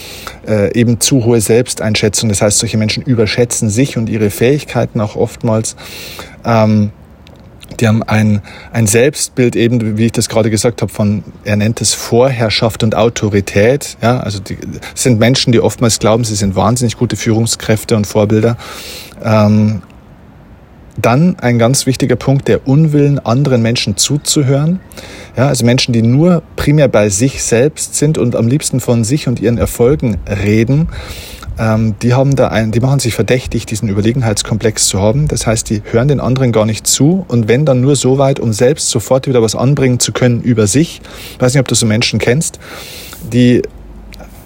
äh, 0.47 0.73
eben 0.79 1.01
zu 1.01 1.25
hohe 1.25 1.41
Selbsteinschätzung. 1.41 2.29
Das 2.29 2.43
heißt, 2.43 2.59
solche 2.59 2.79
Menschen 2.79 3.03
überschätzen 3.03 3.69
sich 3.69 3.97
und 3.97 4.09
ihre 4.09 4.31
Fähigkeiten 4.31 5.01
auch 5.01 5.17
oftmals. 5.17 5.77
Ähm, 6.45 6.91
die 7.81 7.87
haben 7.87 8.03
ein, 8.03 8.43
ein 8.73 8.87
Selbstbild 8.87 9.55
eben, 9.55 9.99
wie 9.99 10.07
ich 10.07 10.13
das 10.13 10.29
gerade 10.29 10.51
gesagt 10.51 10.83
habe, 10.83 10.93
von, 10.93 11.23
er 11.45 11.57
nennt 11.57 11.81
es 11.81 11.95
Vorherrschaft 11.95 12.83
und 12.83 12.95
Autorität. 12.95 13.97
Ja, 14.03 14.21
also 14.21 14.41
die 14.41 14.59
sind 14.95 15.19
Menschen, 15.19 15.53
die 15.53 15.61
oftmals 15.61 15.99
glauben, 15.99 16.25
sie 16.25 16.35
sind 16.35 16.57
wahnsinnig 16.57 16.97
gute 16.97 17.17
Führungskräfte 17.17 17.97
und 17.97 18.07
Vorbilder. 18.07 18.57
Ähm, 19.23 19.83
dann 21.01 21.39
ein 21.39 21.59
ganz 21.59 21.87
wichtiger 21.87 22.17
Punkt, 22.17 22.49
der 22.49 22.67
Unwillen, 22.67 23.19
anderen 23.19 23.63
Menschen 23.63 23.97
zuzuhören. 23.97 24.81
Ja, 25.37 25.49
also 25.49 25.65
Menschen, 25.65 25.93
die 25.93 26.03
nur 26.03 26.43
primär 26.57 26.89
bei 26.89 27.09
sich 27.09 27.43
selbst 27.43 27.95
sind 27.95 28.19
und 28.19 28.35
am 28.35 28.49
liebsten 28.49 28.81
von 28.81 29.05
sich 29.05 29.29
und 29.29 29.41
ihren 29.41 29.59
Erfolgen 29.59 30.19
reden, 30.29 30.89
ähm, 31.59 31.95
die 32.03 32.15
haben 32.15 32.37
da 32.37 32.49
ein, 32.49 32.71
die 32.71 32.81
machen 32.81 33.01
sich 33.01 33.15
verdächtig, 33.15 33.67
diesen 33.67 33.89
Überlegenheitskomplex 33.89 34.87
zu 34.87 35.01
haben. 35.01 35.29
Das 35.29 35.47
heißt, 35.47 35.69
die 35.71 35.83
hören 35.91 36.09
den 36.09 36.21
anderen 36.21 36.53
gar 36.53 36.67
nicht 36.67 36.87
zu 36.87 37.25
und 37.29 37.49
wenn 37.49 37.65
dann 37.65 37.81
nur 37.81 37.97
so 37.97 38.19
weit, 38.19 38.41
um 38.41 38.53
selbst 38.53 38.91
sofort 38.91 39.27
wieder 39.27 39.43
was 39.43 39.55
anbringen 39.55 39.99
zu 39.99 40.13
können 40.13 40.41
über 40.41 40.67
sich. 40.67 41.01
Ich 41.35 41.41
weiß 41.41 41.55
nicht, 41.55 41.61
ob 41.61 41.69
du 41.69 41.75
so 41.75 41.87
Menschen 41.87 42.19
kennst, 42.19 42.59
die 43.33 43.63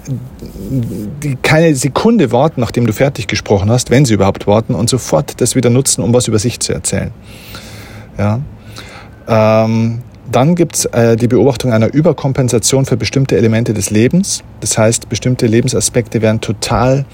die 0.09 1.37
keine 1.43 1.75
Sekunde 1.75 2.33
warten, 2.33 2.61
nachdem 2.61 2.87
du 2.87 2.93
fertig 2.93 3.27
gesprochen 3.29 3.71
hast, 3.71 3.91
wenn 3.91 4.05
sie 4.05 4.15
überhaupt 4.15 4.47
warten, 4.47 4.75
und 4.75 4.91
sofort 4.91 5.41
das 5.41 5.55
wieder 5.55 5.71
nutzen, 5.71 6.03
um 6.03 6.13
was 6.13 6.29
über 6.29 6.39
sich 6.39 6.61
zu 6.61 6.73
erzählen. 6.73 7.13
Ja. 8.19 8.41
Ähm, 9.29 10.03
dann 10.31 10.55
gibt 10.55 10.77
es 10.77 10.85
äh, 10.87 11.17
die 11.17 11.29
Beobachtung 11.29 11.73
einer 11.73 11.93
Überkompensation 11.93 12.87
für 12.87 12.97
bestimmte 12.97 13.37
Elemente 13.37 13.75
des 13.75 13.91
Lebens. 13.91 14.43
Das 14.61 14.79
heißt, 14.79 15.09
bestimmte 15.09 15.47
Lebensaspekte 15.47 16.23
werden 16.23 16.41
total 16.41 17.05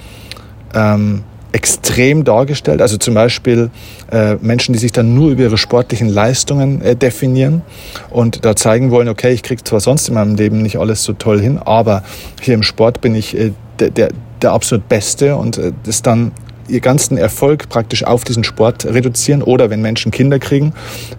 ähm, 0.74 1.24
extrem 1.52 2.24
dargestellt. 2.24 2.82
Also 2.82 2.96
zum 2.98 3.14
Beispiel 3.14 3.70
äh, 4.11 4.34
Menschen, 4.37 4.72
die 4.72 4.78
sich 4.78 4.92
dann 4.92 5.14
nur 5.14 5.30
über 5.30 5.42
ihre 5.42 5.58
sportlichen 5.58 6.08
Leistungen 6.08 6.82
äh, 6.82 6.94
definieren 6.94 7.62
und 8.11 8.44
da 8.44 8.54
zeigen 8.54 8.90
wollen, 8.90 9.08
okay, 9.08 9.32
ich 9.32 9.42
kriege 9.42 9.62
zwar 9.64 9.80
sonst 9.80 10.08
in 10.08 10.14
meinem 10.14 10.34
Leben 10.34 10.62
nicht 10.62 10.78
alles 10.78 11.04
so 11.04 11.12
toll 11.14 11.40
hin, 11.40 11.58
aber 11.58 12.02
hier 12.40 12.54
im 12.54 12.62
Sport 12.62 13.00
bin 13.00 13.14
ich 13.14 13.37
äh, 13.37 13.52
der, 13.78 13.90
der, 13.90 14.08
der 14.42 14.52
absolut 14.52 14.88
Beste 14.88 15.37
und 15.37 15.58
äh, 15.58 15.72
das 15.84 16.02
dann 16.02 16.32
ihr 16.68 16.81
ganzen 16.81 17.16
Erfolg 17.16 17.68
praktisch 17.68 18.04
auf 18.04 18.24
diesen 18.24 18.44
Sport 18.44 18.85
reduzieren 18.85 19.42
oder 19.42 19.70
wenn 19.70 19.81
Menschen 19.81 20.12
Kinder 20.12 20.38
kriegen. 20.38 20.72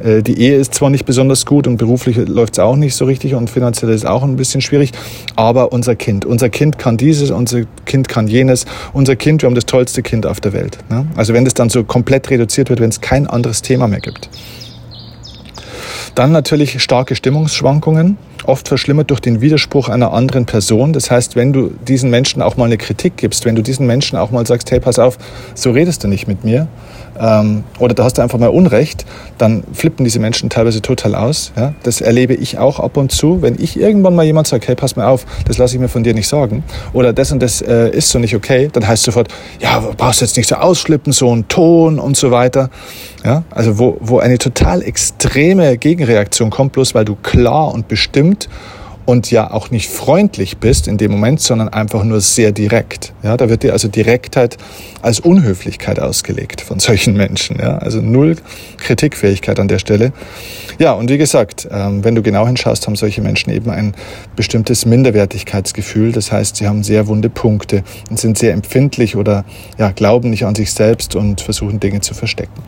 Äh, 0.03 0.21
die 0.21 0.39
Ehe 0.39 0.55
ist 0.55 0.73
zwar 0.73 0.89
nicht 0.89 1.05
besonders 1.05 1.45
gut 1.45 1.67
und 1.67 1.77
beruflich 1.77 2.17
läuft 2.17 2.53
es 2.53 2.59
auch 2.59 2.75
nicht 2.75 2.95
so 2.95 3.05
richtig 3.05 3.35
und 3.35 3.49
finanziell 3.49 3.91
ist 3.91 4.05
auch 4.05 4.23
ein 4.23 4.35
bisschen 4.35 4.61
schwierig, 4.61 4.91
aber 5.35 5.71
unser 5.71 5.95
Kind, 5.95 6.25
unser 6.25 6.49
Kind 6.49 6.77
kann 6.77 6.97
dieses, 6.97 7.31
unser 7.31 7.63
Kind 7.85 8.07
kann 8.07 8.27
jenes, 8.27 8.65
unser 8.93 9.15
Kind, 9.15 9.41
wir 9.41 9.47
haben 9.47 9.55
das 9.55 9.65
tollste 9.65 10.03
Kind 10.03 10.25
auf 10.25 10.39
der 10.39 10.53
Welt. 10.53 10.77
Ne? 10.89 11.07
Also 11.15 11.33
wenn 11.33 11.45
das 11.45 11.53
dann 11.53 11.69
so 11.69 11.83
komplett 11.83 12.29
reduziert 12.29 12.69
wird, 12.69 12.79
wenn 12.79 12.89
es 12.89 13.01
kein 13.01 13.27
anderes 13.27 13.61
Thema 13.61 13.87
mehr 13.87 14.01
gibt. 14.01 14.29
Dann 16.15 16.31
natürlich 16.31 16.81
starke 16.81 17.15
Stimmungsschwankungen, 17.15 18.17
oft 18.45 18.67
verschlimmert 18.67 19.09
durch 19.09 19.19
den 19.19 19.41
Widerspruch 19.41 19.89
einer 19.89 20.13
anderen 20.13 20.45
Person. 20.45 20.93
Das 20.93 21.11
heißt, 21.11 21.35
wenn 21.35 21.53
du 21.53 21.71
diesen 21.87 22.09
Menschen 22.09 22.41
auch 22.41 22.57
mal 22.57 22.65
eine 22.65 22.77
Kritik 22.77 23.17
gibst, 23.17 23.45
wenn 23.45 23.55
du 23.55 23.61
diesen 23.61 23.85
Menschen 23.85 24.17
auch 24.17 24.31
mal 24.31 24.45
sagst, 24.45 24.71
hey, 24.71 24.79
pass 24.79 24.99
auf, 24.99 25.17
so 25.55 25.71
redest 25.71 26.03
du 26.03 26.07
nicht 26.07 26.27
mit 26.27 26.43
mir, 26.43 26.67
ähm, 27.19 27.63
oder 27.79 27.93
da 27.93 28.05
hast 28.05 28.17
du 28.17 28.21
einfach 28.21 28.39
mal 28.39 28.47
Unrecht, 28.47 29.05
dann 29.37 29.63
flippen 29.73 30.05
diese 30.05 30.19
Menschen 30.19 30.49
teilweise 30.49 30.81
total 30.81 31.15
aus. 31.15 31.51
Ja? 31.57 31.73
Das 31.83 32.01
erlebe 32.01 32.33
ich 32.33 32.57
auch 32.57 32.79
ab 32.79 32.97
und 32.97 33.11
zu. 33.11 33.41
Wenn 33.41 33.61
ich 33.61 33.77
irgendwann 33.77 34.15
mal 34.15 34.23
jemand 34.23 34.47
sagt, 34.47 34.67
hey, 34.67 34.75
pass 34.75 34.95
mal 34.95 35.05
auf, 35.05 35.25
das 35.45 35.57
lasse 35.57 35.75
ich 35.75 35.81
mir 35.81 35.89
von 35.89 36.03
dir 36.03 36.13
nicht 36.13 36.27
sagen, 36.27 36.63
oder 36.93 37.11
das 37.11 37.31
und 37.31 37.41
das 37.41 37.61
äh, 37.61 37.89
ist 37.89 38.09
so 38.09 38.19
nicht 38.19 38.35
okay, 38.35 38.69
dann 38.71 38.87
heißt 38.87 39.03
sofort, 39.03 39.27
ja, 39.59 39.79
brauchst 39.97 40.21
du 40.21 40.25
jetzt 40.25 40.37
nicht 40.37 40.47
so 40.47 40.55
ausflippen, 40.55 41.11
so 41.11 41.35
ein 41.35 41.47
Ton 41.49 41.99
und 41.99 42.15
so 42.15 42.31
weiter. 42.31 42.69
Ja? 43.25 43.43
Also 43.51 43.77
wo, 43.77 43.97
wo 43.99 44.19
eine 44.19 44.37
total 44.37 44.81
extreme 44.81 45.77
Gegenreaktion 45.77 46.49
kommt, 46.49 46.71
bloß 46.71 46.95
weil 46.95 47.05
du 47.05 47.15
klar 47.15 47.73
und 47.73 47.87
bestimmt 47.87 48.28
und 49.09 49.31
ja 49.31 49.49
auch 49.49 49.71
nicht 49.71 49.89
freundlich 49.89 50.59
bist 50.59 50.87
in 50.87 50.99
dem 50.99 51.09
Moment, 51.09 51.41
sondern 51.41 51.69
einfach 51.69 52.03
nur 52.03 52.21
sehr 52.21 52.51
direkt. 52.51 53.11
Ja, 53.23 53.37
da 53.37 53.49
wird 53.49 53.63
dir 53.63 53.73
also 53.73 53.87
Direktheit 53.87 54.57
als 55.01 55.19
Unhöflichkeit 55.19 55.99
ausgelegt 55.99 56.61
von 56.61 56.77
solchen 56.79 57.17
Menschen. 57.17 57.57
Ja, 57.59 57.79
also 57.79 58.01
null 58.01 58.35
Kritikfähigkeit 58.77 59.59
an 59.59 59.67
der 59.67 59.79
Stelle. 59.79 60.13
Ja, 60.77 60.93
und 60.93 61.09
wie 61.09 61.17
gesagt, 61.17 61.67
ähm, 61.71 62.03
wenn 62.03 62.13
du 62.13 62.21
genau 62.21 62.45
hinschaust, 62.45 62.85
haben 62.85 62.95
solche 62.95 63.23
Menschen 63.23 63.51
eben 63.51 63.71
ein 63.71 63.95
bestimmtes 64.35 64.85
Minderwertigkeitsgefühl. 64.85 66.11
Das 66.11 66.31
heißt, 66.31 66.57
sie 66.57 66.67
haben 66.67 66.83
sehr 66.83 67.07
wunde 67.07 67.29
Punkte 67.29 67.83
und 68.11 68.19
sind 68.19 68.37
sehr 68.37 68.53
empfindlich 68.53 69.15
oder 69.15 69.43
ja, 69.79 69.89
glauben 69.89 70.29
nicht 70.29 70.45
an 70.45 70.53
sich 70.53 70.71
selbst 70.71 71.15
und 71.15 71.41
versuchen 71.41 71.79
Dinge 71.79 72.01
zu 72.01 72.13
verstecken. 72.13 72.61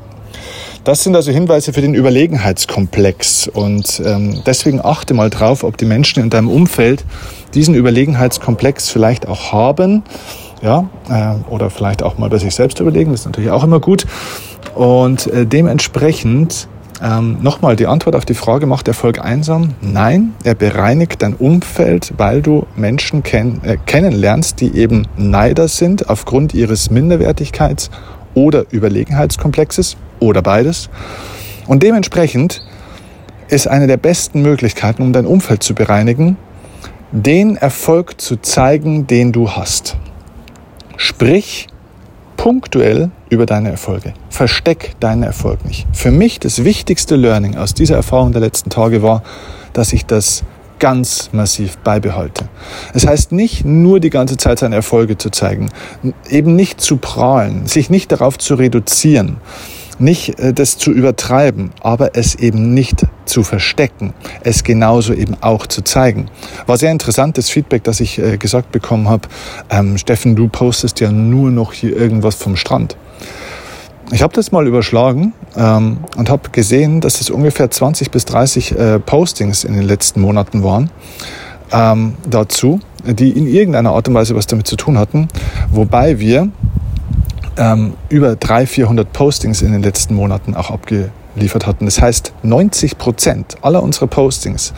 Das 0.83 1.03
sind 1.03 1.15
also 1.15 1.31
Hinweise 1.31 1.73
für 1.73 1.81
den 1.81 1.93
Überlegenheitskomplex. 1.93 3.47
Und 3.47 4.01
ähm, 4.03 4.41
deswegen 4.47 4.83
achte 4.83 5.13
mal 5.13 5.29
drauf, 5.29 5.63
ob 5.63 5.77
die 5.77 5.85
Menschen 5.85 6.23
in 6.23 6.31
deinem 6.31 6.49
Umfeld 6.49 7.05
diesen 7.53 7.75
Überlegenheitskomplex 7.75 8.89
vielleicht 8.89 9.27
auch 9.27 9.51
haben. 9.51 10.03
Ja, 10.63 10.89
äh, 11.09 11.51
oder 11.51 11.69
vielleicht 11.69 12.01
auch 12.01 12.17
mal 12.17 12.29
bei 12.29 12.37
sich 12.37 12.53
selbst 12.53 12.79
überlegen, 12.79 13.11
das 13.11 13.21
ist 13.21 13.25
natürlich 13.27 13.51
auch 13.51 13.63
immer 13.63 13.79
gut. 13.79 14.05
Und 14.75 15.27
äh, 15.27 15.45
dementsprechend 15.45 16.67
ähm, 17.03 17.37
nochmal 17.41 17.75
die 17.75 17.87
Antwort 17.87 18.15
auf 18.15 18.25
die 18.25 18.35
Frage, 18.35 18.65
macht 18.67 18.87
Erfolg 18.87 19.19
einsam? 19.23 19.75
Nein, 19.81 20.33
er 20.43 20.55
bereinigt 20.55 21.21
dein 21.21 21.33
Umfeld, 21.33 22.13
weil 22.17 22.41
du 22.41 22.65
Menschen 22.75 23.23
kenn 23.23 23.61
äh, 23.63 23.77
kennenlernst, 23.85 24.61
die 24.61 24.75
eben 24.75 25.07
Neider 25.17 25.67
sind 25.67 26.09
aufgrund 26.09 26.53
ihres 26.55 26.91
Minderwertigkeits- 26.91 27.89
oder 28.33 28.65
Überlegenheitskomplexes 28.71 29.97
oder 30.19 30.41
beides. 30.41 30.89
Und 31.67 31.83
dementsprechend 31.83 32.61
ist 33.47 33.67
eine 33.67 33.87
der 33.87 33.97
besten 33.97 34.41
Möglichkeiten, 34.41 35.01
um 35.01 35.13
dein 35.13 35.25
Umfeld 35.25 35.63
zu 35.63 35.75
bereinigen, 35.75 36.37
den 37.11 37.57
Erfolg 37.57 38.21
zu 38.21 38.37
zeigen, 38.37 39.07
den 39.07 39.31
du 39.31 39.51
hast. 39.51 39.97
Sprich, 40.95 41.67
punktuell 42.37 43.11
über 43.29 43.45
deine 43.45 43.69
Erfolge. 43.69 44.13
Versteck 44.29 44.95
deinen 44.99 45.23
Erfolg 45.23 45.65
nicht. 45.65 45.85
Für 45.93 46.11
mich 46.11 46.39
das 46.39 46.63
wichtigste 46.63 47.15
Learning 47.15 47.57
aus 47.57 47.73
dieser 47.73 47.95
Erfahrung 47.95 48.31
der 48.31 48.41
letzten 48.41 48.69
Tage 48.69 49.03
war, 49.03 49.23
dass 49.73 49.93
ich 49.93 50.05
das 50.05 50.43
ganz 50.81 51.29
massiv 51.31 51.77
beibehalte. 51.77 52.49
Es 52.93 53.07
heißt 53.07 53.31
nicht 53.31 53.63
nur 53.63 53.99
die 53.99 54.09
ganze 54.09 54.35
Zeit 54.35 54.59
seine 54.59 54.75
Erfolge 54.75 55.15
zu 55.15 55.29
zeigen, 55.29 55.69
eben 56.27 56.55
nicht 56.55 56.81
zu 56.81 56.97
prahlen, 56.97 57.67
sich 57.67 57.89
nicht 57.91 58.11
darauf 58.11 58.39
zu 58.39 58.55
reduzieren, 58.55 59.37
nicht 59.99 60.39
äh, 60.39 60.53
das 60.53 60.79
zu 60.79 60.91
übertreiben, 60.91 61.69
aber 61.81 62.15
es 62.15 62.33
eben 62.33 62.73
nicht 62.73 63.05
zu 63.25 63.43
verstecken, 63.43 64.15
es 64.43 64.63
genauso 64.63 65.13
eben 65.13 65.37
auch 65.41 65.67
zu 65.67 65.83
zeigen. 65.83 66.25
War 66.65 66.77
sehr 66.77 66.91
interessantes 66.91 67.49
Feedback, 67.51 67.83
das 67.83 67.99
ich 67.99 68.17
äh, 68.17 68.37
gesagt 68.37 68.71
bekommen 68.71 69.07
habe. 69.07 69.27
Ähm, 69.69 69.99
Steffen, 69.99 70.35
du 70.35 70.47
postest 70.47 70.99
ja 70.99 71.11
nur 71.11 71.51
noch 71.51 71.73
hier 71.73 71.95
irgendwas 71.95 72.35
vom 72.35 72.55
Strand. 72.55 72.97
Ich 74.11 74.21
habe 74.21 74.33
das 74.33 74.51
mal 74.51 74.67
überschlagen 74.67 75.33
ähm, 75.55 75.99
und 76.17 76.29
habe 76.29 76.49
gesehen, 76.49 76.99
dass 76.99 77.21
es 77.21 77.29
ungefähr 77.29 77.71
20 77.71 78.11
bis 78.11 78.25
30 78.25 78.71
äh, 78.71 78.99
Postings 78.99 79.63
in 79.63 79.73
den 79.73 79.83
letzten 79.83 80.19
Monaten 80.19 80.63
waren 80.63 80.89
ähm, 81.71 82.15
dazu, 82.29 82.81
die 83.05 83.29
in 83.31 83.47
irgendeiner 83.47 83.91
Art 83.91 84.09
und 84.09 84.13
Weise 84.13 84.35
was 84.35 84.47
damit 84.47 84.67
zu 84.67 84.75
tun 84.75 84.97
hatten, 84.97 85.29
wobei 85.69 86.19
wir 86.19 86.49
ähm, 87.57 87.93
über 88.09 88.35
300, 88.35 88.69
400 88.69 89.13
Postings 89.13 89.61
in 89.61 89.71
den 89.71 89.81
letzten 89.81 90.15
Monaten 90.15 90.55
auch 90.55 90.71
abgeliefert 90.71 91.65
hatten. 91.65 91.85
Das 91.85 92.01
heißt, 92.01 92.33
90 92.43 92.97
Prozent 92.97 93.55
aller 93.61 93.81
unserer 93.81 94.07
Postings 94.07 94.73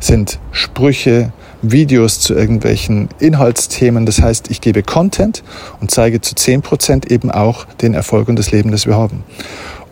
sind 0.00 0.40
Sprüche, 0.50 1.32
Videos 1.70 2.20
zu 2.20 2.34
irgendwelchen 2.34 3.08
Inhaltsthemen. 3.18 4.06
Das 4.06 4.20
heißt, 4.20 4.50
ich 4.50 4.60
gebe 4.60 4.82
Content 4.82 5.42
und 5.80 5.90
zeige 5.90 6.20
zu 6.20 6.34
10% 6.34 7.10
eben 7.10 7.30
auch 7.30 7.64
den 7.80 7.94
Erfolg 7.94 8.28
und 8.28 8.38
das 8.38 8.52
Leben, 8.52 8.70
das 8.70 8.86
wir 8.86 8.96
haben. 8.96 9.24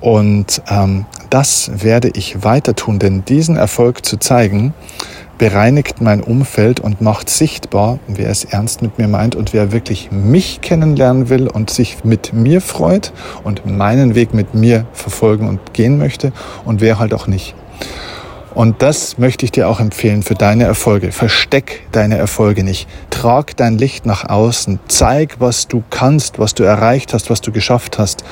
Und 0.01 0.63
ähm, 0.69 1.07
das 1.31 1.71
werde 1.83 2.11
ich 2.15 2.43
weiter 2.43 2.75
tun, 2.75 2.99
denn 2.99 3.25
diesen 3.25 3.57
Erfolg 3.57 4.05
zu 4.05 4.19
zeigen, 4.19 4.75
bereinigt 5.39 6.01
mein 6.01 6.23
Umfeld 6.23 6.81
und 6.81 7.01
macht 7.01 7.29
sichtbar, 7.29 7.99
wer 8.07 8.31
es 8.31 8.45
ernst 8.45 8.83
mit 8.83 8.99
mir 8.99 9.09
meint 9.09 9.35
und 9.35 9.53
wer 9.53 9.73
wirklich 9.73 10.11
mich 10.13 10.61
kennenlernen 10.61 11.31
will 11.31 11.49
und 11.49 11.71
sich 11.71 12.05
mit 12.05 12.33
mir 12.33 12.61
freut 12.61 13.13
und 13.43 13.67
meinen 13.67 14.15
Weg 14.15 14.35
mit 14.35 14.55
mir 14.55 14.87
verfolgen 14.93 15.49
und 15.49 15.73
gehen 15.73 15.99
möchte 15.99 16.33
und 16.65 16.81
wer 16.81 16.99
halt 16.99 17.15
auch 17.15 17.27
nicht. 17.27 17.55
Und 18.55 18.83
das 18.83 19.19
möchte 19.19 19.45
ich 19.45 19.53
dir 19.53 19.69
auch 19.69 19.81
empfehlen 19.81 20.23
für 20.23 20.35
deine 20.35 20.65
Erfolge. 20.65 21.13
Versteck 21.13 21.81
deine 21.93 22.19
Erfolge 22.19 22.65
nicht. 22.65 22.89
Trag 23.11 23.57
dein 23.57 23.79
Licht 23.79 24.07
nach 24.07 24.29
außen. 24.29 24.79
Zeig, 24.89 25.37
was 25.39 25.69
du 25.69 25.83
kannst, 25.91 26.39
was 26.39 26.55
du 26.55 26.63
erreicht 26.63 27.15
hast, 27.15 27.31
was 27.31 27.41
du 27.41 27.53
geschafft 27.53 27.99
hast. 27.99 28.25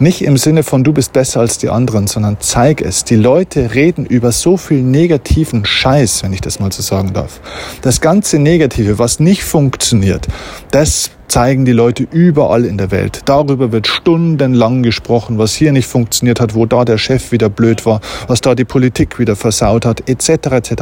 Nicht 0.00 0.22
im 0.22 0.36
Sinne 0.36 0.64
von 0.64 0.82
du 0.82 0.92
bist 0.92 1.12
besser 1.12 1.38
als 1.38 1.58
die 1.58 1.68
anderen, 1.68 2.08
sondern 2.08 2.38
zeig 2.40 2.80
es. 2.80 3.04
Die 3.04 3.14
Leute 3.14 3.74
reden 3.74 4.06
über 4.06 4.32
so 4.32 4.56
viel 4.56 4.82
negativen 4.82 5.64
Scheiß, 5.64 6.24
wenn 6.24 6.32
ich 6.32 6.40
das 6.40 6.58
mal 6.58 6.72
so 6.72 6.82
sagen 6.82 7.12
darf. 7.12 7.40
Das 7.80 8.00
ganze 8.00 8.40
Negative, 8.40 8.98
was 8.98 9.20
nicht 9.20 9.44
funktioniert, 9.44 10.26
das 10.72 11.10
zeigen 11.28 11.64
die 11.64 11.72
Leute 11.72 12.06
überall 12.10 12.64
in 12.64 12.78
der 12.78 12.90
Welt. 12.90 13.22
Darüber 13.24 13.72
wird 13.72 13.86
stundenlang 13.86 14.82
gesprochen, 14.82 15.38
was 15.38 15.54
hier 15.54 15.72
nicht 15.72 15.86
funktioniert 15.86 16.40
hat, 16.40 16.54
wo 16.54 16.66
da 16.66 16.84
der 16.84 16.98
Chef 16.98 17.32
wieder 17.32 17.48
blöd 17.48 17.86
war, 17.86 18.00
was 18.26 18.40
da 18.40 18.54
die 18.54 18.64
Politik 18.64 19.18
wieder 19.18 19.36
versaut 19.36 19.86
hat, 19.86 20.08
etc. 20.08 20.28
etc. 20.28 20.72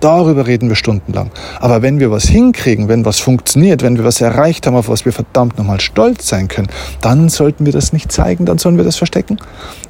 Darüber 0.00 0.46
reden 0.46 0.68
wir 0.68 0.76
stundenlang. 0.76 1.30
Aber 1.60 1.82
wenn 1.82 2.00
wir 2.00 2.10
was 2.10 2.24
hinkriegen, 2.24 2.88
wenn 2.88 3.04
was 3.04 3.20
funktioniert, 3.20 3.82
wenn 3.82 3.96
wir 3.96 4.04
was 4.04 4.20
erreicht 4.20 4.66
haben, 4.66 4.76
auf 4.76 4.88
was 4.88 5.04
wir 5.04 5.12
verdammt 5.12 5.58
nochmal 5.58 5.80
stolz 5.80 6.28
sein 6.28 6.48
können, 6.48 6.68
dann 7.00 7.28
sollten 7.28 7.66
wir 7.66 7.72
das 7.72 7.92
nicht 7.92 8.12
zeigen, 8.12 8.46
dann 8.46 8.58
sollen 8.58 8.76
wir 8.76 8.84
das 8.84 8.96
verstecken. 8.96 9.38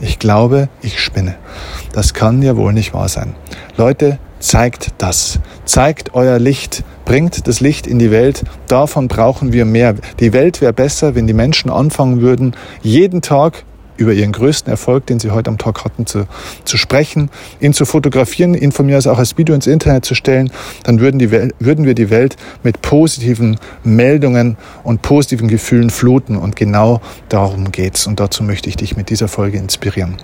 Ich 0.00 0.18
glaube, 0.18 0.68
ich 0.82 1.00
spinne. 1.00 1.36
Das 1.92 2.14
kann 2.14 2.42
ja 2.42 2.56
wohl 2.56 2.72
nicht 2.72 2.94
wahr 2.94 3.08
sein. 3.08 3.34
Leute, 3.76 4.18
zeigt 4.40 4.88
das. 4.98 5.38
Zeigt 5.64 6.14
euer 6.14 6.38
Licht, 6.38 6.82
bringt 7.04 7.46
das 7.46 7.60
Licht 7.60 7.86
in 7.86 7.98
die 7.98 8.10
Welt. 8.10 8.42
Davon 8.66 9.06
brauchen 9.06 9.52
wir 9.52 9.64
mehr. 9.64 9.94
Die 10.18 10.32
Welt 10.32 10.60
wäre 10.60 10.72
besser, 10.72 11.14
wenn 11.14 11.26
die 11.26 11.32
Menschen 11.32 11.70
anfangen 11.70 12.20
würden, 12.20 12.56
jeden 12.82 13.22
Tag 13.22 13.64
über 14.00 14.14
ihren 14.14 14.32
größten 14.32 14.70
Erfolg, 14.70 15.06
den 15.06 15.20
sie 15.20 15.30
heute 15.30 15.50
am 15.50 15.58
Tag 15.58 15.84
hatten, 15.84 16.06
zu, 16.06 16.26
zu 16.64 16.78
sprechen, 16.78 17.30
ihn 17.60 17.74
zu 17.74 17.84
fotografieren, 17.84 18.54
ihn 18.54 18.72
von 18.72 18.86
mir 18.86 18.96
aus 18.96 19.06
auch 19.06 19.18
als 19.18 19.36
Video 19.36 19.54
ins 19.54 19.66
Internet 19.66 20.06
zu 20.06 20.14
stellen, 20.14 20.50
dann 20.84 21.00
würden, 21.00 21.18
die 21.18 21.30
Welt, 21.30 21.54
würden 21.58 21.84
wir 21.84 21.94
die 21.94 22.08
Welt 22.08 22.36
mit 22.62 22.80
positiven 22.80 23.58
Meldungen 23.84 24.56
und 24.84 25.02
positiven 25.02 25.48
Gefühlen 25.48 25.90
fluten. 25.90 26.36
Und 26.36 26.56
genau 26.56 27.02
darum 27.28 27.70
geht's. 27.72 28.06
Und 28.06 28.20
dazu 28.20 28.42
möchte 28.42 28.70
ich 28.70 28.76
dich 28.76 28.96
mit 28.96 29.10
dieser 29.10 29.28
Folge 29.28 29.58
inspirieren. 29.58 30.16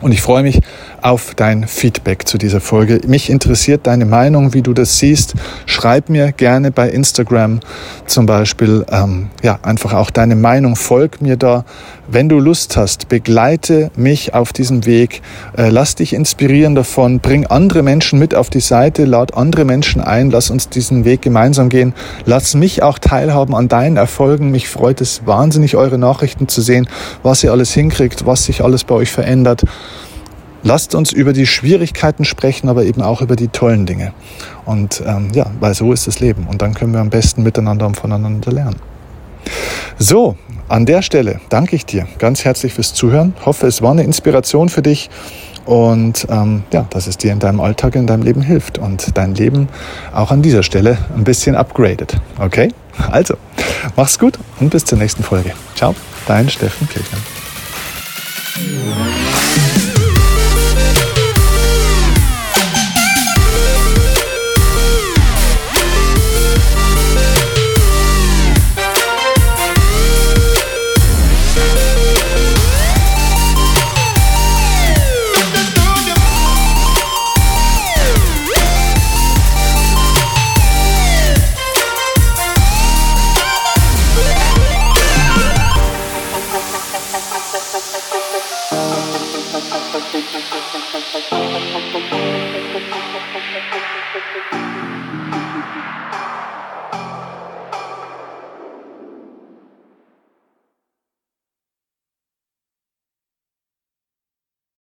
Und 0.00 0.12
ich 0.12 0.20
freue 0.20 0.42
mich 0.42 0.60
auf 1.02 1.34
dein 1.34 1.66
Feedback 1.66 2.26
zu 2.26 2.38
dieser 2.38 2.60
Folge. 2.60 3.00
Mich 3.06 3.28
interessiert 3.28 3.86
deine 3.86 4.06
Meinung, 4.06 4.54
wie 4.54 4.62
du 4.62 4.72
das 4.72 4.98
siehst. 4.98 5.34
Schreib 5.66 6.08
mir 6.08 6.32
gerne 6.32 6.70
bei 6.70 6.88
Instagram 6.88 7.60
zum 8.06 8.26
Beispiel, 8.26 8.86
ähm, 8.90 9.30
ja, 9.42 9.58
einfach 9.62 9.92
auch 9.92 10.10
deine 10.10 10.36
Meinung. 10.36 10.76
Folg 10.76 11.20
mir 11.20 11.36
da. 11.36 11.64
Wenn 12.08 12.28
du 12.28 12.38
Lust 12.38 12.76
hast, 12.76 13.08
begleite 13.08 13.90
mich 13.96 14.34
auf 14.34 14.52
diesem 14.52 14.86
Weg. 14.86 15.22
Äh, 15.56 15.70
lass 15.70 15.94
dich 15.94 16.12
inspirieren 16.12 16.74
davon. 16.74 17.20
Bring 17.20 17.46
andere 17.46 17.82
Menschen 17.82 18.18
mit 18.18 18.34
auf 18.34 18.50
die 18.50 18.60
Seite. 18.60 19.04
Lad 19.04 19.34
andere 19.34 19.64
Menschen 19.64 20.00
ein. 20.00 20.30
Lass 20.30 20.50
uns 20.50 20.68
diesen 20.68 21.04
Weg 21.04 21.22
gemeinsam 21.22 21.68
gehen. 21.68 21.94
Lass 22.26 22.54
mich 22.54 22.82
auch 22.82 22.98
teilhaben 22.98 23.54
an 23.54 23.68
deinen 23.68 23.96
Erfolgen. 23.96 24.50
Mich 24.50 24.68
freut 24.68 25.00
es 25.00 25.26
wahnsinnig, 25.26 25.76
eure 25.76 25.98
Nachrichten 25.98 26.48
zu 26.48 26.60
sehen, 26.60 26.88
was 27.22 27.42
ihr 27.42 27.50
alles 27.50 27.72
hinkriegt, 27.72 28.26
was 28.26 28.44
sich 28.44 28.62
alles 28.62 28.84
bei 28.84 28.94
euch 28.94 29.10
verändert. 29.10 29.64
Lasst 30.62 30.94
uns 30.94 31.12
über 31.12 31.32
die 31.32 31.46
Schwierigkeiten 31.46 32.24
sprechen, 32.24 32.68
aber 32.68 32.84
eben 32.84 33.02
auch 33.02 33.20
über 33.20 33.36
die 33.36 33.48
tollen 33.48 33.86
Dinge. 33.86 34.12
Und 34.64 35.02
ähm, 35.06 35.30
ja, 35.34 35.46
weil 35.60 35.74
so 35.74 35.92
ist 35.92 36.06
das 36.06 36.20
Leben. 36.20 36.46
Und 36.46 36.62
dann 36.62 36.74
können 36.74 36.92
wir 36.92 37.00
am 37.00 37.10
besten 37.10 37.42
miteinander 37.42 37.86
und 37.86 37.96
voneinander 37.96 38.52
lernen. 38.52 38.76
So, 39.98 40.36
an 40.68 40.86
der 40.86 41.02
Stelle 41.02 41.40
danke 41.48 41.76
ich 41.76 41.84
dir 41.84 42.06
ganz 42.18 42.44
herzlich 42.44 42.74
fürs 42.74 42.94
Zuhören. 42.94 43.34
Hoffe, 43.44 43.66
es 43.66 43.82
war 43.82 43.90
eine 43.90 44.04
Inspiration 44.04 44.68
für 44.68 44.82
dich 44.82 45.10
und 45.64 46.26
ähm, 46.30 46.62
ja, 46.72 46.86
dass 46.90 47.06
es 47.06 47.18
dir 47.18 47.32
in 47.32 47.38
deinem 47.38 47.60
Alltag, 47.60 47.94
in 47.94 48.06
deinem 48.06 48.22
Leben 48.22 48.42
hilft 48.42 48.78
und 48.78 49.16
dein 49.16 49.34
Leben 49.34 49.68
auch 50.12 50.30
an 50.30 50.42
dieser 50.42 50.62
Stelle 50.62 50.98
ein 51.16 51.24
bisschen 51.24 51.54
upgradet. 51.54 52.20
Okay? 52.38 52.68
Also, 53.10 53.34
mach's 53.96 54.18
gut 54.18 54.38
und 54.60 54.70
bis 54.70 54.84
zur 54.84 54.98
nächsten 54.98 55.22
Folge. 55.22 55.52
Ciao, 55.74 55.94
dein 56.26 56.48
Steffen 56.48 56.88
Kirchner. 56.88 57.18